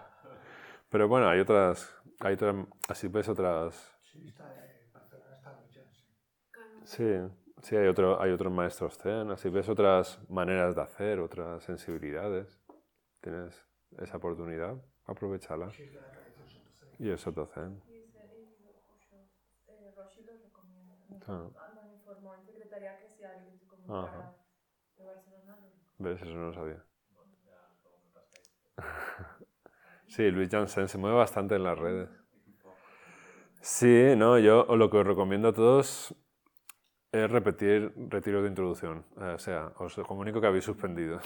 Pero 0.90 1.08
bueno, 1.08 1.28
hay 1.28 1.42
otras, 1.42 1.94
hay 2.20 2.36
otras, 2.36 2.56
así 2.88 3.10
ves 3.10 3.28
otras... 3.28 3.94
Sí, 4.04 4.28
está 4.28 4.54
en 4.54 4.94
Barcelona, 4.94 5.36
está 5.36 5.52
mucho, 5.52 5.82
sí. 6.84 7.76
Hay, 7.76 7.88
otro, 7.88 8.22
hay 8.22 8.32
otros 8.32 8.54
maestros 8.54 8.98
zen, 8.98 9.32
así 9.32 9.50
ves 9.50 9.68
otras 9.68 10.20
maneras 10.30 10.76
de 10.76 10.82
hacer, 10.82 11.20
otras 11.20 11.64
sensibilidades. 11.64 12.62
Tienes 13.20 13.68
esa 14.00 14.18
oportunidad, 14.18 14.78
aprovechala. 15.06 15.70
Y 17.00 17.10
el 17.10 17.18
Soto 17.18 17.48
Zen. 17.48 17.82
Ah. 21.28 21.50
Me 21.86 21.94
informó 21.94 22.36
en 22.36 22.46
secretaría 22.46 22.98
que 22.98 23.10
si 23.10 23.24
alguien 23.24 23.58
se 23.58 23.68
comunicara 23.68 24.12
de 24.12 24.18
Barcelona. 24.18 24.41
¿Ves? 26.02 26.22
Eso 26.22 26.34
no 26.34 26.48
lo 26.48 26.54
sabía. 26.54 26.84
Sí, 30.08 30.30
Luis 30.30 30.50
Jansen 30.50 30.90
se 30.90 30.98
mueve 30.98 31.16
bastante 31.16 31.56
en 31.56 31.64
las 31.64 31.80
redes. 31.80 32.10
Sí, 33.62 34.14
no, 34.18 34.38
yo 34.40 34.66
lo 34.76 34.90
que 34.90 34.98
os 34.98 35.08
recomiendo 35.08 35.48
a 35.48 35.54
todos 35.54 36.14
es 37.14 37.32
repetir 37.32 37.94
retiros 38.10 38.44
de 38.44 38.50
introducción. 38.50 39.06
Eh, 39.22 39.34
o 39.36 39.40
sea, 39.40 39.72
os 39.78 39.96
comunico 40.06 40.42
que 40.42 40.48
habéis 40.48 40.66
suspendido. 40.66 41.22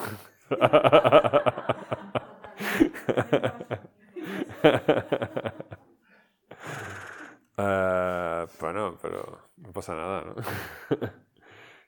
uh, 7.58 8.46
bueno, 8.60 9.00
pero 9.02 9.50
no 9.58 9.72
pasa 9.74 9.96
nada, 9.96 10.22
¿no? 10.26 10.36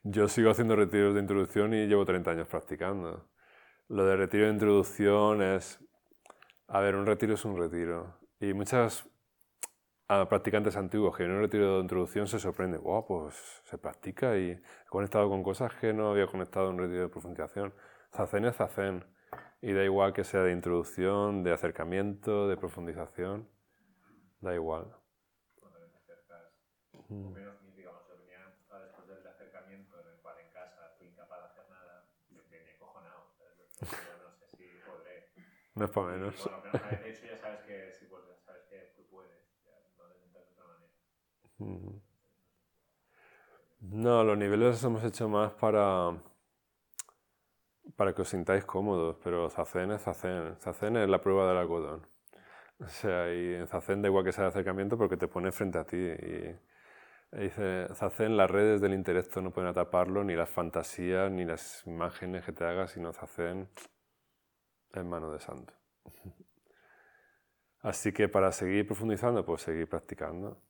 yo 0.03 0.27
sigo 0.27 0.51
haciendo 0.51 0.75
retiros 0.75 1.13
de 1.13 1.21
introducción 1.21 1.73
y 1.73 1.87
llevo 1.87 2.05
30 2.05 2.31
años 2.31 2.47
practicando. 2.47 3.29
Lo 3.87 4.05
de 4.05 4.17
retiro 4.17 4.45
de 4.45 4.53
introducción 4.53 5.41
es, 5.41 5.79
a 6.67 6.79
ver, 6.79 6.95
un 6.95 7.05
retiro 7.05 7.33
es 7.33 7.45
un 7.45 7.57
retiro. 7.57 8.19
Y 8.39 8.53
muchas 8.53 9.09
a 10.09 10.27
practicantes 10.29 10.77
antiguos 10.77 11.17
que 11.17 11.23
en 11.23 11.31
un 11.31 11.41
retiro 11.41 11.75
de 11.75 11.81
introducción 11.81 12.27
se 12.27 12.39
sorprende, 12.39 12.77
wow, 12.77 13.05
pues 13.05 13.61
se 13.65 13.77
practica 13.77 14.37
y 14.37 14.51
he 14.51 14.61
conectado 14.89 15.29
con 15.29 15.43
cosas 15.43 15.73
que 15.75 15.91
no 15.93 16.09
había 16.09 16.27
conectado 16.27 16.69
en 16.69 16.75
un 16.75 16.79
retiro 16.79 17.01
de 17.03 17.09
profundización. 17.09 17.73
Zazen 18.15 18.45
es 18.45 18.55
zazen 18.55 19.05
y 19.61 19.73
da 19.73 19.83
igual 19.83 20.13
que 20.13 20.23
sea 20.23 20.43
de 20.43 20.53
introducción, 20.53 21.43
de 21.43 21.51
acercamiento, 21.51 22.47
de 22.47 22.55
profundización, 22.55 23.49
da 24.39 24.53
igual. 24.53 24.95
Cuando 25.59 25.79
te 25.79 25.97
acercas, 25.97 26.53
mm. 27.09 27.33
menos, 27.33 27.75
digamos, 27.75 28.07
yo 28.07 28.17
venía 28.17 28.39
después 28.79 29.07
del 29.07 29.27
acercamiento 29.27 29.99
en 29.99 30.07
el 30.07 30.21
cual 30.21 30.39
en 30.39 30.53
casa 30.53 30.95
fui 30.97 31.07
incapaz 31.07 31.39
de 31.39 31.45
hacer 31.47 31.69
nada, 31.69 32.07
me 32.29 32.41
tenía 32.43 32.77
cojonado. 32.79 33.33
no 33.81 34.31
sé 34.39 34.47
si 34.55 34.63
podré. 34.85 35.31
No 35.77 35.85
es 35.85 35.91
para 35.91 36.07
menos. 36.07 36.35
Y, 36.35 36.49
bueno, 36.49 36.63
pero 36.71 37.03
de 37.03 37.09
hecho 37.09 37.25
ya 37.27 37.37
sabes 37.37 37.59
que 37.61 37.93
si 37.93 38.05
vuelves, 38.07 38.39
sabes 38.43 38.63
que 38.69 38.93
tú 38.95 39.03
puedes, 39.11 39.31
ya 39.63 39.73
no 39.97 40.07
lo 40.07 40.15
intentas 40.15 40.43
de 40.43 40.51
otra 40.51 40.65
manera. 40.65 42.01
No, 43.79 44.23
los 44.23 44.37
niveles 44.37 44.69
los 44.69 44.83
hemos 44.83 45.03
hecho 45.03 45.29
más 45.29 45.53
para 45.53 46.17
para 47.95 48.13
que 48.13 48.21
os 48.21 48.29
sintáis 48.29 48.65
cómodos, 48.65 49.17
pero 49.23 49.49
Zazen 49.49 49.91
es 49.91 50.01
Zazen. 50.03 50.55
Zazen 50.59 50.97
es 50.97 51.09
la 51.09 51.21
prueba 51.21 51.47
del 51.47 51.57
algodón. 51.57 52.07
O 52.79 52.87
sea, 52.87 53.33
y 53.33 53.55
en 53.55 53.67
Zazen 53.67 54.01
da 54.01 54.07
igual 54.07 54.23
que 54.23 54.31
sea 54.31 54.45
el 54.45 54.49
acercamiento 54.49 54.97
porque 54.97 55.17
te 55.17 55.27
pone 55.27 55.51
frente 55.51 55.79
a 55.79 55.85
ti. 55.85 55.97
Y, 55.97 56.55
dice, 57.31 57.87
Zazen, 57.95 58.37
las 58.37 58.49
redes 58.51 58.81
del 58.81 58.93
intelecto 58.93 59.41
no 59.41 59.51
pueden 59.51 59.69
ataparlo, 59.69 60.23
ni 60.23 60.35
las 60.35 60.49
fantasías, 60.49 61.31
ni 61.31 61.45
las 61.45 61.85
imágenes 61.87 62.45
que 62.45 62.51
te 62.53 62.65
hagas, 62.65 62.91
sino 62.91 63.13
Zazen 63.13 63.69
es 64.93 65.05
mano 65.05 65.31
de 65.31 65.39
santo. 65.39 65.73
Así 67.81 68.11
que 68.11 68.27
para 68.27 68.51
seguir 68.51 68.85
profundizando, 68.85 69.45
pues 69.45 69.61
seguir 69.61 69.87
practicando. 69.87 70.61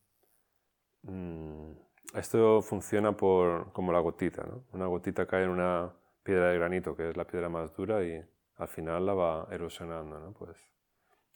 Mm, 1.03 1.71
esto 2.13 2.61
funciona 2.61 3.15
por, 3.15 3.71
como 3.73 3.91
la 3.91 3.99
gotita, 3.99 4.43
¿no? 4.43 4.65
Una 4.73 4.87
gotita 4.87 5.25
cae 5.25 5.43
en 5.43 5.49
una 5.49 5.93
piedra 6.23 6.49
de 6.49 6.57
granito, 6.57 6.95
que 6.95 7.09
es 7.09 7.17
la 7.17 7.25
piedra 7.25 7.49
más 7.49 7.73
dura, 7.75 8.03
y 8.03 8.21
al 8.57 8.67
final 8.67 9.05
la 9.05 9.13
va 9.13 9.47
erosionando. 9.51 10.19
¿no? 10.19 10.33
Pues 10.33 10.57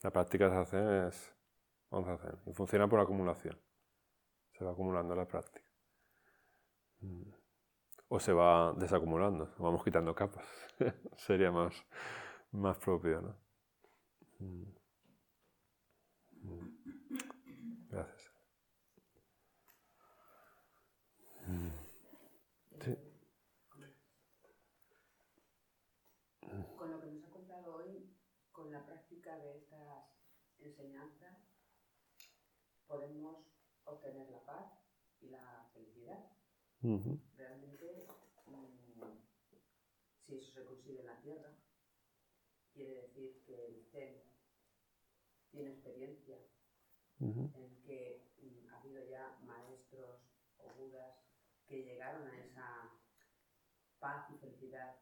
la 0.01 0.11
práctica 0.11 0.49
de 0.49 0.51
Zazen 0.51 1.07
es 1.07 1.33
un 1.89 2.05
Zazen, 2.05 2.39
y 2.45 2.53
funciona 2.53 2.87
por 2.87 2.99
acumulación. 2.99 3.57
Se 4.51 4.65
va 4.65 4.71
acumulando 4.71 5.15
la 5.15 5.25
práctica. 5.25 5.65
Mm. 6.99 7.31
O 8.09 8.19
se 8.19 8.33
va 8.33 8.73
desacumulando, 8.73 9.53
vamos 9.57 9.83
quitando 9.83 10.13
capas. 10.13 10.45
Sería 11.15 11.51
más, 11.51 11.73
más 12.51 12.77
propio. 12.77 13.21
¿no? 13.21 13.37
Mm. 14.39 14.63
Mm. 16.43 17.87
Gracias. 17.89 18.31
de 29.37 29.57
estas 29.57 30.05
enseñanzas 30.59 31.37
podemos 32.87 33.45
obtener 33.85 34.29
la 34.29 34.43
paz 34.45 34.73
y 35.21 35.29
la 35.29 35.69
felicidad 35.73 36.29
mm, 36.81 37.15
si 40.25 40.35
eso 40.35 40.51
se 40.51 40.65
consigue 40.65 41.01
en 41.01 41.07
la 41.07 41.21
Tierra, 41.21 41.53
quiere 42.73 43.01
decir 43.01 43.40
que 43.51 43.65
el 43.65 43.85
Zen 43.91 44.23
tiene 45.51 45.71
experiencia 45.71 46.37
en 47.19 47.81
que 47.83 48.33
mm, 48.41 48.69
ha 48.69 48.79
habido 48.79 49.03
ya 49.09 49.37
maestros 49.43 50.21
o 50.57 50.73
budas 50.73 51.15
que 51.67 51.83
llegaron 51.83 52.27
a 52.27 52.39
esa 52.39 52.91
paz 53.99 54.27
y 54.31 54.37
felicidad 54.37 54.95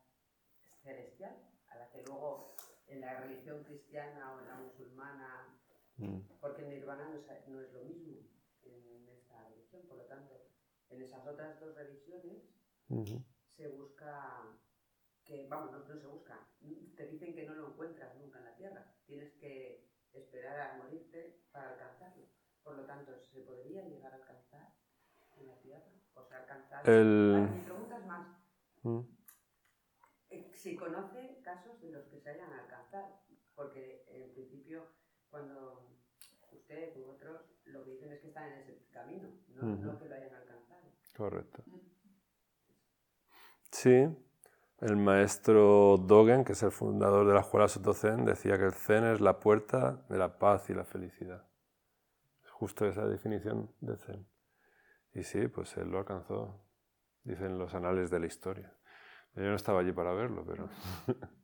celestial, 0.84 1.36
a 1.68 1.78
la 1.78 1.90
que 1.90 2.04
luego 2.04 2.56
en 2.88 3.02
la 3.02 3.22
religión 3.22 3.64
cristiana 3.64 4.34
o 4.34 4.40
en 4.40 4.48
la 4.48 4.56
musulmana, 4.56 5.60
mm. 5.98 6.20
porque 6.42 6.64
el 6.64 6.70
nirvana 6.70 7.08
no 7.08 7.16
es, 7.16 7.48
no 7.48 7.62
es, 7.62 7.72
lo 7.72 7.84
mismo 7.84 8.28
en 8.64 9.08
esta 9.10 9.48
religión, 9.48 9.84
por 9.88 9.98
lo 9.98 10.06
tanto, 10.06 10.50
en 10.90 11.02
esas 11.02 11.26
otras 11.26 11.60
dos 11.60 11.76
religiones 11.76 12.44
se 13.56 13.68
busca 13.70 14.60
que, 15.30 15.48
vamos, 15.48 15.72
no, 15.72 15.80
no, 15.80 16.02
se 16.02 16.08
busca, 16.08 16.38
te 16.98 17.08
dicen 17.08 17.34
que 17.36 17.46
no 17.46 17.54
lo 17.54 17.70
encuentras 17.70 18.16
nunca 18.18 18.40
en 18.40 18.46
la 18.46 18.56
tierra, 18.56 18.94
tienes 19.06 19.32
que 19.36 19.88
esperar 20.12 20.60
a 20.60 20.78
morirte 20.78 21.44
para 21.52 21.70
alcanzarlo. 21.70 22.26
Por 22.64 22.76
lo 22.76 22.86
tanto, 22.86 23.18
¿se 23.22 23.42
podría 23.42 23.84
llegar 23.84 24.12
a 24.12 24.16
alcanzar 24.16 24.74
en 25.38 25.48
la 25.48 25.56
tierra? 25.62 25.88
O 26.16 26.26
sea, 26.26 26.40
alcanzar... 26.40 26.90
El... 26.90 27.48
Mi 27.54 27.62
pregunta 27.62 27.98
es 27.98 28.06
más. 28.06 28.28
Mm 28.84 29.20
si 30.60 30.76
conoce 30.76 31.40
casos 31.42 31.80
de 31.82 31.90
los 31.90 32.06
que 32.08 32.20
se 32.20 32.30
hayan 32.30 32.52
alcanzado, 32.52 33.22
porque 33.56 34.04
en 34.08 34.34
principio 34.34 34.88
cuando 35.30 35.88
usted 36.52 36.98
u 36.98 37.12
otros 37.12 37.42
lo 37.66 37.86
que 37.86 37.92
dicen 37.92 38.12
es 38.12 38.20
que 38.20 38.28
están 38.28 38.52
en 38.52 38.60
ese 38.60 38.86
camino, 38.92 39.30
no, 39.48 39.98
que 39.98 40.10
lo 40.10 40.16
hayan 40.16 40.36
alcanzado. 40.36 40.92
Correcto. 41.16 41.64
Sí, 43.72 44.08
el 44.82 44.96
maestro 44.96 45.98
Dogen, 45.98 46.46
que 46.46 46.54
es 46.54 46.64
el 46.64 46.72
fundador 46.72 47.28
de 47.28 47.34
la 47.34 47.42
escuela 47.42 47.68
Soto 47.68 47.94
Zen, 47.94 48.26
decía 48.26 48.58
que 48.58 48.66
el 48.66 48.74
Zen 48.74 49.04
es 49.06 49.22
la 49.22 49.40
puerta 49.40 50.06
de 50.10 50.18
la 50.18 50.38
paz 50.38 50.70
y 50.70 50.74
la 50.74 50.86
felicidad. 50.86 51.46
Justo 52.52 52.86
esa 52.86 53.06
definición 53.06 53.72
de 53.82 53.98
Zen. 53.98 54.28
Y 55.14 55.24
sí, 55.24 55.48
pues 55.48 55.76
él 55.78 55.90
lo 55.90 56.00
alcanzó, 56.00 56.64
dicen 57.24 57.58
los 57.58 57.74
anales 57.74 58.10
de 58.10 58.20
la 58.20 58.28
historia. 58.28 58.74
Yo 59.36 59.44
no 59.44 59.56
estaba 59.56 59.82
allí 59.82 59.92
para 59.92 60.14
verlo, 60.14 60.46
pero... 60.46 60.70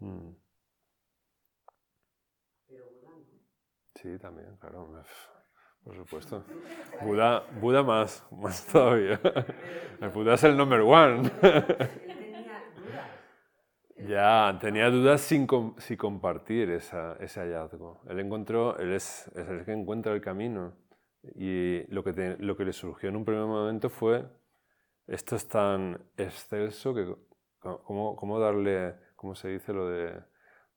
Mm. 0.00 0.30
Sí, 3.96 4.16
también, 4.20 4.56
claro, 4.58 5.02
por 5.82 5.96
supuesto. 5.96 6.44
Buda, 7.02 7.44
Buda 7.60 7.82
más, 7.82 8.24
más 8.30 8.64
todavía. 8.66 9.20
El 10.00 10.10
Buda 10.10 10.34
es 10.34 10.44
el 10.44 10.56
number 10.56 10.82
one. 10.82 11.28
Ya, 14.08 14.56
tenía 14.58 14.88
dudas 14.90 15.20
sin, 15.20 15.46
sin 15.76 15.96
compartir 15.98 16.70
esa, 16.70 17.16
ese 17.20 17.40
hallazgo. 17.40 18.00
Él 18.08 18.20
encontró, 18.20 18.78
él 18.78 18.94
es, 18.94 19.28
es, 19.34 19.46
el 19.48 19.66
que 19.66 19.72
encuentra 19.72 20.14
el 20.14 20.22
camino. 20.22 20.72
Y 21.34 21.82
lo 21.92 22.02
que, 22.02 22.36
lo 22.38 22.56
que 22.56 22.64
le 22.64 22.72
surgió 22.72 23.10
en 23.10 23.16
un 23.16 23.26
primer 23.26 23.44
momento 23.44 23.90
fue 23.90 24.24
esto 25.06 25.36
es 25.36 25.46
tan 25.46 26.00
excelso 26.16 26.94
que 26.94 27.14
¿cómo, 27.58 28.16
cómo 28.16 28.38
darle, 28.40 28.94
cómo 29.14 29.34
se 29.34 29.48
dice 29.48 29.74
lo 29.74 29.88
de 29.88 30.22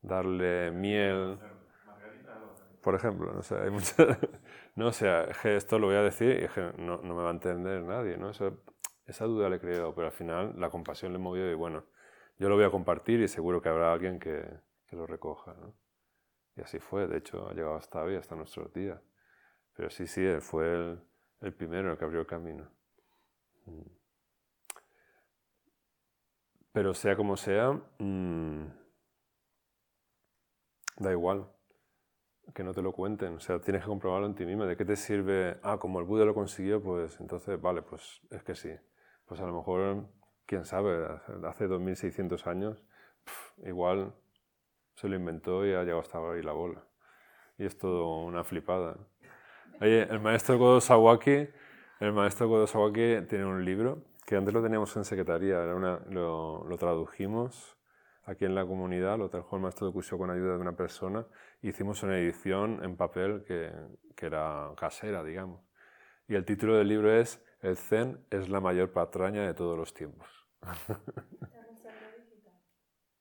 darle 0.01 0.71
miel? 0.71 1.39
Por 2.81 2.95
ejemplo, 2.95 3.31
no 3.31 3.43
sé, 3.43 3.55
hay 3.55 3.69
no, 4.75 4.87
o 4.87 4.91
sea, 4.91 5.23
esto 5.45 5.79
lo 5.79 5.87
voy 5.87 5.95
a 5.95 6.01
decir 6.01 6.49
y 6.49 6.81
no, 6.81 6.97
no, 6.97 7.15
me 7.15 7.23
va 7.23 7.29
a 7.29 7.33
entender 7.33 7.81
nadie, 7.83 8.17
¿no? 8.17 8.31
esa 8.31 9.25
duda 9.25 9.49
le 9.49 9.55
he 9.55 9.59
creado, 9.59 9.95
pero 9.95 10.07
al 10.07 10.13
final 10.13 10.53
la 10.57 10.69
compasión 10.69 11.13
le 11.13 11.19
movió 11.19 11.49
y 11.49 11.53
bueno, 11.53 11.85
yo 12.41 12.49
lo 12.49 12.55
voy 12.55 12.65
a 12.65 12.71
compartir 12.71 13.19
y 13.19 13.27
seguro 13.27 13.61
que 13.61 13.69
habrá 13.69 13.93
alguien 13.93 14.17
que, 14.17 14.43
que 14.87 14.95
lo 14.95 15.05
recoja. 15.05 15.55
Y 16.55 16.61
así 16.61 16.79
fue, 16.79 17.05
de 17.05 17.19
hecho 17.19 17.47
ha 17.47 17.53
llegado 17.53 17.75
hasta 17.75 18.01
hoy, 18.01 18.15
hasta 18.15 18.35
nuestros 18.35 18.73
días. 18.73 18.99
Pero 19.75 19.91
sí, 19.91 20.07
sí, 20.07 20.25
fue 20.39 20.73
el, 20.73 20.99
el 21.41 21.53
primero 21.53 21.91
el 21.91 21.99
que 21.99 22.03
abrió 22.03 22.19
el 22.19 22.25
camino. 22.25 22.67
Mm. 23.67 23.81
Pero 26.71 26.95
sea 26.95 27.15
como 27.15 27.37
sea, 27.37 27.79
mm, 27.99 28.65
da 30.97 31.11
igual 31.11 31.47
que 32.55 32.63
no 32.63 32.73
te 32.73 32.81
lo 32.81 32.91
cuenten. 32.91 33.35
O 33.35 33.39
sea, 33.39 33.61
tienes 33.61 33.83
que 33.83 33.87
comprobarlo 33.87 34.25
en 34.25 34.33
ti 34.33 34.47
mismo. 34.47 34.65
¿De 34.65 34.75
qué 34.75 34.83
te 34.83 34.95
sirve? 34.95 35.59
Ah, 35.61 35.77
como 35.77 35.99
el 35.99 36.05
Buda 36.05 36.25
lo 36.25 36.33
consiguió, 36.33 36.81
pues 36.81 37.19
entonces, 37.19 37.61
vale, 37.61 37.83
pues 37.83 38.19
es 38.31 38.43
que 38.43 38.55
sí. 38.55 38.71
Pues 39.27 39.39
a 39.41 39.45
lo 39.45 39.53
mejor, 39.53 40.07
quién 40.51 40.65
sabe, 40.65 41.07
hace 41.47 41.65
2600 41.65 42.45
años, 42.45 42.83
igual 43.63 44.13
se 44.95 45.07
lo 45.07 45.15
inventó 45.15 45.65
y 45.65 45.71
ha 45.71 45.83
llegado 45.83 46.01
hasta 46.01 46.17
ahí 46.17 46.43
la 46.43 46.51
bola. 46.51 46.83
Y 47.57 47.63
es 47.65 47.77
todo 47.77 48.17
una 48.17 48.43
flipada. 48.43 48.97
Oye, 49.79 50.01
el 50.11 50.19
maestro 50.19 50.57
Godo 50.57 50.81
Sawaki, 50.81 51.47
el 52.01 52.11
maestro 52.11 52.49
Godo 52.49 52.67
Sawaki 52.67 53.27
tiene 53.29 53.45
un 53.45 53.63
libro 53.63 54.03
que 54.25 54.35
antes 54.35 54.53
lo 54.53 54.61
teníamos 54.61 54.93
en 54.97 55.05
secretaría, 55.05 55.63
lo, 55.63 56.77
tradujimos 56.77 57.77
aquí 58.25 58.43
en 58.43 58.53
la 58.53 58.65
comunidad, 58.65 59.19
lo 59.19 59.29
trajo 59.29 59.55
el 59.55 59.61
maestro 59.61 59.87
de 59.87 59.93
Cusio 59.93 60.17
con 60.17 60.31
ayuda 60.31 60.55
de 60.55 60.59
una 60.59 60.75
persona, 60.75 61.25
hicimos 61.61 62.03
una 62.03 62.17
edición 62.17 62.83
en 62.83 62.97
papel 62.97 63.45
que, 63.47 63.71
que 64.17 64.25
era 64.25 64.69
casera, 64.75 65.23
digamos. 65.23 65.61
Y 66.27 66.35
el 66.35 66.43
título 66.43 66.75
del 66.75 66.89
libro 66.89 67.09
es 67.13 67.41
el 67.61 67.77
Zen 67.77 68.25
es 68.29 68.49
la 68.49 68.59
mayor 68.59 68.91
patraña 68.91 69.47
de 69.47 69.53
todos 69.53 69.77
los 69.77 69.93
tiempos. 69.93 70.40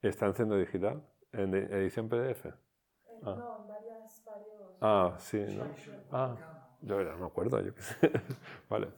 ¿Está 0.03 0.27
en 0.27 0.35
Zen 0.35 0.51
digital? 0.59 1.03
¿En 1.33 1.55
edición 1.55 2.09
PDF? 2.09 2.47
Eh, 2.47 2.53
ah. 3.23 3.35
No, 3.39 3.63
en 3.63 3.69
varias, 3.69 4.23
varios... 4.25 4.79
Ah, 4.81 5.15
sí, 5.19 5.39
¿no? 5.39 5.65
Ah, 6.11 6.37
yo 6.83 7.03
no 7.03 7.19
me 7.19 7.27
acuerdo, 7.27 7.61
yo 7.61 7.75
qué 7.75 7.83
sé. 7.83 8.11
Vale. 8.69 8.89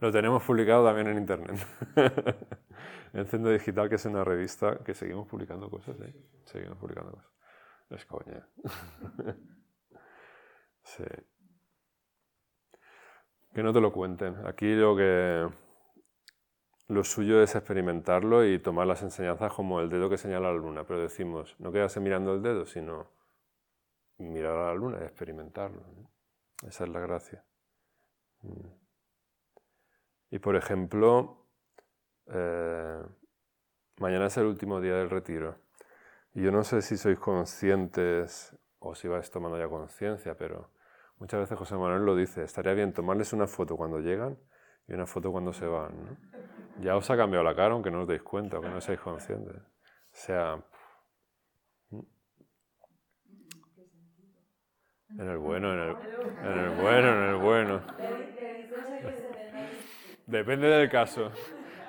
Lo 0.00 0.10
tenemos 0.10 0.42
publicado 0.42 0.84
también 0.84 1.08
en 1.08 1.18
internet. 1.18 1.66
en 3.12 3.26
Centro 3.26 3.50
Digital, 3.52 3.88
que 3.88 3.96
es 3.96 4.04
una 4.06 4.24
revista 4.24 4.78
que 4.84 4.94
seguimos 4.94 5.28
publicando 5.28 5.68
cosas, 5.70 6.00
¿eh? 6.00 6.14
Seguimos 6.44 6.78
publicando 6.78 7.12
cosas. 7.12 7.30
Es 7.90 8.06
coña. 8.06 8.46
sí. 10.82 11.04
Que 13.52 13.62
no 13.62 13.72
te 13.72 13.80
lo 13.80 13.92
cuenten. 13.92 14.46
Aquí 14.46 14.74
lo 14.74 14.96
que 14.96 15.48
lo 16.88 17.04
suyo 17.04 17.42
es 17.42 17.54
experimentarlo 17.54 18.44
y 18.46 18.58
tomar 18.58 18.86
las 18.86 19.02
enseñanzas 19.02 19.52
como 19.52 19.80
el 19.80 19.88
dedo 19.88 20.10
que 20.10 20.18
señala 20.18 20.52
la 20.52 20.58
luna, 20.58 20.84
pero 20.84 21.00
decimos, 21.00 21.56
no 21.58 21.72
quedarse 21.72 22.00
mirando 22.00 22.34
el 22.34 22.42
dedo, 22.42 22.66
sino 22.66 23.10
mirar 24.18 24.56
a 24.56 24.66
la 24.68 24.74
luna 24.74 24.98
y 25.00 25.04
experimentarlo. 25.04 25.82
Esa 26.66 26.84
es 26.84 26.90
la 26.90 27.00
gracia. 27.00 27.44
Mm. 28.42 28.82
Y 30.30 30.38
por 30.38 30.56
ejemplo, 30.56 31.46
eh, 32.26 33.02
mañana 33.98 34.26
es 34.26 34.36
el 34.36 34.46
último 34.46 34.80
día 34.80 34.94
del 34.94 35.10
retiro. 35.10 35.56
Y 36.34 36.42
yo 36.42 36.50
no 36.50 36.64
sé 36.64 36.80
si 36.80 36.96
sois 36.96 37.18
conscientes 37.18 38.56
o 38.78 38.94
si 38.94 39.08
vais 39.08 39.30
tomando 39.30 39.58
ya 39.58 39.68
conciencia, 39.68 40.36
pero 40.36 40.70
muchas 41.18 41.40
veces 41.40 41.58
José 41.58 41.76
Manuel 41.76 42.06
lo 42.06 42.16
dice, 42.16 42.42
estaría 42.44 42.72
bien 42.72 42.92
tomarles 42.92 43.32
una 43.32 43.46
foto 43.46 43.76
cuando 43.76 44.00
llegan 44.00 44.38
y 44.88 44.94
una 44.94 45.06
foto 45.06 45.30
cuando 45.30 45.52
se 45.52 45.66
van. 45.66 46.18
Ya 46.76 46.96
os 46.96 47.10
ha 47.10 47.16
cambiado 47.16 47.44
la 47.44 47.54
cara 47.54 47.72
aunque 47.74 47.90
no 47.90 48.02
os 48.02 48.08
deis 48.08 48.22
cuenta, 48.22 48.56
aunque 48.56 48.70
no 48.70 48.80
seáis 48.80 49.00
conscientes. 49.00 49.56
O 49.56 50.16
sea, 50.24 50.62
En 55.16 55.26
el 55.28 55.38
bueno, 55.38 55.72
en 55.72 55.78
el, 55.80 55.96
en 56.42 56.58
el 56.64 56.70
bueno, 56.70 57.08
en 57.12 57.30
el 57.30 57.36
bueno. 57.36 57.82
Depende 60.26 60.68
del 60.68 60.88
caso. 60.90 61.30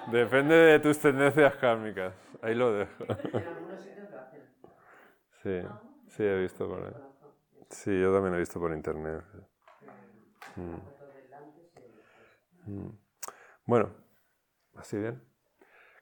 Depende 0.06 0.56
de 0.56 0.80
tus 0.80 1.00
tendencias 1.00 1.56
kármicas. 1.56 2.14
Ahí 2.42 2.56
lo 2.56 2.74
dejo. 2.74 3.06
Sí, 5.44 5.60
sí, 6.08 6.24
he 6.24 6.42
visto 6.42 6.68
por 6.68 6.84
ahí. 6.86 6.94
Sí, 7.70 8.00
yo 8.00 8.14
también 8.14 8.36
he 8.36 8.40
visto 8.40 8.60
por 8.60 8.74
internet. 8.74 9.24
Mm. 10.58 10.80
Mm. 12.68 12.90
Bueno, 13.66 13.92
así 14.76 14.98
bien. 14.98 15.22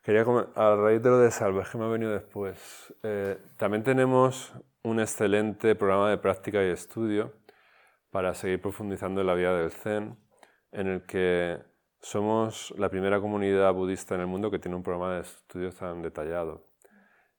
Quería 0.03 0.25
a 0.55 0.75
raíz 0.75 1.01
de 1.03 1.09
lo 1.09 1.19
de 1.19 1.29
Salvas 1.29 1.69
que 1.69 1.77
me 1.77 1.85
ha 1.85 1.87
venido 1.87 2.11
después, 2.11 2.93
eh, 3.03 3.37
también 3.57 3.83
tenemos 3.83 4.53
un 4.83 4.99
excelente 4.99 5.75
programa 5.75 6.09
de 6.09 6.17
práctica 6.17 6.63
y 6.63 6.69
estudio 6.69 7.33
para 8.09 8.33
seguir 8.33 8.59
profundizando 8.61 9.21
en 9.21 9.27
la 9.27 9.35
vida 9.35 9.55
del 9.55 9.71
Zen, 9.71 10.17
en 10.71 10.87
el 10.87 11.05
que 11.05 11.59
somos 12.01 12.73
la 12.77 12.89
primera 12.89 13.21
comunidad 13.21 13.73
budista 13.73 14.15
en 14.15 14.21
el 14.21 14.27
mundo 14.27 14.49
que 14.49 14.57
tiene 14.57 14.75
un 14.75 14.83
programa 14.83 15.15
de 15.15 15.21
estudio 15.21 15.71
tan 15.71 16.01
detallado. 16.01 16.67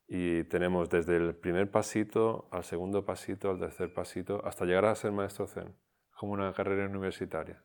Y 0.07 0.45
tenemos 0.45 0.89
desde 0.89 1.17
el 1.17 1.35
primer 1.35 1.71
pasito 1.71 2.49
al 2.53 2.63
segundo 2.65 3.05
pasito, 3.05 3.51
al 3.51 3.59
tercer 3.59 3.93
pasito, 3.93 4.41
hasta 4.45 4.65
llegar 4.65 4.85
a 4.85 4.95
ser 4.95 5.11
maestro 5.11 5.47
Zen, 5.47 5.75
como 6.17 6.33
una 6.33 6.53
carrera 6.53 6.87
universitaria. 6.87 7.63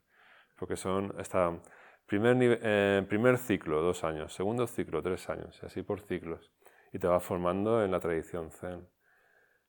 Porque 0.55 0.75
son, 0.75 1.13
está 1.19 1.61
primer, 2.07 2.59
eh, 2.63 3.05
primer 3.07 3.37
ciclo, 3.37 3.81
dos 3.81 4.03
años, 4.03 4.33
segundo 4.33 4.65
ciclo, 4.65 5.03
tres 5.03 5.29
años, 5.29 5.59
y 5.61 5.65
así 5.65 5.83
por 5.83 6.01
ciclos. 6.01 6.51
Y 6.91 6.99
te 6.99 7.07
vas 7.07 7.23
formando 7.23 7.83
en 7.83 7.91
la 7.91 7.99
tradición 7.99 8.49
Zen. 8.49 8.87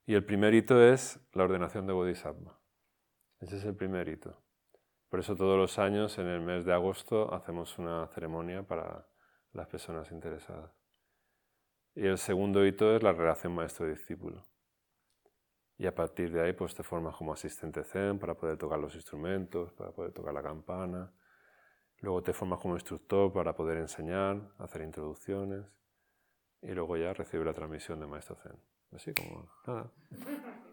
Y 0.05 0.15
el 0.15 0.25
primer 0.25 0.53
hito 0.55 0.81
es 0.81 1.19
la 1.33 1.43
ordenación 1.43 1.85
de 1.85 1.93
Bodhisattva. 1.93 2.59
Ese 3.39 3.57
es 3.57 3.65
el 3.65 3.75
primer 3.75 4.07
hito. 4.07 4.41
Por 5.09 5.19
eso 5.19 5.35
todos 5.35 5.57
los 5.57 5.77
años, 5.79 6.17
en 6.17 6.27
el 6.27 6.41
mes 6.41 6.65
de 6.65 6.73
agosto, 6.73 7.33
hacemos 7.33 7.77
una 7.77 8.07
ceremonia 8.07 8.63
para 8.63 9.07
las 9.53 9.67
personas 9.67 10.11
interesadas. 10.11 10.71
Y 11.95 12.05
el 12.05 12.17
segundo 12.17 12.65
hito 12.65 12.95
es 12.95 13.03
la 13.03 13.11
relación 13.11 13.53
maestro-discípulo. 13.53 14.45
Y 15.77 15.87
a 15.87 15.95
partir 15.95 16.31
de 16.31 16.41
ahí, 16.41 16.53
pues 16.53 16.75
te 16.75 16.83
formas 16.83 17.15
como 17.15 17.33
asistente 17.33 17.83
Zen 17.83 18.19
para 18.19 18.35
poder 18.35 18.57
tocar 18.57 18.79
los 18.79 18.95
instrumentos, 18.95 19.71
para 19.73 19.91
poder 19.91 20.11
tocar 20.11 20.33
la 20.33 20.43
campana. 20.43 21.11
Luego 22.01 22.23
te 22.23 22.33
formas 22.33 22.59
como 22.59 22.75
instructor 22.75 23.31
para 23.31 23.53
poder 23.53 23.77
enseñar, 23.77 24.41
hacer 24.57 24.81
introducciones. 24.81 25.65
Y 26.61 26.71
luego 26.71 26.97
ya 26.97 27.13
recibes 27.13 27.45
la 27.45 27.53
transmisión 27.53 27.99
de 27.99 28.07
maestro 28.07 28.35
Zen. 28.35 28.55
Así 28.93 29.13
como, 29.13 29.49
nada, 29.67 29.91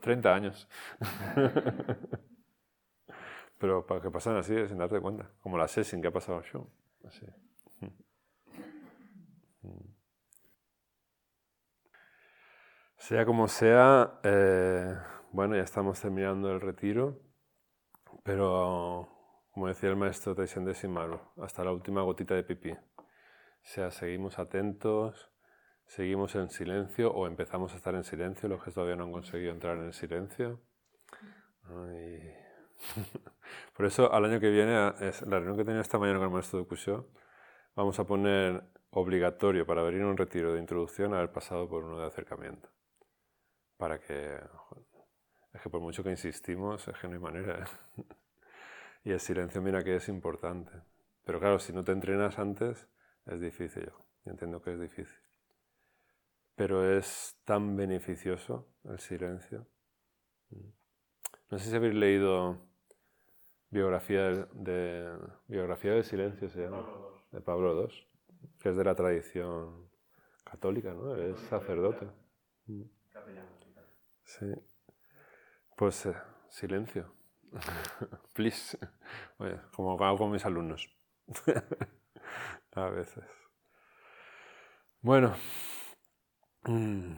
30 0.00 0.34
años. 0.34 0.68
Pero 3.58 3.86
para 3.86 4.00
que 4.00 4.10
pasan 4.10 4.36
así 4.36 4.66
sin 4.68 4.78
darte 4.78 5.00
cuenta, 5.00 5.30
como 5.42 5.56
la 5.58 5.68
sin 5.68 6.02
que 6.02 6.08
ha 6.08 6.12
pasado 6.12 6.42
yo. 6.52 6.66
Así. 7.04 7.26
Sea 12.98 13.24
como 13.24 13.46
sea, 13.46 14.18
eh, 14.24 14.96
bueno, 15.30 15.54
ya 15.54 15.62
estamos 15.62 16.00
terminando 16.00 16.50
el 16.50 16.60
retiro, 16.60 17.20
pero 18.24 19.15
como 19.56 19.68
decía 19.68 19.88
el 19.88 19.96
maestro 19.96 20.34
Taisen 20.34 20.66
de 20.66 20.74
Simaru, 20.74 21.18
hasta 21.40 21.64
la 21.64 21.72
última 21.72 22.02
gotita 22.02 22.34
de 22.34 22.44
pipí. 22.44 22.72
O 22.72 22.78
sea, 23.62 23.90
seguimos 23.90 24.38
atentos, 24.38 25.30
seguimos 25.86 26.34
en 26.34 26.50
silencio 26.50 27.10
o 27.10 27.26
empezamos 27.26 27.72
a 27.72 27.76
estar 27.76 27.94
en 27.94 28.04
silencio, 28.04 28.50
los 28.50 28.62
que 28.62 28.70
todavía 28.70 28.96
no 28.96 29.04
han 29.04 29.12
conseguido 29.12 29.52
entrar 29.52 29.78
en 29.78 29.86
el 29.86 29.94
silencio. 29.94 30.60
Por 33.74 33.86
eso, 33.86 34.12
al 34.12 34.26
año 34.26 34.40
que 34.40 34.50
viene, 34.50 34.92
es 35.00 35.22
la 35.22 35.38
reunión 35.38 35.56
que 35.56 35.64
tenía 35.64 35.80
esta 35.80 35.98
mañana 35.98 36.18
con 36.18 36.28
el 36.28 36.34
maestro 36.34 36.58
de 36.58 36.66
Cusio, 36.66 37.08
vamos 37.74 37.98
a 37.98 38.04
poner 38.04 38.62
obligatorio 38.90 39.64
para 39.64 39.82
venir 39.82 40.02
a 40.02 40.08
un 40.08 40.18
retiro 40.18 40.52
de 40.52 40.60
introducción 40.60 41.14
haber 41.14 41.32
pasado 41.32 41.66
por 41.66 41.82
uno 41.82 41.98
de 41.98 42.06
acercamiento. 42.06 42.68
Para 43.78 43.98
que. 44.00 44.38
Es 45.54 45.62
que 45.62 45.70
por 45.70 45.80
mucho 45.80 46.04
que 46.04 46.10
insistimos, 46.10 46.86
es 46.86 46.98
que 46.98 47.08
no 47.08 47.14
hay 47.14 47.20
manera. 47.20 47.64
¿eh? 47.96 48.02
y 49.06 49.12
el 49.12 49.20
silencio, 49.20 49.62
mira 49.62 49.82
que 49.82 49.96
es 49.96 50.08
importante. 50.08 50.72
Pero 51.24 51.40
claro, 51.40 51.58
si 51.58 51.72
no 51.72 51.82
te 51.82 51.92
entrenas 51.92 52.38
antes, 52.38 52.86
es 53.24 53.40
difícil. 53.40 53.90
Yo 54.24 54.32
entiendo 54.32 54.60
que 54.60 54.74
es 54.74 54.80
difícil 54.80 55.26
pero 56.56 56.90
es 56.90 57.38
tan 57.44 57.76
beneficioso 57.76 58.66
el 58.84 58.98
silencio. 58.98 59.66
No 61.50 61.58
sé 61.58 61.70
si 61.70 61.76
habéis 61.76 61.94
leído 61.94 62.58
biografía 63.70 64.30
de, 64.52 65.16
biografía 65.46 65.92
del 65.92 66.04
silencio 66.04 66.48
se 66.48 66.62
llama 66.62 66.84
de 67.30 67.40
Pablo 67.42 67.82
II, 67.82 68.08
que 68.58 68.70
es 68.70 68.76
de 68.76 68.84
la 68.84 68.94
tradición 68.94 69.88
católica, 70.44 70.94
¿no? 70.94 71.14
Es 71.14 71.38
sacerdote. 71.40 72.08
Sí. 74.24 74.52
Pues 75.76 76.06
eh, 76.06 76.14
silencio. 76.48 77.12
Please. 78.32 78.78
como 79.72 80.02
hago 80.04 80.18
con 80.18 80.30
mis 80.30 80.44
alumnos. 80.44 80.88
A 82.72 82.88
veces. 82.90 83.24
Bueno. 85.00 85.34
Mm. 86.64 87.16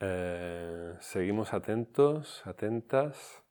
Eh, 0.00 0.96
seguimos 1.00 1.54
atentos, 1.54 2.46
atentas 2.46 3.42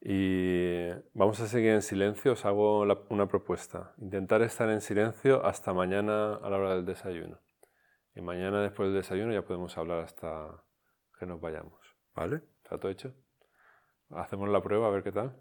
y 0.00 0.88
vamos 1.14 1.40
a 1.40 1.48
seguir 1.48 1.72
en 1.72 1.82
silencio. 1.82 2.32
Os 2.32 2.44
hago 2.44 2.82
una 3.10 3.26
propuesta. 3.26 3.94
Intentar 3.98 4.42
estar 4.42 4.68
en 4.70 4.80
silencio 4.80 5.44
hasta 5.44 5.72
mañana 5.72 6.36
a 6.36 6.50
la 6.50 6.58
hora 6.58 6.74
del 6.76 6.86
desayuno. 6.86 7.40
Y 8.14 8.20
mañana 8.20 8.62
después 8.62 8.88
del 8.88 9.02
desayuno 9.02 9.32
ya 9.32 9.42
podemos 9.42 9.76
hablar 9.76 10.00
hasta 10.00 10.64
que 11.18 11.26
nos 11.26 11.40
vayamos. 11.40 11.80
¿Vale? 12.14 12.42
¿Está 12.62 12.78
todo 12.78 12.90
hecho? 12.90 13.14
Hacemos 14.10 14.48
la 14.48 14.62
prueba 14.62 14.88
a 14.88 14.90
ver 14.90 15.02
qué 15.02 15.12
tal. 15.12 15.36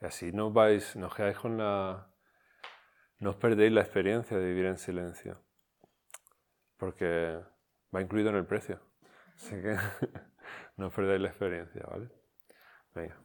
Y 0.00 0.06
así 0.06 0.32
no 0.32 0.52
vais, 0.52 0.96
no 0.96 1.10
quedáis 1.10 1.38
con 1.38 1.58
la... 1.58 2.10
No 3.18 3.30
os 3.30 3.36
perdéis 3.36 3.72
la 3.72 3.82
experiencia 3.82 4.38
de 4.38 4.46
vivir 4.46 4.66
en 4.66 4.78
silencio 4.78 5.42
porque 6.80 7.38
va 7.94 8.00
incluido 8.00 8.30
en 8.30 8.36
el 8.36 8.46
precio. 8.46 8.80
Así 9.36 9.50
que 9.50 9.76
no 10.78 10.86
os 10.86 10.94
perdáis 10.94 11.20
la 11.20 11.28
experiencia, 11.28 11.86
¿vale? 11.86 12.08
Venga. 12.94 13.20